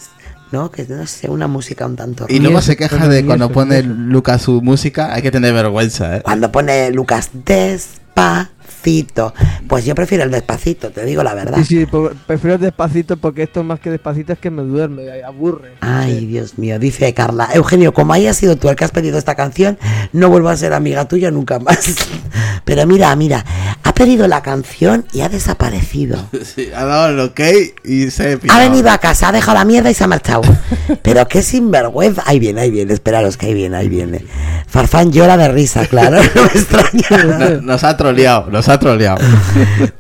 [0.54, 0.72] ¿no?
[0.72, 2.26] Que no sé, una música un tanto.
[2.30, 6.22] Y luego se queja de cuando pone Lucas su música, hay que tener vergüenza, ¿eh?
[6.22, 9.34] Cuando pone Lucas despacito.
[9.68, 11.58] Pues yo prefiero el despacito, te digo la verdad.
[11.58, 11.88] Sí, sí,
[12.26, 15.74] prefiero despacito porque esto más que despacito es que me duerme, me aburre.
[15.82, 17.50] Ay, Dios mío, dice Carla.
[17.54, 19.78] Eugenio, como hayas sido tú el que has pedido esta canción,
[20.14, 21.94] no vuelvo a ser amiga tuya nunca más.
[22.64, 23.46] Pero mira, mira,
[23.88, 26.18] ha pedido la canción y ha desaparecido.
[26.56, 27.40] Sí, ha dado el ok
[27.84, 30.42] y se ha Ha venido a casa, ha dejado la mierda y se ha marchado.
[31.02, 32.24] Pero qué sinvergüenza.
[32.26, 34.26] Ahí viene, ahí viene, esperaros que ahí viene, ahí viene.
[34.68, 37.24] Farfán llora de risa, claro, no me extraña.
[37.24, 39.18] No- Nos ha troleado, nos ha troleado.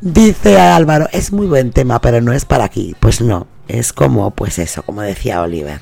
[0.02, 2.95] Dice Álvaro, es muy buen tema, pero no es para aquí.
[2.99, 5.80] Pues no, es como, pues eso, como decía Oliver,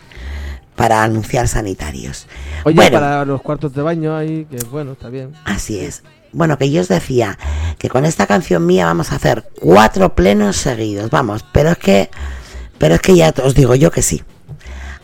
[0.76, 2.28] para anunciar sanitarios.
[2.64, 5.32] Oye, bueno, para los cuartos de baño ahí, que bueno, está bien.
[5.46, 6.04] así es.
[6.34, 7.38] Bueno, que yo os decía
[7.78, 12.10] que con esta canción mía vamos a hacer cuatro plenos seguidos, vamos, pero es que,
[12.78, 14.24] pero es que ya os digo yo que sí.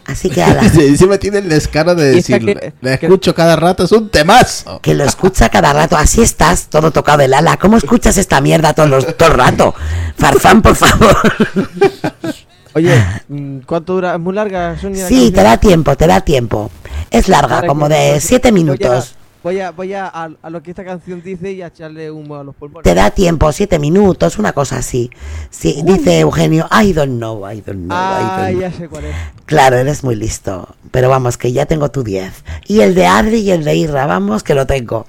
[0.05, 3.55] Así que a la, Y encima tiene el descaro de decir, que- le escucho cada
[3.55, 4.79] rato, es un temazo.
[4.81, 7.57] que lo escucha cada rato, así estás, todo tocado del ala.
[7.57, 9.75] ¿Cómo escuchas esta mierda todo, los- todo el rato?
[10.17, 11.15] Farfán, por favor.
[12.73, 14.13] Oye, mm, ¿cuánto dura?
[14.15, 15.03] ¿Es muy larga, Sonia?
[15.03, 16.71] la Sí, te da tiempo, te da tiempo.
[17.11, 19.15] Es larga, como de siete minutos.
[19.41, 22.35] Voy a, voy a, a, a lo que esta canción dice y a echarle humo
[22.35, 22.83] a los pulmones.
[22.83, 25.09] Te da tiempo, siete minutos, una cosa así.
[25.49, 28.61] Sí, dice Eugenio, I don't know, I don't know, I Ah, don't know.
[28.61, 29.15] ya sé cuál es.
[29.45, 30.75] Claro, eres muy listo.
[30.91, 32.43] Pero vamos, que ya tengo tu 10.
[32.67, 35.07] Y el de Adri y el de Irra, vamos, que lo tengo.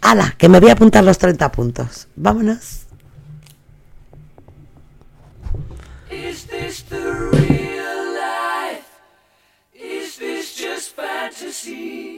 [0.00, 2.08] Ala, que me voy a apuntar los 30 puntos.
[2.16, 2.86] Vámonos.
[6.10, 8.86] Is this the real life?
[9.74, 12.17] Is this just fantasy?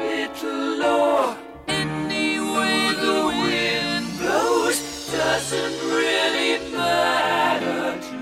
[0.00, 1.36] little low.
[1.68, 4.78] Any way the wind blows
[5.12, 8.19] doesn't really matter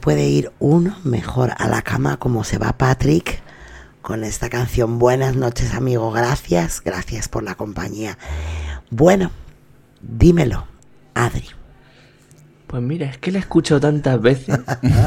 [0.00, 3.42] puede ir uno mejor a la cama como se va Patrick
[4.02, 4.98] con esta canción.
[4.98, 6.10] Buenas noches, amigo.
[6.10, 8.18] Gracias, gracias por la compañía.
[8.90, 9.30] Bueno,
[10.00, 10.66] dímelo,
[11.14, 11.46] Adri.
[12.66, 14.58] Pues mira, es que la he escuchado tantas veces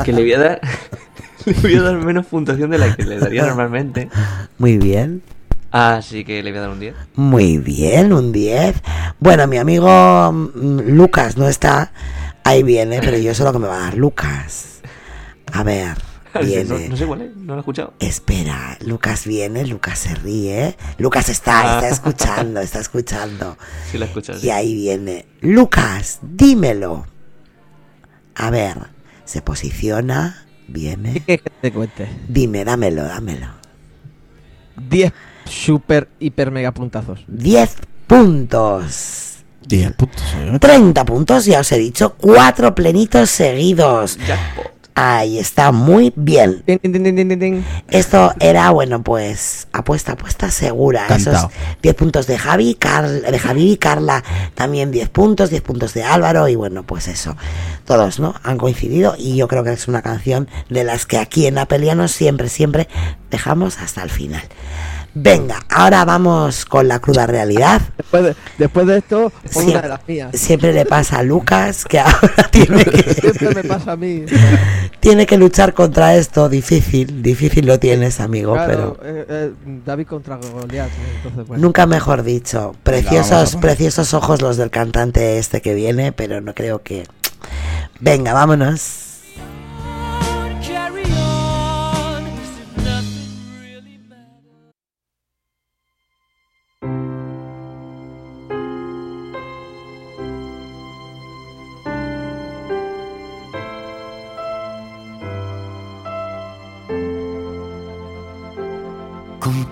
[0.05, 0.61] que le voy a dar,
[1.45, 4.09] le voy a dar menos puntuación de la que le daría normalmente.
[4.57, 5.23] Muy bien.
[5.71, 6.95] Así que le voy a dar un 10.
[7.15, 8.75] Muy bien, un 10.
[9.19, 11.91] Bueno, mi amigo mm, Lucas no está.
[12.43, 14.72] Ahí viene, pero yo sé lo que me va a dar Lucas.
[15.53, 15.97] A ver,
[16.33, 16.89] No, viene.
[16.89, 17.93] no sé cuál es, no lo he escuchado.
[17.99, 20.75] Espera, Lucas viene, Lucas se ríe.
[20.97, 23.57] Lucas está, está escuchando, está escuchando.
[23.91, 24.47] Sí, la sí.
[24.47, 25.27] Y ahí viene.
[25.41, 27.05] Lucas, dímelo.
[28.35, 28.77] A ver,
[29.25, 31.21] se posiciona, viene.
[31.25, 32.09] ¿Qué que te cuente?
[32.27, 33.47] Dime, dámelo, dámelo.
[34.89, 35.13] 10
[35.45, 37.23] super, hiper, mega puntazos.
[37.27, 37.75] 10
[38.07, 39.43] puntos.
[39.67, 40.23] 10 puntos.
[40.35, 40.57] ¿eh?
[40.59, 42.15] 30 puntos, ya os he dicho.
[42.15, 44.17] Cuatro plenitos seguidos.
[44.95, 46.63] Ahí está, muy bien.
[47.89, 51.07] Esto era, bueno, pues apuesta, apuesta segura.
[51.07, 51.33] Cantao.
[51.33, 51.51] Esos
[51.81, 56.03] 10 puntos de Javi, Car- de Javi y Carla, también 10 puntos, 10 puntos de
[56.03, 57.35] Álvaro y bueno, pues eso.
[57.85, 58.35] Todos, ¿no?
[58.43, 62.11] Han coincidido y yo creo que es una canción de las que aquí en Apelianos
[62.11, 62.87] siempre, siempre
[63.31, 64.43] dejamos hasta el final.
[65.15, 67.81] Venga, ahora vamos con la cruda realidad.
[67.97, 70.29] Después de, después de esto, una Siempre, de las mías.
[70.33, 74.25] siempre le pasa a Lucas que ahora tiene que, Siempre me pasa a mí.
[74.99, 76.49] tiene que luchar contra esto.
[76.49, 79.53] Difícil, difícil lo tienes, amigo, Claro, pero eh, eh,
[79.85, 80.89] David contra Goliat.
[81.17, 81.61] Entonces, bueno.
[81.61, 82.75] nunca mejor dicho.
[82.81, 87.03] Preciosos, preciosos ojos los del cantante este que viene, pero no creo que.
[87.99, 89.12] Venga, vámonos.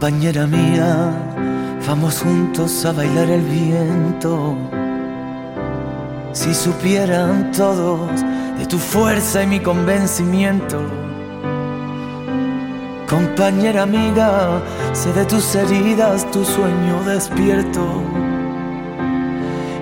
[0.02, 1.12] Compañera mía,
[1.88, 4.58] vamos juntos a bailar el viento.
[6.32, 8.10] Si supieran todos
[8.58, 10.82] de tu fuerza y mi convencimiento.
[13.08, 14.64] Compañera amiga,
[14.94, 18.02] sé de tus heridas, tu sueño despierto.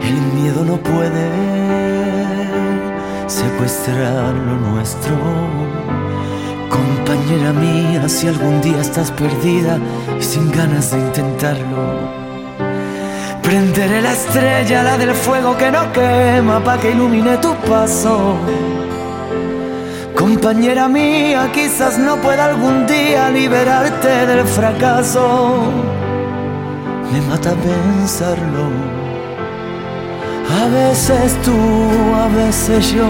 [0.02, 1.30] El miedo no puede
[3.26, 5.79] secuestrar lo nuestro.
[7.10, 9.80] Compañera mía, si algún día estás perdida
[10.20, 11.84] y sin ganas de intentarlo,
[13.42, 18.36] prenderé la estrella, la del fuego que no quema, pa' que ilumine tu paso.
[20.16, 25.64] Compañera mía, quizás no pueda algún día liberarte del fracaso.
[27.12, 28.89] Me mata pensarlo.
[30.52, 31.56] A veces tú,
[32.16, 33.06] a veces yo,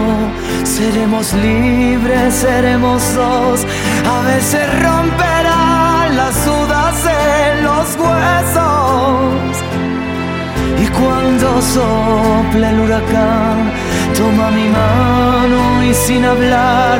[0.62, 3.66] seremos libres, seremos dos.
[4.06, 9.56] A veces romperán las dudas en los huesos.
[10.82, 13.72] Y cuando sople el huracán,
[14.14, 16.98] toma mi mano y sin hablar,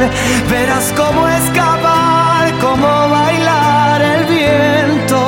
[0.51, 5.20] verás cómo escapar, cómo bailar el viento,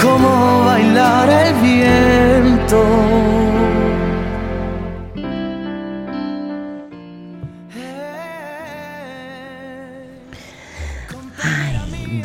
[0.00, 3.25] cómo bailar el viento.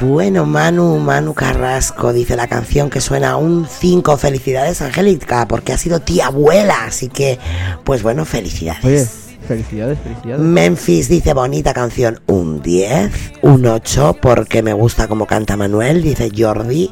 [0.01, 4.17] Bueno, Manu, Manu Carrasco dice la canción que suena un 5.
[4.17, 6.85] Felicidades, Angélica, porque ha sido tía abuela.
[6.85, 7.37] Así que,
[7.83, 8.83] pues bueno, felicidades.
[8.83, 9.05] Oye,
[9.47, 10.39] felicidades, felicidades.
[10.43, 13.11] Memphis dice bonita canción, un 10,
[13.43, 16.91] un 8, porque me gusta como canta Manuel, dice Jordi.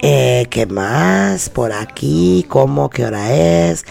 [0.00, 1.50] Eh, ¿Qué más?
[1.50, 2.88] Por aquí, ¿cómo?
[2.88, 3.84] ¿Qué hora es?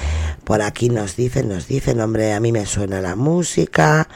[0.46, 4.08] Por aquí nos dicen, nos dicen, hombre, a mí me suena la música.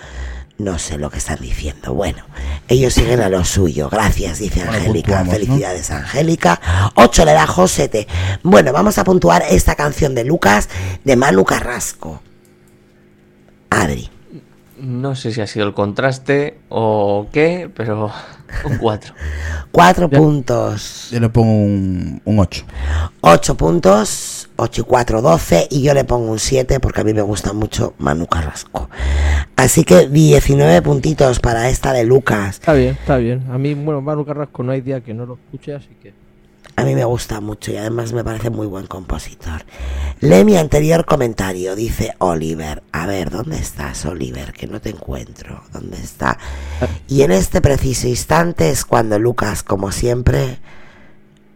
[0.61, 1.95] No sé lo que están diciendo.
[1.95, 2.23] Bueno,
[2.67, 3.89] ellos siguen a lo suyo.
[3.89, 4.93] Gracias, dice Bueno, Angélica.
[5.17, 5.31] puntuamos, ¿no?
[5.33, 6.61] Felicidades, Angélica.
[6.95, 8.07] 8 le da Josete.
[8.43, 10.69] Bueno, vamos a puntuar esta canción de Lucas
[11.03, 12.21] de Manu Carrasco.
[13.71, 14.09] Adri.
[14.77, 18.11] No sé si ha sido el contraste o qué, pero
[18.65, 19.13] un 4.
[19.71, 21.07] Cuatro puntos.
[21.11, 22.65] Yo le pongo un, un 8.
[23.21, 27.13] 8 puntos, 8 y 4, 12 y yo le pongo un 7 porque a mí
[27.13, 28.89] me gusta mucho Manu Carrasco.
[29.55, 32.59] Así que 19 puntitos para esta de Lucas.
[32.59, 33.43] Está bien, está bien.
[33.51, 36.13] A mí, bueno, Manu Carrasco no hay día que no lo escuche, así que.
[36.75, 39.65] A mí me gusta mucho y además me parece muy buen compositor.
[40.19, 42.83] Lee mi anterior comentario, dice Oliver.
[42.91, 44.53] A ver, ¿dónde estás, Oliver?
[44.53, 45.63] Que no te encuentro.
[45.73, 46.37] ¿Dónde está?
[47.07, 50.59] Y en este preciso instante es cuando Lucas, como siempre,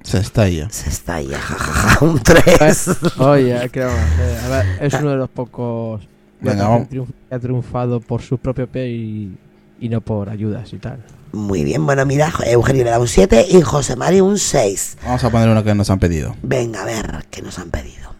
[0.06, 0.70] Se estalla.
[0.70, 1.40] se estalla.
[1.40, 2.90] Jajaja, un 3.
[3.18, 3.58] Oye.
[3.58, 6.08] A ver, es uno de los pocos
[6.40, 9.38] Venga, que ha que triunfado por su propio pie y,
[9.80, 11.04] y no por ayudas y tal.
[11.32, 15.00] Muy bien, bueno, mira, Eugenio le da un 7 y José Mari un 6.
[15.04, 16.36] Vamos a poner uno que nos han pedido.
[16.44, 18.15] Venga, a ver, ¿qué nos han pedido?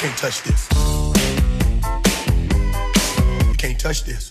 [0.00, 0.66] Can't touch this.
[3.46, 4.28] You can't touch this.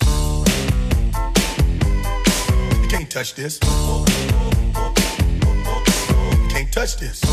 [2.82, 3.60] You can't touch this.
[3.62, 4.08] You
[6.50, 7.24] can't touch this.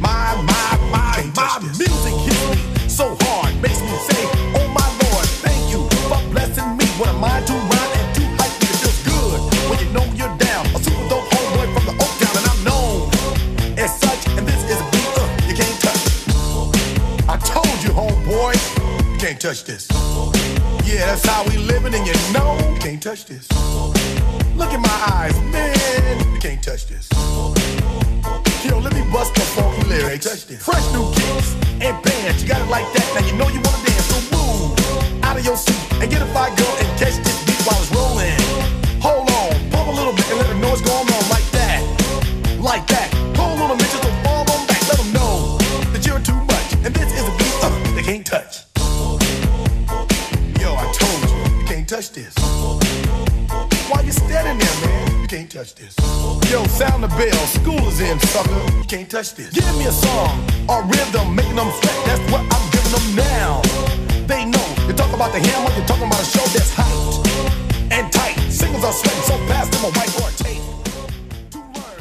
[0.00, 4.31] My, my, my, my music hits me so hard, makes me say,
[19.32, 19.88] can't touch this.
[20.84, 23.48] Yeah, that's how we living, and you know you can't touch this.
[24.60, 27.08] Look in my eyes, man, you can't touch this.
[28.62, 30.26] Yo, let me bust the funky lyrics.
[30.26, 30.62] Touch this.
[30.62, 33.08] Fresh new kicks and bands, you got it like that.
[33.14, 36.26] Now you know you wanna dance, so move out of your seat and get a
[36.26, 38.36] fire girl and catch this beat while it's rolling.
[39.00, 41.80] Hold on, pump a little bit and let them know what's going on like that,
[42.60, 43.08] like that.
[43.14, 44.82] A minute, just don't fall on back.
[44.88, 45.56] Let them know
[45.96, 48.71] that you're too much, and this is a beat uh, they can't touch.
[51.92, 52.32] Touch this.
[53.92, 55.20] Why you standing there, man?
[55.20, 55.94] You can't touch this.
[56.50, 57.42] Yo, sound the bell.
[57.52, 58.64] School is in, sucker.
[58.78, 59.50] You can't touch this.
[59.52, 60.40] Give me a song
[60.72, 61.98] or rhythm, making them sweat.
[62.08, 63.60] That's what I'm giving them now.
[64.26, 64.66] They know.
[64.88, 67.28] You talk about the hammer, you're talking about a show that's hyped
[67.92, 68.40] and tight.
[68.48, 70.62] Singles are sweating so fast, them a whiteboard tape.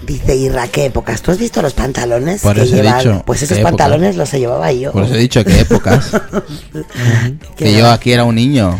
[0.08, 1.22] Dice Irra, ¿qué épocas?
[1.22, 2.98] ¿Tú has visto los pantalones Por que eso he llevan?
[3.00, 3.72] dicho, pues esos ¿qué época?
[3.76, 4.94] pantalones los llevaba yo.
[4.94, 6.11] Por eso he dicho que épocas.
[7.58, 8.78] que yo aquí era un niño.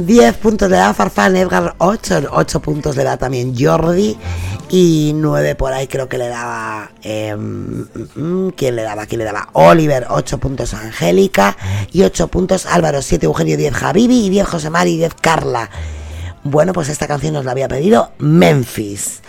[0.00, 4.16] 10 puntos le da Farfán, Edgar 8, 8 puntos le da también Jordi
[4.70, 6.90] y 9 por ahí creo que le daba...
[7.02, 7.36] eh,
[8.56, 9.04] ¿Quién le daba?
[9.06, 9.48] ¿Quién le daba?
[9.52, 11.56] Oliver, 8 puntos Angélica
[11.92, 15.68] y 8 puntos Álvaro, 7 Eugenio, 10 Javivi y 10 José Mari y 10 Carla.
[16.44, 19.20] Bueno, pues esta canción nos la había pedido Memphis.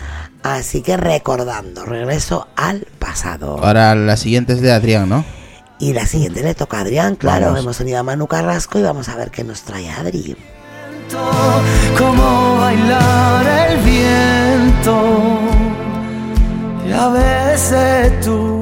[0.42, 3.58] Así que recordando, regreso al pasado.
[3.62, 5.24] Ahora la siguiente es de Adrián, ¿no?
[5.78, 7.46] Y la siguiente le toca a Adrián, claro.
[7.46, 7.60] Vamos.
[7.60, 10.36] Hemos tenido a Manu Carrasco y vamos a ver qué nos trae Adri.
[11.98, 14.94] Como bailar el viento.
[16.86, 18.61] Y a veces tú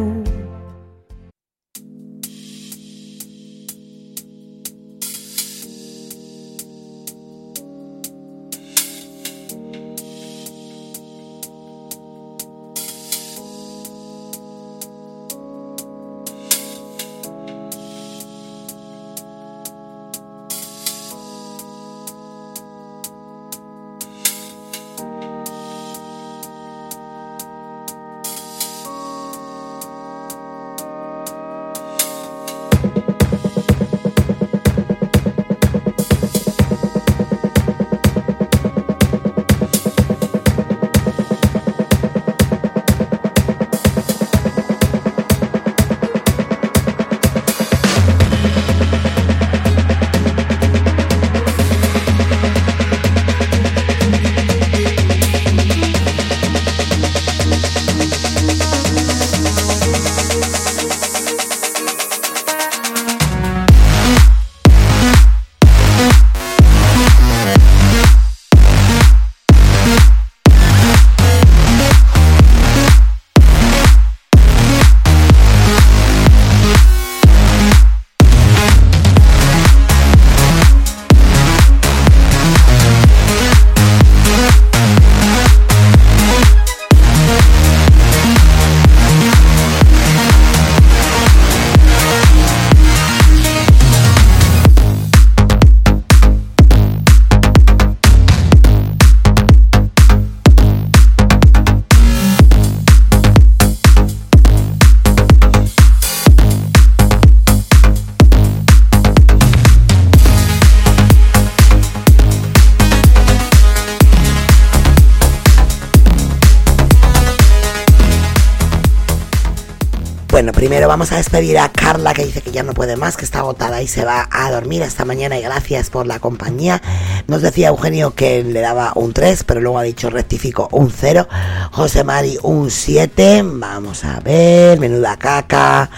[121.00, 123.80] vamos a despedir a Carla que dice que ya no puede más, que está agotada
[123.80, 126.82] y se va a dormir esta mañana y gracias por la compañía.
[127.26, 131.26] Nos decía Eugenio que le daba un 3, pero luego ha dicho rectifico un 0.
[131.72, 133.40] José Mari un 7.
[133.46, 135.88] Vamos a ver, menuda caca,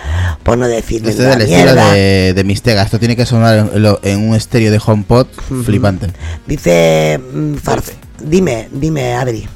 [0.44, 2.82] por no decir Este menuda del estilo de, de Mistega.
[2.84, 5.26] Esto tiene que sonar en, lo- en un estéreo de HomePod
[5.64, 6.12] flipante.
[6.47, 7.90] Dice, mm, Farf-
[8.22, 9.48] dime, dime Adri.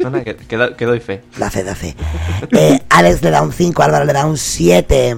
[0.00, 1.22] No, no, que, que do- que doy fe.
[1.38, 1.94] Da fe, da fe.
[2.50, 5.16] Eh, Alex le da un 5, Álvaro le da un 7.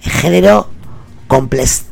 [0.00, 0.68] Género
[1.28, 1.84] complex,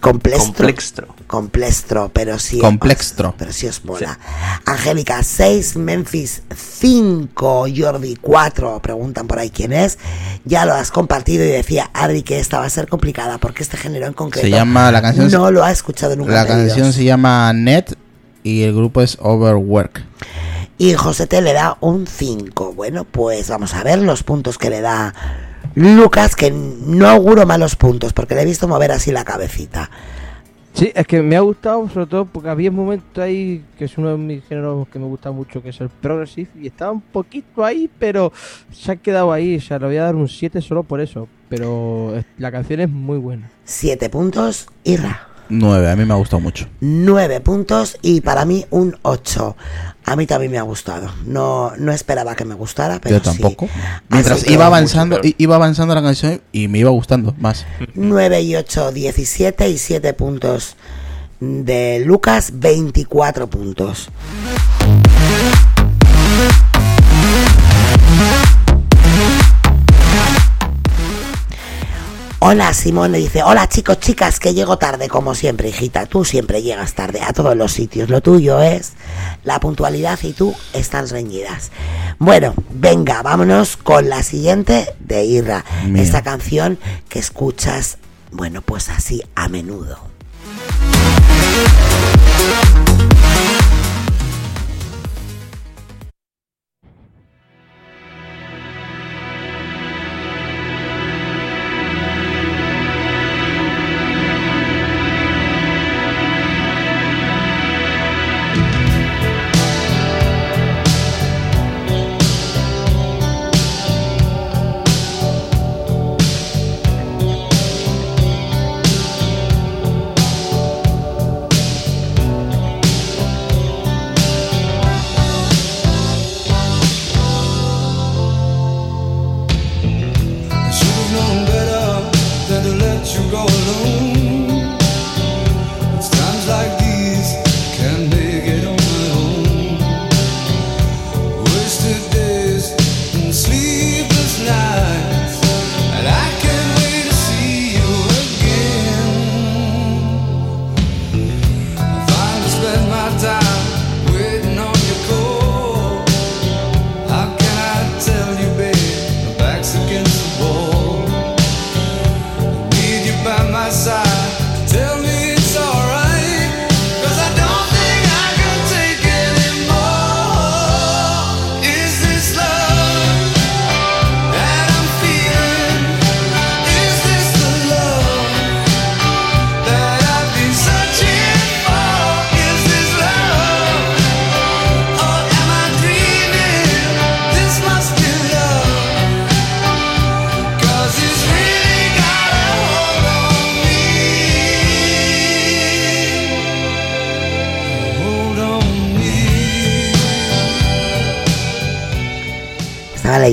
[0.00, 0.46] complextro.
[0.54, 1.16] Complextro.
[1.26, 2.58] Complextro, pero sí.
[2.58, 3.30] Complextro.
[3.30, 4.18] os- pero sí os mola.
[4.64, 8.80] Angélica 6, Memphis 5, Jordi 4.
[8.80, 9.98] Preguntan por ahí quién es.
[10.44, 13.76] Ya lo has compartido y decía Adri que esta va a ser complicada porque este
[13.76, 14.46] género en concreto.
[14.46, 15.28] Se llama la canción.
[15.32, 16.32] No lo ha escuchado nunca.
[16.32, 17.94] La canción se llama Net
[18.44, 20.04] y el grupo es Overwork.
[20.78, 22.72] Y José T le da un 5.
[22.74, 25.14] Bueno, pues vamos a ver los puntos que le da
[25.74, 29.90] Lucas, que no auguro malos puntos, porque le he visto mover así la cabecita.
[30.74, 33.96] Sí, es que me ha gustado, sobre todo porque había un momento ahí que es
[33.96, 37.00] uno de mis géneros que me gusta mucho, que es el progressive, y estaba un
[37.00, 38.30] poquito ahí, pero
[38.70, 39.56] se ha quedado ahí.
[39.56, 41.28] O sea, le voy a dar un 7 solo por eso.
[41.48, 43.50] Pero la canción es muy buena.
[43.64, 45.28] 7 puntos, Irra.
[45.48, 46.66] 9, a mí me ha gustado mucho.
[46.80, 49.56] 9 puntos y para mí un 8.
[50.08, 51.12] A mí también me ha gustado.
[51.24, 53.66] No, no esperaba que me gustara, pero Yo tampoco.
[53.66, 53.72] sí.
[54.08, 57.66] Mientras iba avanzando, iba avanzando la canción y me iba gustando más.
[57.94, 60.76] 9 y 8, 17 y 7 puntos
[61.40, 64.08] de Lucas, 24 puntos.
[72.38, 76.04] Hola, Simón le dice, hola chicos, chicas, que llego tarde como siempre, hijita.
[76.04, 78.10] Tú siempre llegas tarde a todos los sitios.
[78.10, 78.92] Lo tuyo es
[79.42, 81.70] la puntualidad y tú están reñidas.
[82.18, 85.64] Bueno, venga, vámonos con la siguiente de Irra.
[85.86, 86.02] Mía.
[86.02, 87.96] Esta canción que escuchas,
[88.32, 89.98] bueno, pues así a menudo.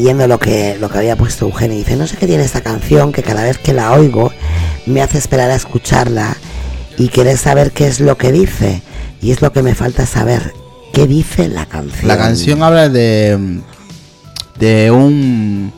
[0.03, 1.77] Leyendo lo que, lo que había puesto Eugenio.
[1.77, 4.33] Dice, no sé qué tiene esta canción, que cada vez que la oigo
[4.85, 6.35] me hace esperar a escucharla
[6.97, 8.81] y querer saber qué es lo que dice.
[9.21, 10.53] Y es lo que me falta saber.
[10.91, 12.09] ¿Qué dice la canción?
[12.09, 13.61] La canción habla de
[14.59, 15.71] de un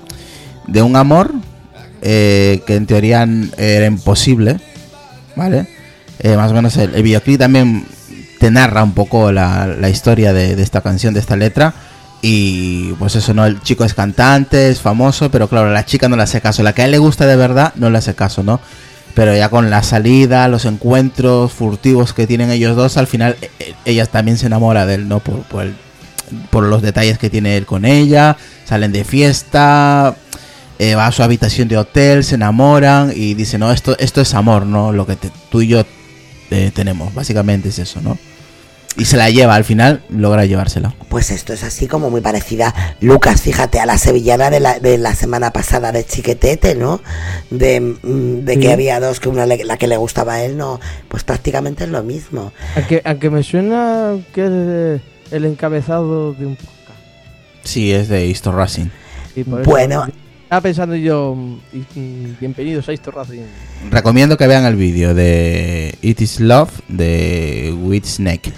[0.67, 1.31] de un amor
[2.01, 4.59] eh, que en teoría era imposible,
[5.35, 5.67] ¿vale?
[6.19, 7.85] Eh, más o menos el, videoclip también
[8.39, 11.75] te narra un poco la, la historia de esta canción, de esta letra.
[12.21, 13.45] Y pues eso, ¿no?
[13.45, 16.63] El chico es cantante, es famoso, pero claro, la chica no le hace caso.
[16.63, 18.59] La que a él le gusta de verdad no le hace caso, ¿no?
[19.13, 23.49] Pero ya con la salida, los encuentros furtivos que tienen ellos dos, al final e-
[23.59, 25.19] e- ella también se enamora de él, ¿no?
[25.19, 25.43] Por,
[26.49, 28.35] por, los detalles que tiene él con ella,
[28.65, 30.15] salen de fiesta,
[30.79, 34.33] eh, va a su habitación de hotel, se enamoran y dice, no, esto, esto es
[34.33, 34.91] amor, ¿no?
[34.91, 35.17] Lo que
[35.49, 35.85] tú y yo
[36.51, 38.17] eh, tenemos, básicamente es eso, ¿no?
[38.97, 40.93] Y se la lleva, al final logra llevársela.
[41.09, 44.97] Pues esto es así como muy parecida, Lucas, fíjate, a la sevillana de la, de
[44.97, 47.01] la semana pasada de Chiquetete, ¿no?
[47.49, 48.71] De, mm, de que Sí.
[48.71, 50.79] había dos, que una le- la que le gustaba a él, no.
[51.09, 52.53] Pues prácticamente es lo mismo.
[52.77, 55.01] Aunque, aunque me suena que es
[55.33, 56.57] el encabezado de un
[57.63, 58.85] Sí, es de Easter Racing.
[59.65, 60.07] Bueno.
[60.43, 63.41] Estaba pensando yo, mm, bienvenidos a Easter Racing.
[63.89, 68.53] Recomiendo que vean el vídeo de It Is Love de With Snake.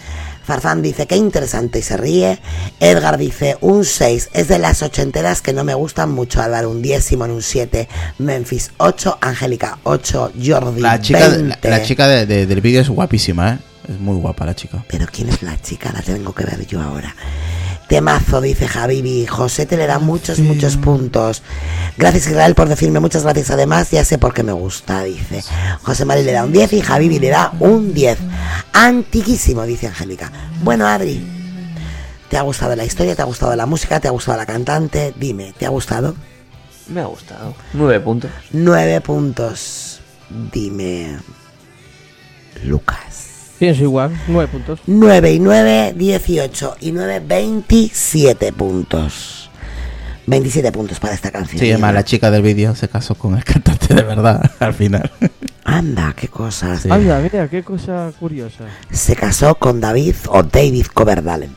[0.48, 2.40] Farfán dice, qué interesante y se ríe.
[2.80, 4.30] Edgar dice, un 6.
[4.32, 6.42] Es de las ochenteras que no me gustan mucho.
[6.42, 7.04] Álvaro, un 10.
[7.04, 7.90] Simón, un 7.
[8.18, 9.18] Memphis, 8.
[9.20, 10.32] Angélica, 8.
[10.42, 11.70] Jordi, La chica, 20.
[11.70, 13.58] la, la chica de- de- del vídeo es guapísima, ¿eh?
[13.90, 14.84] Es muy guapa la chica.
[14.88, 15.92] Pero ¿quién es la chica?
[15.94, 17.14] La tengo que ver yo ahora.
[17.88, 19.26] Temazo, dice Javibi.
[19.26, 21.42] José te le da muchos, muchos puntos.
[21.98, 23.50] Gracias Israel por decirme muchas gracias.
[23.52, 25.44] Además, ya sé por qué me gusta, dice.
[25.84, 28.18] José Mari le da un 10 y Javibi le da un 10.
[28.74, 30.32] Antiquísimo, dice Angélica.
[30.64, 31.26] Bueno, Adri,
[32.30, 33.16] ¿te ha gustado la historia?
[33.16, 34.00] ¿Te ha gustado la música?
[34.00, 35.14] ¿Te ha gustado la cantante?
[35.18, 36.16] Dime, ¿te ha gustado?
[36.90, 37.56] Me ha gustado.
[37.74, 38.32] Nueve puntos.
[38.52, 40.00] Nueve puntos.
[40.52, 41.18] Dime,
[42.64, 43.07] Lucas.
[43.60, 44.80] Pienso igual, nueve puntos.
[44.86, 49.50] 9 y 9, 18 y 9, 27 puntos.
[50.28, 51.60] 27 puntos para esta canción.
[51.60, 55.10] Sí, además la chica del vídeo se casó con el cantante de verdad al final.
[55.64, 56.82] Anda, qué cosas.
[56.82, 56.90] Sí.
[56.92, 58.66] Anda, mira, qué cosa curiosa.
[58.92, 61.56] Se casó con David o David Coverdalen.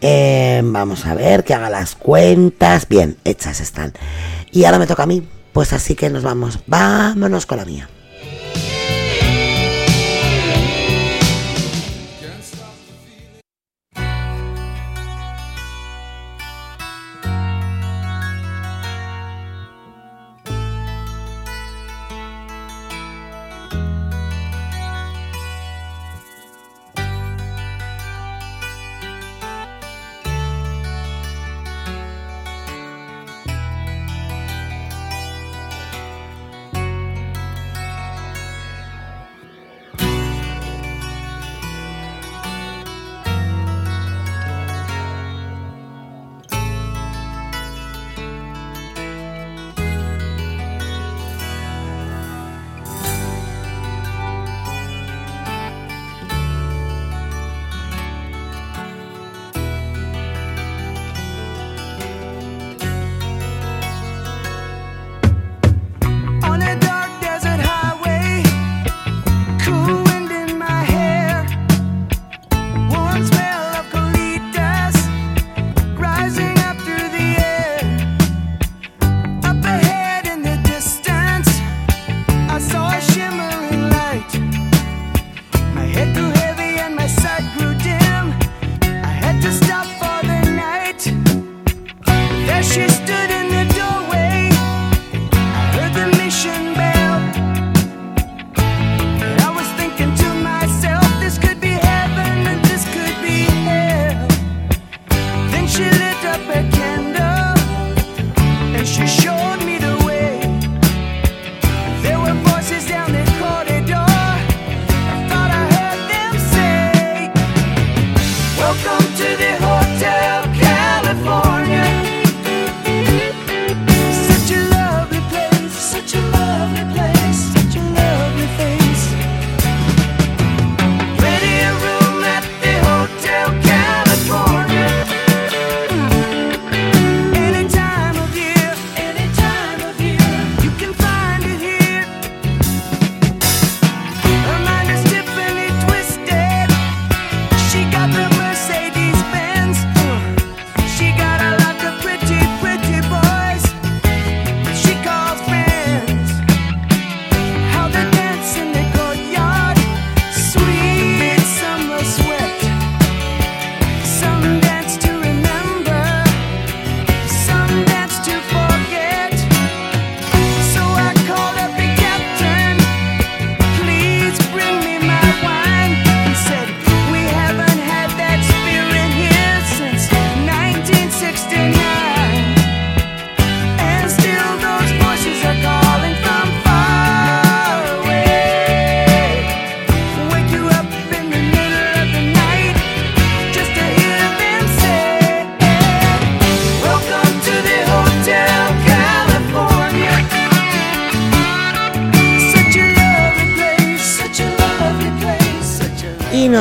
[0.00, 2.88] Eh, vamos a ver que haga las cuentas.
[2.88, 3.92] Bien, hechas están.
[4.52, 5.22] Y ahora me toca a mí.
[5.52, 6.60] Pues así que nos vamos.
[6.66, 7.88] Vámonos con la mía.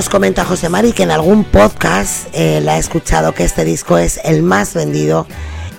[0.08, 3.98] Nos comenta José Mari que en algún podcast eh, la ha escuchado que este disco
[3.98, 5.28] es el más vendido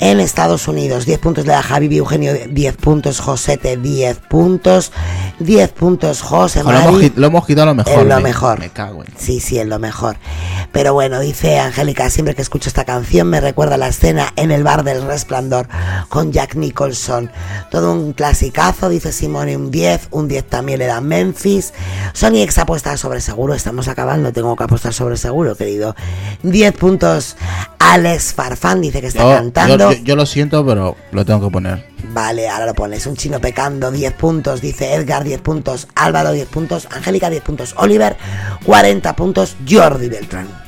[0.00, 1.06] en Estados Unidos.
[1.06, 4.92] 10 puntos le da Javi Eugenio, 10 puntos Josete, 10 puntos,
[5.40, 7.92] 10 puntos José lo, hemos, lo hemos quitado lo mejor.
[8.02, 8.58] En lo me- mejor.
[8.58, 9.12] Me cago en.
[9.16, 10.16] Sí, sí, en lo mejor.
[10.72, 14.64] Pero bueno, dice Angélica, siempre que escucho esta canción me recuerda la escena en el
[14.64, 15.68] bar del resplandor
[16.08, 17.30] con Jack Nicholson.
[17.70, 21.72] Todo un clasicazo, dice Simone, un 10, un 10 también le da Memphis.
[22.12, 25.94] Sony X apuesta sobre seguro, estamos acabando, tengo que apostar sobre seguro, querido.
[26.42, 27.36] 10 puntos
[27.78, 29.76] Alex Farfán, dice que está Yo, cantando.
[29.76, 31.97] yo- yo- yo lo siento, pero lo tengo que poner.
[32.04, 33.06] Vale, ahora lo pones.
[33.06, 37.74] Un chino pecando, 10 puntos, dice Edgar, 10 puntos, Álvaro, 10 puntos, Angélica, 10 puntos,
[37.78, 38.16] Oliver,
[38.64, 40.67] 40 puntos, Jordi Beltrán.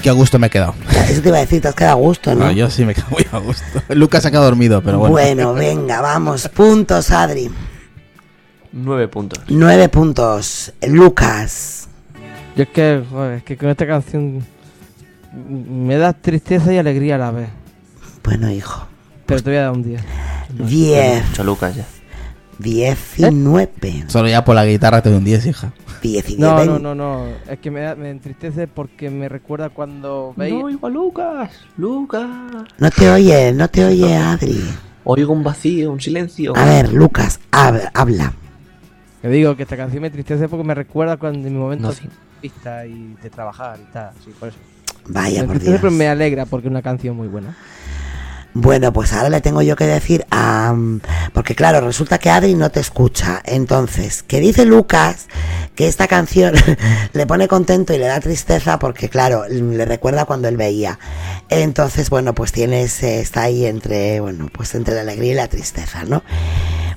[0.00, 0.74] Qué a gusto me he quedado.
[1.08, 2.46] Eso te iba a decir, te has quedado a gusto, ¿no?
[2.46, 3.64] No, yo sí me quedo muy a gusto.
[3.94, 5.12] Lucas se ha quedado dormido, pero bueno.
[5.12, 6.48] Bueno, venga, vamos.
[6.48, 7.50] Puntos, Adri.
[8.72, 9.40] 9 puntos.
[9.48, 10.72] Nueve puntos.
[10.86, 11.88] Lucas.
[12.56, 14.44] Yo es que, joder, es que con esta canción
[15.32, 17.48] me da tristeza y alegría a la vez.
[18.22, 18.86] Bueno, hijo.
[19.26, 20.02] Pero te voy a dar un 10.
[20.68, 21.28] Diez.
[21.28, 21.86] Mucho Lucas ya.
[22.58, 24.04] Diecinueve.
[24.08, 25.72] Solo ya por la guitarra te doy un 10, hija.
[26.02, 26.66] Diecinueve.
[26.66, 27.26] No, no, no, no.
[27.48, 30.54] Es que me, da- me entristece porque me recuerda cuando veis.
[30.54, 31.50] No oigo a Lucas.
[31.76, 32.26] Lucas.
[32.78, 34.60] No te oye, no te oye, Adri.
[35.04, 36.56] Oigo un vacío, un silencio.
[36.56, 38.32] A ver, Lucas, hab- habla.
[39.22, 41.90] Que digo que esta canción me entristece porque me recuerda cuando en mi momento No,
[41.90, 42.08] de sí.
[42.40, 44.12] vista y de trabajar y tal.
[44.24, 44.58] Sí, por eso.
[45.08, 45.78] Vaya, me por Dios.
[45.80, 47.56] pero me alegra porque es una canción muy buena.
[48.52, 50.74] Bueno, pues ahora le tengo yo que decir a...
[51.32, 53.40] Porque claro, resulta que Adri no te escucha.
[53.44, 55.28] Entonces, que dice Lucas
[55.76, 56.54] que esta canción
[57.12, 60.98] le pone contento y le da tristeza porque claro, le recuerda cuando él veía.
[61.48, 63.02] Entonces, bueno, pues tienes...
[63.02, 66.22] está ahí entre, bueno, pues entre la alegría y la tristeza, ¿no?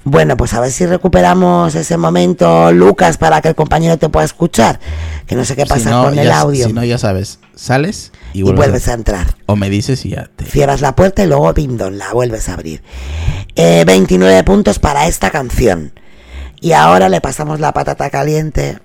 [0.05, 4.25] Bueno, pues a ver si recuperamos ese momento, Lucas, para que el compañero te pueda
[4.25, 4.79] escuchar.
[5.27, 6.65] Que no sé qué pasa Si no, con el audio.
[6.65, 9.35] Si no, ya sabes, sales y y vuelves, a entrar.
[9.45, 10.45] O me dices y ya te.
[10.45, 12.81] Cierras la puerta y luego pindón, la vuelves a abrir.
[13.55, 15.93] Eh, 29 puntos para esta canción.
[16.59, 18.79] Y ahora le pasamos la patata caliente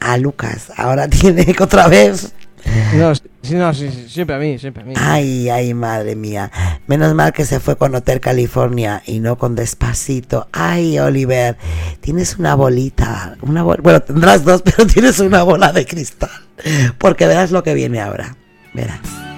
[0.00, 0.72] a Lucas.
[0.76, 2.32] Ahora tiene que otra vez.
[2.94, 3.22] No, sí,
[3.56, 4.94] no, sí, sí, siempre a mí, siempre a mí.
[4.96, 6.50] Ay, ay, madre mía.
[6.86, 10.48] Menos mal que se fue con Hotel California y no con Despacito.
[10.50, 11.58] Ay, Oliver,
[12.00, 13.36] tienes una bolita.
[13.42, 16.30] Una bol- bueno, tendrás dos, pero tienes una bola de cristal.
[16.96, 18.34] Porque verás lo que viene ahora.
[18.74, 19.33] Verás.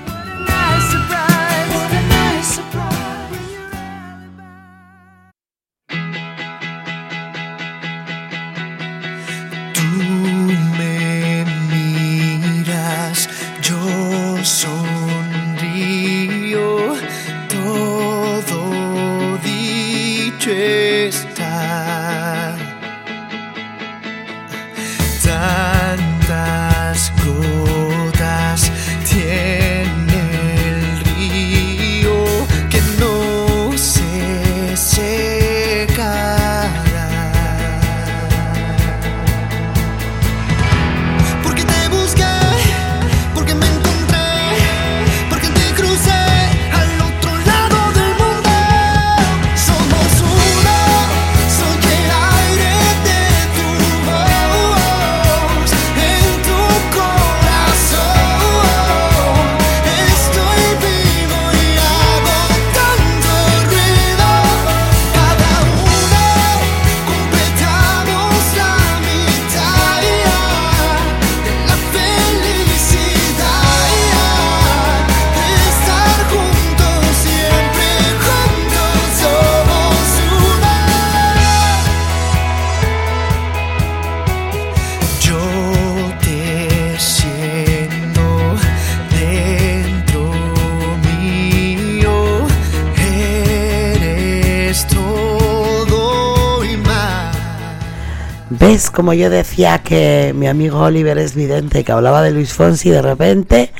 [98.97, 103.02] Como yo decía que mi amigo Oliver es vidente, que hablaba de Luis Fonsi de
[103.02, 103.70] repente?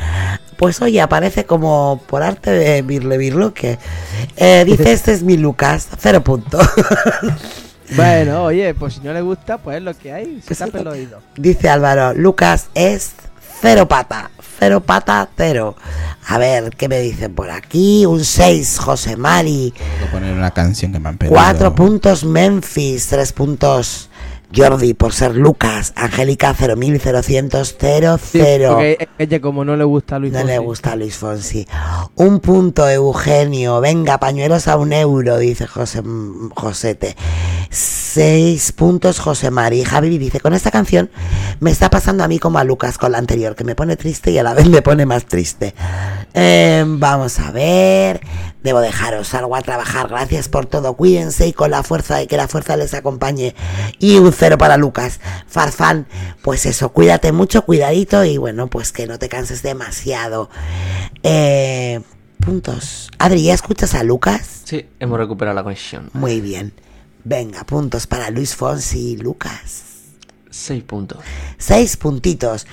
[0.59, 3.79] Pues oye, aparece como por arte de Birle Birloque.
[4.37, 6.59] Eh, dice, este es mi Lucas, cero punto.
[7.95, 10.43] Bueno, oye, pues si no le gusta, pues es lo que hay.
[10.45, 11.21] Se tapa el oído.
[11.37, 13.13] Dice Álvaro, Lucas es
[13.61, 15.77] cero pata, cero pata, cero.
[16.27, 18.05] A ver, ¿qué me dicen por aquí?
[18.05, 19.73] Un 6, José Mari.
[20.05, 21.37] A poner una canción que me han pedido.
[21.37, 24.11] 4 puntos Memphis, 3 puntos
[24.55, 27.65] Jordi por ser Lucas, Angélica 0.000, 000,
[28.17, 28.69] Sí, 0.
[28.73, 31.67] porque ella como no le gusta a Luis No le gusta a Luis Fonsi.
[32.15, 33.81] Un punto, Eugenio.
[33.81, 36.03] Venga, pañuelos a un euro, dice José,
[36.55, 37.17] Josete.
[38.07, 39.85] Seis puntos, José Mari.
[39.85, 41.11] Javi dice, con esta canción
[41.59, 44.31] me está pasando a mí como a Lucas con la anterior, que me pone triste
[44.31, 45.75] y a la vez me pone más triste.
[46.33, 48.21] Eh, vamos a ver.
[48.63, 50.09] Debo dejaros, salgo a trabajar.
[50.09, 50.95] Gracias por todo.
[50.95, 53.55] Cuídense y con la fuerza de que la fuerza les acompañe.
[53.99, 55.21] Y un cero para Lucas.
[55.49, 56.07] Farfán,
[56.43, 60.49] pues eso, cuídate mucho, cuidadito y bueno, pues que no te canses demasiado.
[61.25, 62.01] Eh,
[62.39, 63.11] puntos.
[63.19, 64.63] Adri, ¿ya escuchas a Lucas?
[64.65, 66.09] Sí, hemos recuperado la conexión.
[66.13, 66.73] Muy bien.
[67.29, 69.83] Venga, puntos para Luis Fonsi y Lucas.
[70.49, 71.19] Seis puntos.
[71.59, 72.69] Seis puntitos.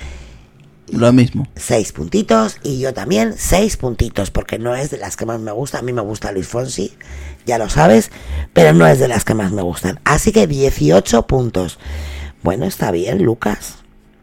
[0.91, 1.47] Lo mismo.
[1.55, 5.51] Seis puntitos y yo también seis puntitos porque no es de las que más me
[5.51, 5.79] gusta.
[5.79, 6.93] A mí me gusta Luis Fonsi,
[7.47, 8.11] ya lo sabes,
[8.53, 9.99] pero no es de las que más me gustan.
[10.03, 11.79] Así que 18 puntos.
[12.43, 13.77] Bueno, está bien, Lucas.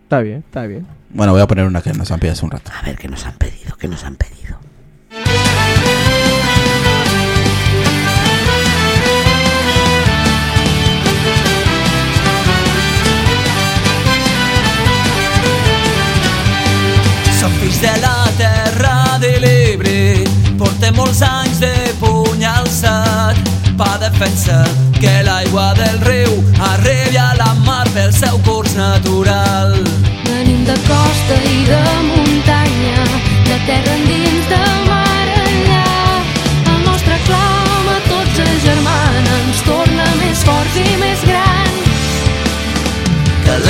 [0.05, 0.87] Está bien, está bien.
[1.09, 2.71] Bueno, voy a poner una que nos han pedido hace un rato.
[2.73, 4.61] A ver qué nos han pedido, qué nos han pedido.
[17.81, 20.25] De la terra de l'Ebre,
[20.59, 23.39] portem molts anys de puny alçat
[23.79, 24.67] per defensar
[24.99, 26.35] que l'aigua del riu
[26.73, 29.73] arribi a la mar pel seu curs natural.
[30.27, 33.09] Venim de costa i de muntanya,
[33.49, 35.89] de terra endins, de mar enllà.
[36.75, 41.93] El nostre clam a tots es germana, ens torna més forts i més grans.
[43.47, 43.61] Que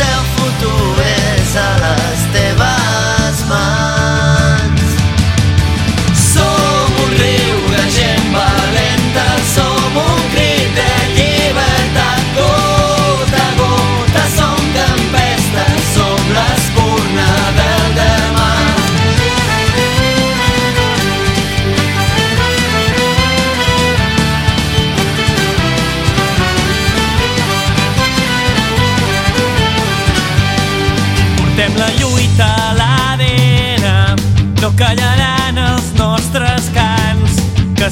[0.00, 0.41] El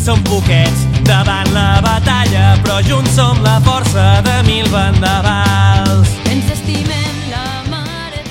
[0.05, 6.09] som poquets davant la batalla, però junts som la força de mil vendavals.
[6.31, 8.23] Ens estimem la mare.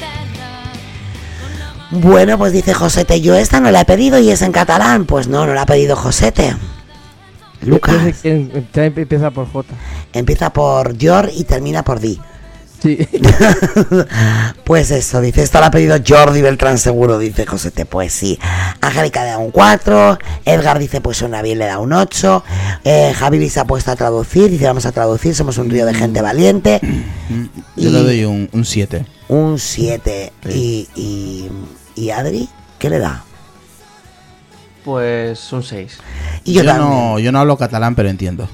[1.92, 5.06] Bueno, pues dice Josete, yo esta no la he pedido y es en catalán.
[5.06, 6.56] Pues no, no la ha pedido Josete.
[7.62, 7.96] Lucas.
[8.04, 9.74] Sé quién- ya empieza por J.
[10.14, 12.20] Empieza por Yor y termina por Di.
[12.82, 13.08] Sí.
[14.64, 18.40] pues eso, dice, esto lo ha pedido Jordi Beltrán seguro, dice Josete, pues sí.
[18.82, 22.44] Angélica le da un 4, Edgar dice, pues suena bien, le da un 8,
[22.86, 25.94] eh, Javi se ha puesto a traducir, dice, vamos a traducir, somos un río de
[25.94, 26.80] gente valiente,
[27.76, 29.06] Yo le doy un 7.
[29.28, 30.32] un 7.
[30.50, 31.50] Y, y,
[31.96, 33.24] y Adri, ¿qué le da?
[34.86, 35.98] Pues un 6.
[36.46, 38.48] Y yo, no, yo no hablo catalán, pero entiendo.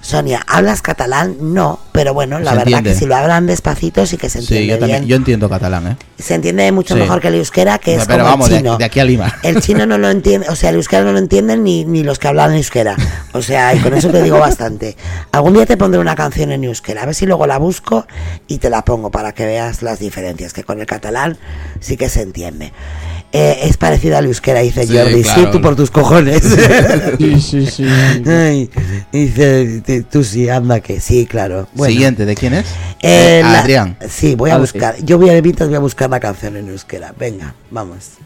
[0.00, 1.36] Sonia, ¿hablas catalán?
[1.40, 2.90] No, pero bueno, la Se verdad entiende.
[2.92, 5.08] que si lo hablan despacito sí que se entiende Sí, yo también, bien.
[5.08, 5.96] yo entiendo catalán, ¿eh?
[6.18, 7.00] Se entiende mucho Sí.
[7.00, 8.76] mejor que el euskera, que es Pero como vamos, el chino.
[8.76, 9.36] de aquí a Lima.
[9.44, 12.18] El chino no lo entiende, o sea, el euskera no lo entienden ni, ni los
[12.18, 12.96] que hablan euskera.
[13.32, 14.96] O sea, y con eso te digo bastante.
[15.30, 18.06] Algún día te pondré una canción en euskera, a ver si luego la busco
[18.48, 21.38] y te la pongo para que veas las diferencias, que con el catalán
[21.78, 22.72] sí que se entiende.
[23.30, 25.22] Eh, es parecido al euskera, dice Sí, Jordi.
[25.22, 26.42] Sí, tú por tus cojones.
[27.18, 27.86] Sí, sí, sí.
[28.26, 28.70] Ay,
[29.12, 31.68] dice, tú sí, anda que sí, claro.
[31.74, 31.92] Bueno.
[31.92, 32.66] Siguiente, ¿de quién es?
[33.02, 33.96] Eh, Eh, la- Adrián.
[34.08, 34.62] Sí, voy a Adri.
[34.62, 34.96] buscar.
[35.04, 37.14] Yo voy a mientras voy a buscar la canción en euskera.
[37.18, 38.18] Venga, vamos.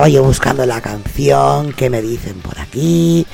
[0.00, 1.74] Estaba yo buscando la canción.
[1.74, 3.26] ¿Qué me dicen por aquí?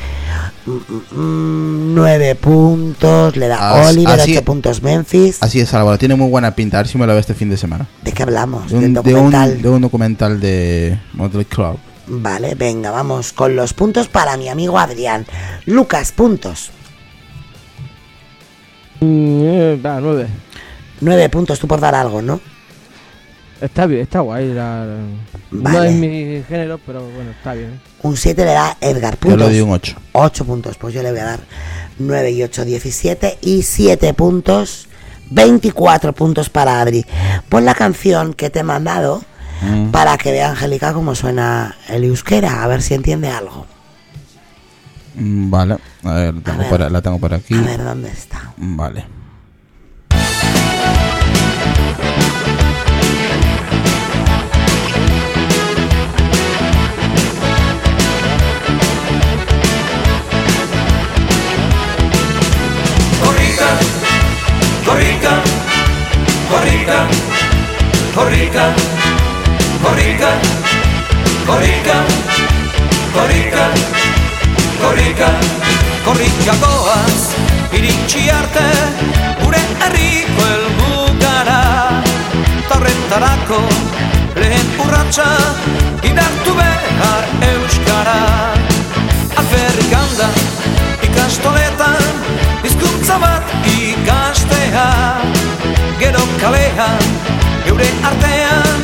[0.66, 5.40] Mm, mm, mm, nueve puntos, le da As- Oliver, así- ocho puntos Memphis.
[5.44, 5.96] Así es, Álvaro.
[5.96, 6.78] Tiene muy buena pinta.
[6.78, 7.86] A ver si me lo veo este fin de semana.
[8.02, 8.68] ¿De qué hablamos?
[8.68, 9.62] De un, Del de un- documental.
[9.62, 11.78] de un documental de Motley Club.
[12.08, 15.24] Vale, venga, vamos con los puntos para mi amigo Adrián.
[15.66, 16.70] Lucas, puntos.
[19.00, 20.26] Mm, eh, va, nueve.
[21.00, 22.40] Nueve puntos, tú por dar algo, ¿no?
[23.60, 24.52] Está bien, está guay.
[24.52, 24.86] la-
[25.50, 25.88] No Vale.
[25.88, 27.80] es mi género, pero bueno, está bien.
[28.02, 29.38] Un 7 le da Edgar, Yo puntos.
[29.40, 29.96] le doy un 8.
[30.12, 31.40] 8 puntos, pues yo le voy a dar
[31.98, 34.88] 9 y 8, 17 y 7 puntos,
[35.30, 37.06] 24 puntos para Adri.
[37.48, 39.22] Pon la canción que te he mandado
[39.62, 39.90] Mm.
[39.90, 43.64] para que vea Angélica cómo suena el euskera, a ver si entiende algo.
[45.14, 45.76] Mm, Vale.
[46.04, 46.68] A ver, la tengo, ver.
[46.68, 47.54] por, la tengo por aquí.
[47.54, 48.52] A ver dónde está.
[48.58, 49.06] Vale.
[66.50, 66.98] Korrika,
[68.14, 68.64] korrika,
[69.82, 70.30] korrika,
[71.46, 71.96] korrika,
[73.12, 73.64] korrika,
[74.80, 75.28] korrika,
[76.04, 77.34] korrika goaz,
[77.72, 78.66] iritsi arte,
[79.42, 81.62] gure herriko elmugara,
[82.70, 83.60] torrentarako
[84.38, 85.26] lehen urratxa,
[86.02, 88.20] idartu behar euskara.
[89.36, 90.30] Alferrikanda,
[91.10, 92.06] ikastoletan,
[92.62, 94.86] bizkuntza bat ikastea,
[96.40, 97.02] Kalean,
[97.66, 98.80] geure artean,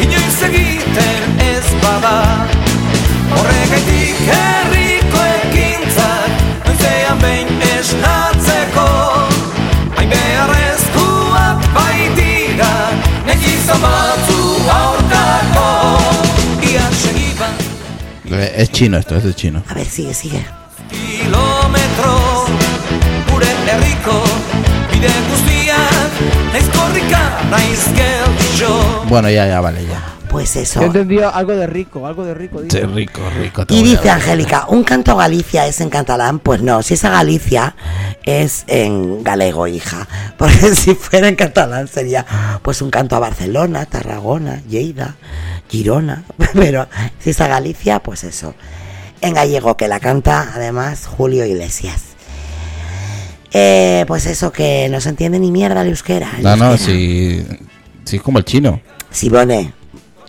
[0.00, 2.16] inoiz egiten ez bada.
[3.34, 8.84] Horregaitik herriko ekintzak Noizean behin esnatzeko
[9.96, 12.68] Hain beharrezkoak baitira
[13.26, 14.38] Nahi izan batzu
[14.76, 15.66] aurkako
[16.70, 17.56] Ia segiban
[18.30, 19.62] Eh, Es chino esto, es de chino.
[19.68, 20.44] A ver, sigue, sigue.
[20.90, 22.14] kilometro
[23.32, 24.20] Gure herriko
[29.08, 30.02] Bueno, ya, ya, vale, ya.
[30.28, 30.80] Pues eso.
[30.80, 32.60] Yo he entendido algo de rico, algo de rico.
[32.68, 33.64] Sí, rico, rico.
[33.68, 34.10] Y dice.
[34.10, 36.40] Angélica, ¿un canto a Galicia es en catalán?
[36.40, 37.76] Pues no, si es a Galicia
[38.24, 40.08] es en galego, hija.
[40.36, 42.26] Porque si fuera en catalán sería
[42.62, 45.14] pues un canto a Barcelona, Tarragona, Lleida,
[45.68, 46.24] Girona.
[46.54, 46.88] Pero
[47.20, 48.54] si es a Galicia, pues eso.
[49.20, 52.13] En gallego, que la canta además Julio Iglesias.
[53.56, 56.32] Eh, pues eso, que no se entiende ni mierda el euskera.
[56.36, 57.46] el No, no, sí.
[58.04, 58.80] Sí, es como el chino.
[59.10, 59.72] Sibone,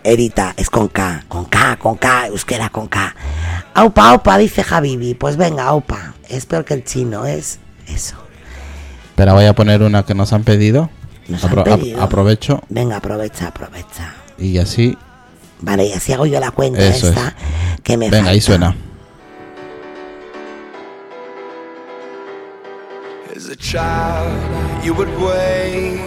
[0.04, 3.14] Erita, es con K, con K, con K, euskera con K.
[3.74, 5.14] Aupa, aupa, dice Javibi.
[5.14, 6.14] Pues venga, aupa.
[6.28, 8.14] Es peor que el chino, es eso.
[9.16, 10.88] Pero voy a poner una que nos han pedido.
[11.26, 12.00] Nos han Apro- pedido.
[12.00, 14.14] aprovecho Venga, aprovecha, aprovecha.
[14.38, 14.96] y así.
[15.60, 17.34] Vale, y así hago yo la cuenta Eso esta
[17.82, 18.46] que me Venga, ahí falta.
[18.70, 18.76] suena.
[23.36, 26.00] As a child, you would wait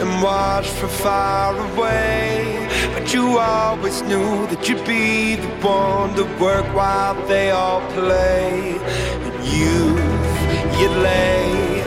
[0.00, 2.68] and watch from far away.
[2.94, 8.76] But you always knew that you'd be the one to work while they all play.
[9.26, 9.98] In youth,
[10.78, 11.82] you'd lay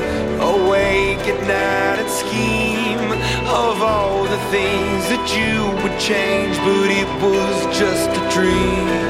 [0.53, 3.11] awake at night and scheme
[3.47, 9.08] of all the things that you would change, but it was just a dream.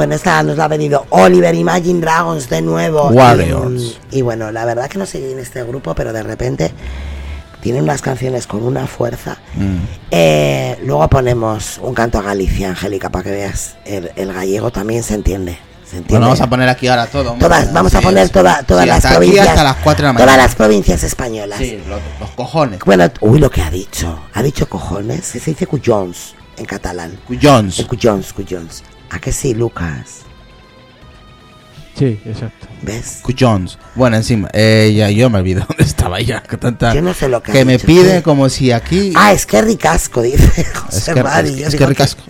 [0.00, 3.08] Bueno, esta nos la ha venido Oliver Imagine Dragons de nuevo.
[3.10, 3.98] Warriors.
[4.10, 6.72] Y, y bueno, la verdad que no seguí en este grupo, pero de repente
[7.60, 9.36] tienen unas canciones con una fuerza.
[9.56, 9.76] Mm.
[10.10, 13.76] Eh, luego ponemos un canto a Galicia, Angélica, para que veas.
[13.84, 15.58] El, el gallego también se entiende.
[15.84, 16.12] ¿Se entiende?
[16.12, 17.32] Bueno, vamos a poner aquí ahora todo.
[17.32, 17.46] hombre.
[17.46, 18.32] Todas, vamos a poner sí.
[18.32, 19.48] toda- todas Sí, las hasta aquí provincias.
[19.48, 20.42] hasta las 4 de la Todas mañana.
[20.44, 21.58] las provincias españolas.
[21.58, 22.80] Sí, lo- los cojones.
[22.86, 24.18] Bueno, uy, lo que ha dicho.
[24.32, 25.26] Ha dicho cojones.
[25.26, 27.18] Se dice cuyons en catalán.
[27.26, 27.80] Cuyons.
[27.80, 28.82] Eh, Cuyons, cuyons.
[29.10, 30.20] ¿A que sí, Lucas?
[31.98, 32.66] Sí, exacto.
[32.82, 33.18] ¿Ves?
[33.22, 33.78] Cuyons.
[33.94, 36.42] Bueno, encima, eh, ya yo me olvido dónde estaba ya.
[36.42, 38.22] Que, tanta, Yo no sé lo que que me dicho, pide sí.
[38.22, 39.12] como si aquí.
[39.16, 41.62] Ah, es que ricasco, dice José que- Mari.
[41.62, 42.22] es- es que ricasco.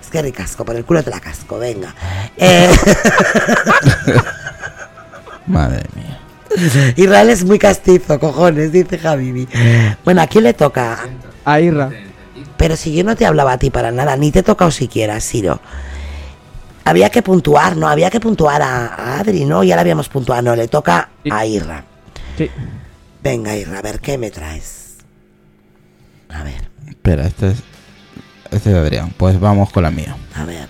[0.00, 1.94] Es que ricasco, por el culo te la casco, venga.
[2.36, 2.68] Eh,
[5.46, 6.18] Madre mía.
[6.96, 9.48] Israel es muy castizo, cojones, dice Javibi.
[10.04, 10.98] Bueno, ¿a quién le toca?
[11.44, 11.90] A Irra.
[12.56, 15.18] Pero si yo no te hablaba a ti para nada, ni te he tocado siquiera,
[15.20, 15.60] Siro.
[16.84, 17.88] Había que puntuar, ¿no?
[17.88, 19.62] Había que puntuar a, a Adri, ¿no?
[19.64, 21.84] Ya la habíamos puntuado, no, le toca a Irra.
[22.36, 22.50] Sí.
[23.22, 24.96] Venga, Irra, a ver, ¿qué me traes?
[26.28, 27.58] A ver, Espera, este es.
[28.50, 29.14] Este es de Adrián.
[29.16, 30.16] Pues vamos con la mía.
[30.34, 30.68] a ver.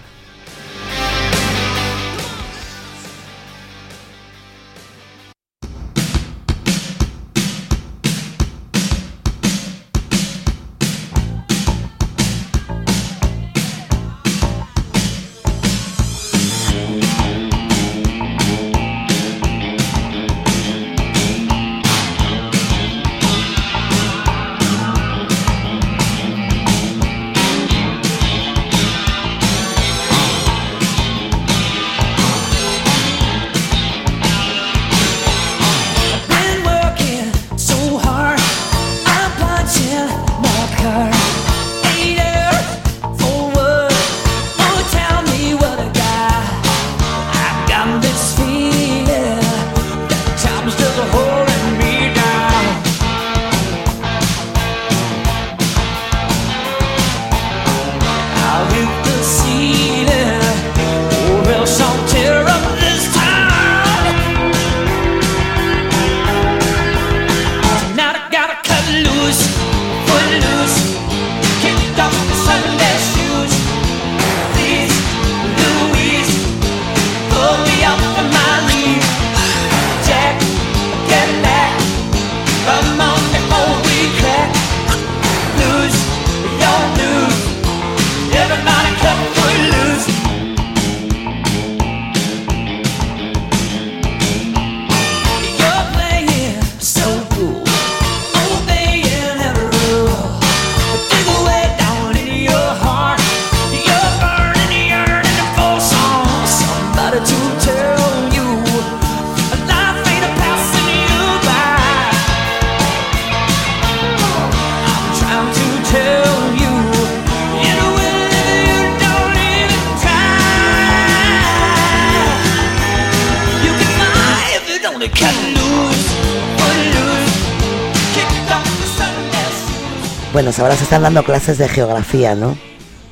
[130.92, 132.54] Están dando clases de geografía, ¿no?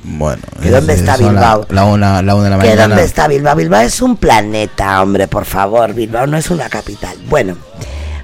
[0.03, 0.43] Bueno.
[0.61, 1.65] ¿Que dónde está la- Bilbao?
[1.71, 2.87] La, una, la una de la ¿Que mañana.
[2.89, 3.55] dónde está Bilbao?
[3.55, 5.91] Bilbao es un planeta, hombre, por favor.
[5.95, 7.17] Bilbao no es una capital.
[7.27, 7.57] Bueno,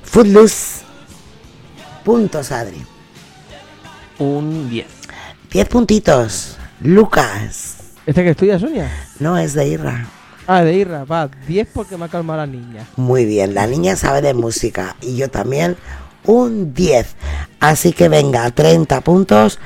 [0.03, 0.83] Footloose.
[2.03, 2.85] Puntos, Adri.
[4.19, 4.85] Un 10.
[5.51, 6.57] 10 puntitos.
[6.81, 7.77] Lucas.
[8.05, 8.91] ¿Esta que estudia, Sonia?
[9.19, 10.05] No, es de Irra.
[10.45, 11.31] Ah, de Irra, va.
[11.47, 12.85] 10 porque me ha calmado la niña.
[12.95, 15.75] Muy bien, la niña sabe de música y yo también
[16.25, 17.15] un 10.
[17.59, 19.59] Así que venga, 30 puntos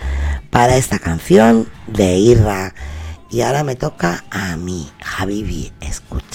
[0.50, 2.74] para esta canción de Irra.
[3.30, 6.31] Y ahora me toca a mí, Habibi, escucha.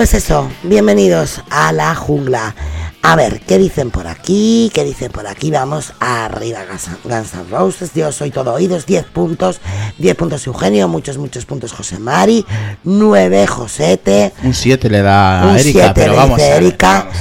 [0.00, 2.54] Pues eso, bienvenidos a la jungla.
[3.02, 4.70] A ver, ¿qué dicen por aquí?
[4.72, 5.50] ¿Qué dicen por aquí?
[5.50, 6.60] Vamos arriba,
[7.04, 7.90] Guns N' Roses.
[7.94, 9.60] Yo soy todo oídos, 10 puntos.
[9.98, 12.46] 10 puntos Eugenio, muchos, muchos puntos José Mari.
[12.82, 14.32] 9 Josete.
[14.42, 16.98] Un 7 le da a Erika, 7 pero le vamos a ver, Erika.
[17.00, 17.12] A ver,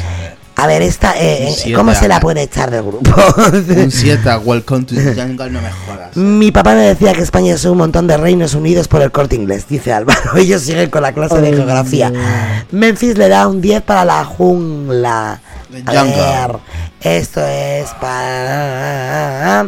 [0.67, 3.09] esta, eh, Un eh, siete ¿cómo a- se la puede echar del grupo?
[3.69, 6.15] Un 7 a Welcome to the Jungle, no me jodas.
[6.17, 9.35] Mi papá me decía que España es un montón de reinos unidos por el corte
[9.35, 10.19] inglés, dice Álvaro.
[10.37, 12.11] Ellos siguen con la clase de geografía.
[12.71, 15.39] Memphis le da un 10 para la jungla.
[15.85, 16.57] A ver,
[17.01, 19.67] esto es para...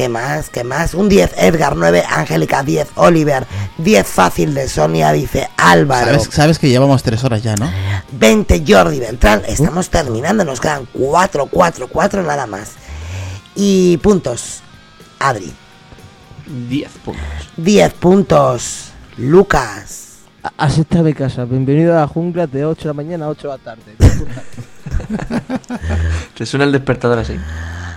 [0.00, 0.48] ¿Qué más?
[0.48, 0.94] ¿Qué más?
[0.94, 3.46] Un 10 Edgar, 9 Angélica, 10 Oliver,
[3.76, 6.12] 10 fácil de Sonia, dice Álvaro.
[6.12, 7.70] ¿Sabes, sabes que llevamos 3 horas ya, ¿no?
[8.12, 9.42] 20 Jordi Beltrán.
[9.46, 12.76] Estamos terminando, nos quedan 4, 4, 4 nada más.
[13.54, 14.62] Y puntos.
[15.18, 15.52] Adri.
[16.46, 17.24] 10 puntos.
[17.58, 18.92] 10 puntos.
[19.18, 20.20] Lucas.
[20.56, 21.44] Así está mi casa.
[21.44, 23.96] Bienvenido a la jungla de 8 de la mañana a 8 de la tarde.
[26.38, 27.36] Te suena el despertador así.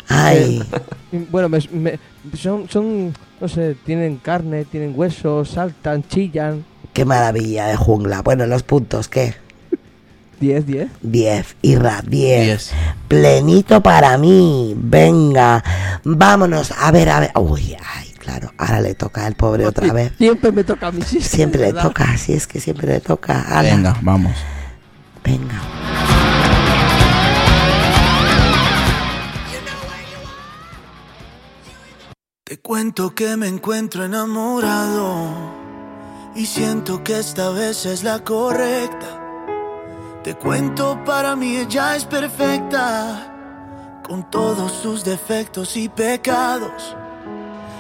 [0.10, 0.64] Ay.
[1.12, 2.00] Y, Bueno, me- me-
[2.38, 6.66] son, son, no sé, tienen carne, tienen huesos, saltan, chillan.
[6.94, 8.22] Qué maravilla de jungla.
[8.22, 9.36] Bueno, los puntos, ¿qué?
[10.40, 10.90] 10, 10.
[11.02, 11.56] 10.
[11.62, 12.72] Irra, 10.
[13.08, 14.74] Plenito para mí.
[14.78, 15.64] Venga.
[16.04, 16.72] Vámonos.
[16.78, 17.32] A ver, a ver.
[17.36, 18.52] Uy, ay, claro.
[18.58, 20.12] Ahora le toca al pobre otra vez.
[20.18, 21.22] Siempre me toca a mí, sí.
[21.22, 23.42] Siempre le toca, así es que siempre le toca.
[23.58, 23.76] Ala.
[23.76, 24.34] Venga, vamos.
[25.24, 25.62] Venga.
[32.54, 35.26] Te cuento que me encuentro enamorado
[36.36, 40.22] y siento que esta vez es la correcta.
[40.24, 46.96] Te cuento para mí ella es perfecta con todos sus defectos y pecados.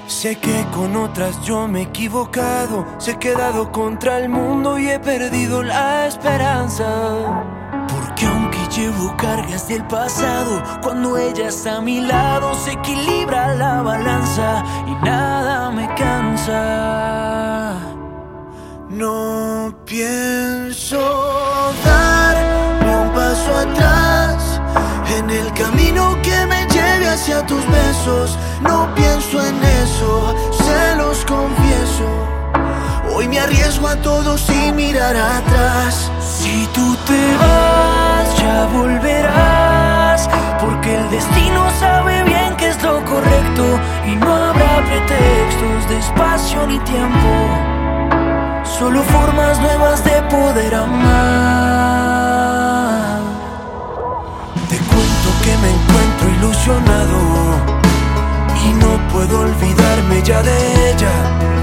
[0.07, 4.89] Sé que con otras yo me he equivocado, se he quedado contra el mundo y
[4.89, 7.45] he perdido la esperanza.
[7.87, 8.25] Porque
[8.83, 10.61] llevo cargas del pasado.
[10.81, 17.79] Cuando ella está a mi lado, se equilibra la balanza y nada me cansa.
[18.89, 20.99] No pienso
[21.85, 22.35] dar
[22.83, 24.61] ni un paso atrás
[25.17, 28.37] en el camino que me lleve hacia tus besos.
[28.61, 32.32] No pienso en eso, se los confieso.
[33.15, 36.11] Hoy me arriesgo a todo sin mirar atrás.
[36.19, 40.27] Si tú te vas, ya volverás.
[40.59, 43.79] Porque el destino sabe bien que es lo correcto.
[44.07, 47.29] Y no habrá pretextos de espacio ni tiempo.
[48.79, 51.03] Solo formas nuevas de poder amar.
[54.69, 57.19] Te cuento que me encuentro ilusionado.
[58.65, 61.62] Y no puedo olvidarme ya de ella.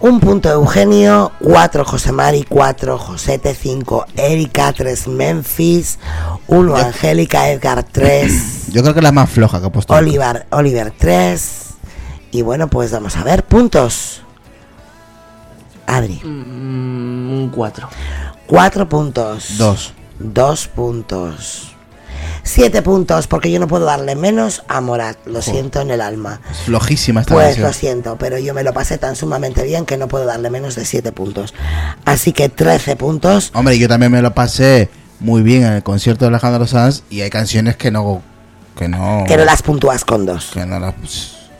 [0.00, 5.98] Un punto Eugenio, 4 José Mari, 4 Josete, 5 Erika, 3 Memphis,
[6.46, 9.92] 1 Angélica, Edgar 3, Yo creo que es la más floja que ha puesto.
[9.92, 11.66] Oliver, Oliver 3.
[12.30, 14.22] Y bueno, pues vamos a ver, puntos.
[15.86, 16.20] Adri.
[16.24, 17.88] Mm, un 4.
[18.46, 19.58] 4 puntos.
[19.58, 19.92] Dos.
[20.20, 21.69] 2 puntos.
[22.42, 25.16] 7 puntos, porque yo no puedo darle menos a Morat.
[25.26, 26.40] Lo siento en el alma.
[26.50, 27.66] Es flojísima esta Pues canción.
[27.66, 30.74] lo siento, pero yo me lo pasé tan sumamente bien que no puedo darle menos
[30.74, 31.54] de 7 puntos.
[32.04, 33.50] Así que 13 puntos.
[33.54, 34.88] Hombre, yo también me lo pasé
[35.20, 38.22] muy bien en el concierto de Alejandro Sanz y hay canciones que no.
[38.76, 39.24] Que no.
[39.26, 40.50] Que no las puntúas con 2.
[40.54, 40.94] Que no las.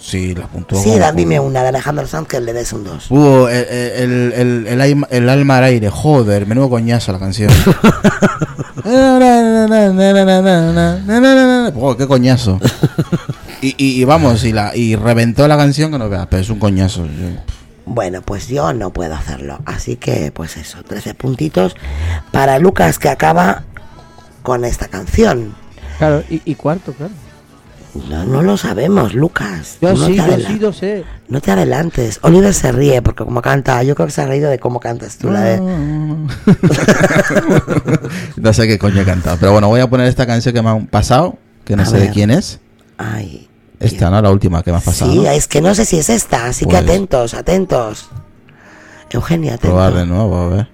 [0.00, 0.82] Sí, las puntúo.
[0.82, 3.10] Sí, dime una de Alejandro Sanz que le des un 2.
[3.10, 7.52] Uh, el, el, el, el, el alma al aire, joder, menudo coñazo la canción.
[11.76, 12.58] oh, qué coñazo.
[13.60, 16.48] Y, y, y vamos, y, la, y reventó la canción que no veas, pero es
[16.48, 17.06] un coñazo.
[17.84, 19.58] Bueno, pues yo no puedo hacerlo.
[19.66, 21.76] Así que, pues eso, 13 puntitos
[22.30, 23.64] para Lucas que acaba
[24.42, 25.54] con esta canción.
[25.98, 27.12] Claro, y, y cuarto, claro.
[28.08, 29.78] No, no lo sabemos, Lucas.
[29.80, 31.04] Yo no sí, te yo sí, lo sé.
[31.28, 32.18] No te adelantes.
[32.22, 35.16] Oliver se ríe porque como canta, yo creo que se ha reído de cómo cantas
[35.18, 35.60] tú la de...
[38.36, 39.36] no sé qué coño he cantado.
[39.38, 41.96] Pero bueno, voy a poner esta canción que me han pasado, que no A sé
[41.96, 42.12] de ver.
[42.12, 42.60] quién es.
[42.98, 43.48] Ay.
[43.80, 44.20] Esta, ¿no?
[44.20, 45.10] La última que me has pasado.
[45.10, 45.30] Sí, ¿no?
[45.30, 48.08] es que no sé si es esta, así Pues- que atentos, atentos.
[49.10, 49.68] Eugenia, atento.
[49.74, 50.68] Probar de nuevo, a ver.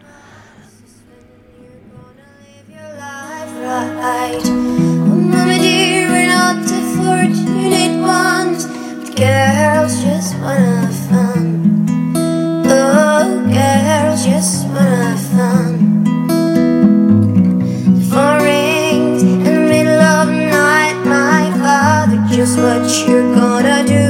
[10.46, 11.44] Wanna have fun.
[12.66, 13.26] Oh,
[13.56, 15.72] girls just wanna have fun.
[18.46, 20.96] Rings in the middle of night.
[21.04, 24.05] My father, just what you're gonna do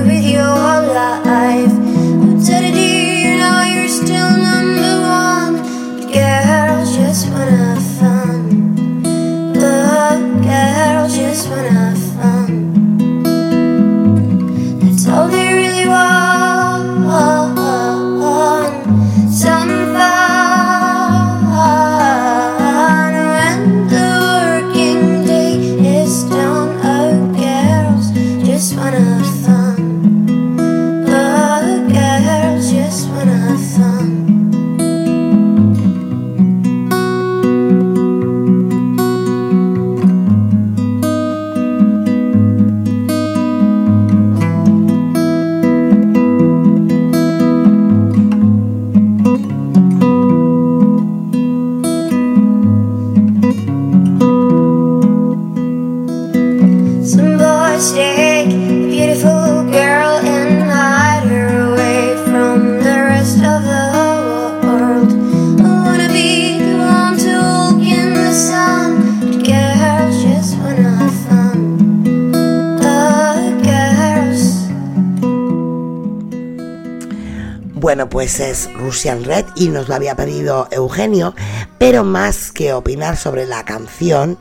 [78.07, 81.35] Bueno, pues es Russian Red y nos lo había pedido Eugenio,
[81.77, 84.39] pero más que opinar sobre la canción,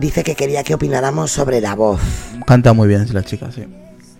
[0.00, 2.00] dice que quería que opináramos sobre la voz.
[2.48, 3.64] Canta muy bien la chica, sí.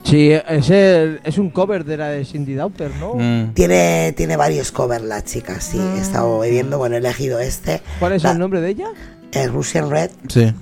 [0.04, 3.14] Sí, es, el- es un cover de la de Cindy Dauper, ¿no?
[3.16, 3.54] Mm.
[3.54, 5.78] Tiene, tiene varios covers la chica, sí.
[5.80, 7.82] He estado viendo, bueno, he elegido este.
[7.98, 8.86] ¿Cuál es La- el nombre de ella?
[9.32, 10.10] eh, Russian Red.
[10.28, 10.54] Sí.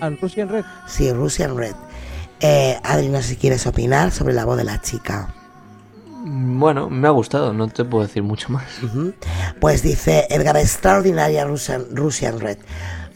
[0.00, 0.64] ¿Al Russian Red?
[0.88, 1.74] Sí, Russian Red.
[2.40, 5.32] Eh, Adri, no sé si quieres opinar sobre la voz de la chica.
[6.22, 8.64] Bueno, me ha gustado, no te puedo decir mucho más.
[9.60, 12.58] Pues dice Edgar, extraordinaria Russian, Russian Red.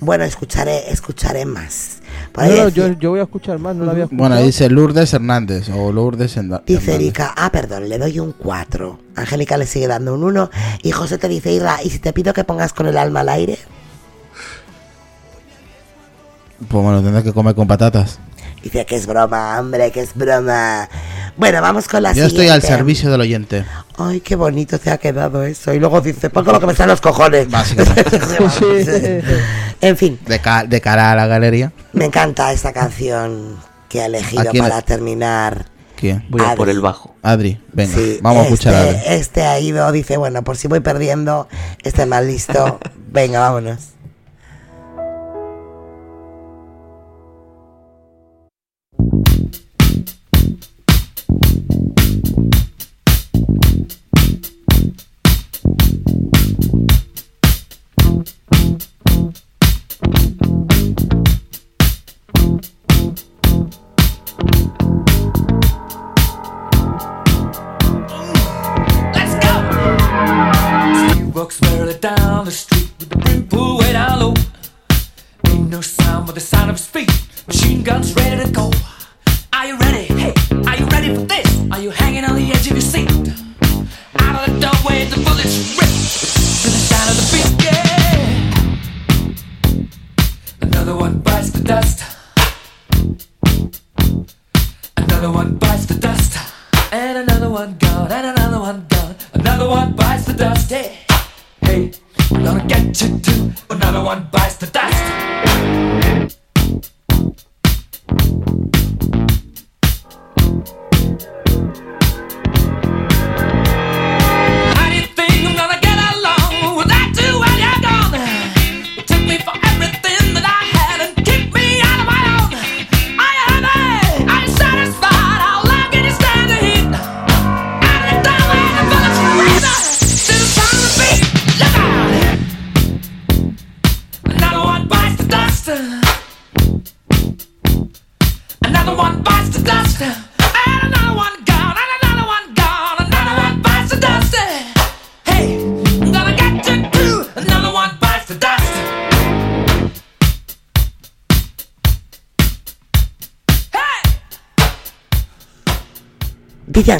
[0.01, 1.99] Bueno, escucharé, escucharé más.
[2.37, 4.29] No, yo, yo voy a escuchar más, no la había escuchado.
[4.29, 6.95] Bueno, dice Lourdes Hernández o Lourdes Herna- Dice Hernández.
[7.01, 8.99] Erika, ah, perdón, le doy un 4.
[9.17, 10.51] Angélica le sigue dando un 1.
[10.83, 13.29] Y José te dice, Irra, ¿y si te pido que pongas con el alma al
[13.31, 13.59] aire?
[16.69, 18.19] Pues bueno, tendrás que comer con patatas.
[18.63, 20.89] Dice que es broma, hombre, que es broma.
[21.37, 22.43] Bueno, vamos con la Yo siguiente.
[22.43, 23.65] estoy al servicio del oyente.
[23.99, 25.73] Ay, qué bonito te ha quedado eso.
[25.75, 27.49] Y luego dice, pongo lo que me están los cojones.
[29.81, 31.73] en fin, De, ca- de cara a la galería.
[31.93, 33.57] me encanta esta canción
[33.89, 35.67] que ha elegido ¿A quién para terminar.
[35.97, 36.25] ¿Quién?
[36.29, 37.15] Voy a por el bajo.
[37.23, 38.97] Adri, venga, Sí, vamos a escuchar a Adri.
[38.97, 41.49] este, este ha ido, dice, bueno, por si voy perdiendo,
[41.83, 42.81] este más listo.
[43.13, 43.79] Venga, vámonos.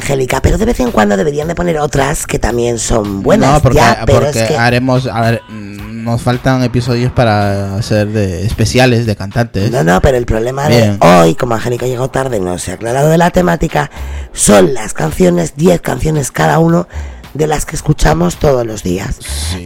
[0.05, 3.53] Angélica, pero de vez en cuando deberían de poner otras que también son buenas.
[3.53, 5.07] no, porque, ya, pero porque es que haremos.
[5.07, 9.71] a ver, nos faltan episodios para hacer de especiales de cantantes.
[9.71, 10.99] No, no, pero el problema Bien.
[10.99, 13.89] de hoy, como Angélica llegó tarde no se ha aclarado de la temática,
[14.31, 16.87] son las canciones, 10 canciones cada uno
[17.35, 19.17] de las que escuchamos todos los días.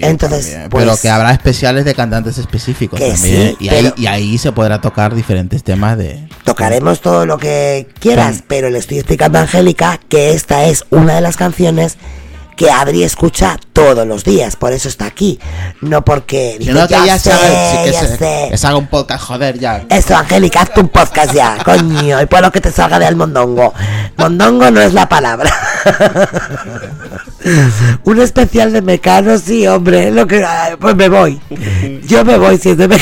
[0.01, 3.17] Entonces, También, pues, pero que habrá especiales de cantantes específicos también.
[3.17, 6.27] sí, y, ahí, pero- y ahí se podrá tocar diferentes temas de.
[6.43, 11.15] tocaremos todo lo que quieras, pero le estoy explicando a Angélica que esta es una
[11.15, 11.97] de las canciones
[12.59, 15.39] que Adri escucha todos los días, por eso está aquí,
[15.79, 18.47] no porque dice, no, que "Ya ya, sé, haga- sí, que ya se, sé".
[18.51, 19.85] que se haga un podcast, joder, ya.
[19.89, 23.15] Eso, Angélica, hazte un podcast ya, coño, y por lo que te salga de al
[23.15, 23.73] mondongo.
[24.17, 25.49] Mondongo no es la palabra.
[28.03, 31.39] un especial de Mecano, sí, hombre, lo que, ay, pues me voy.
[32.05, 32.97] Yo me voy si es de Mecano.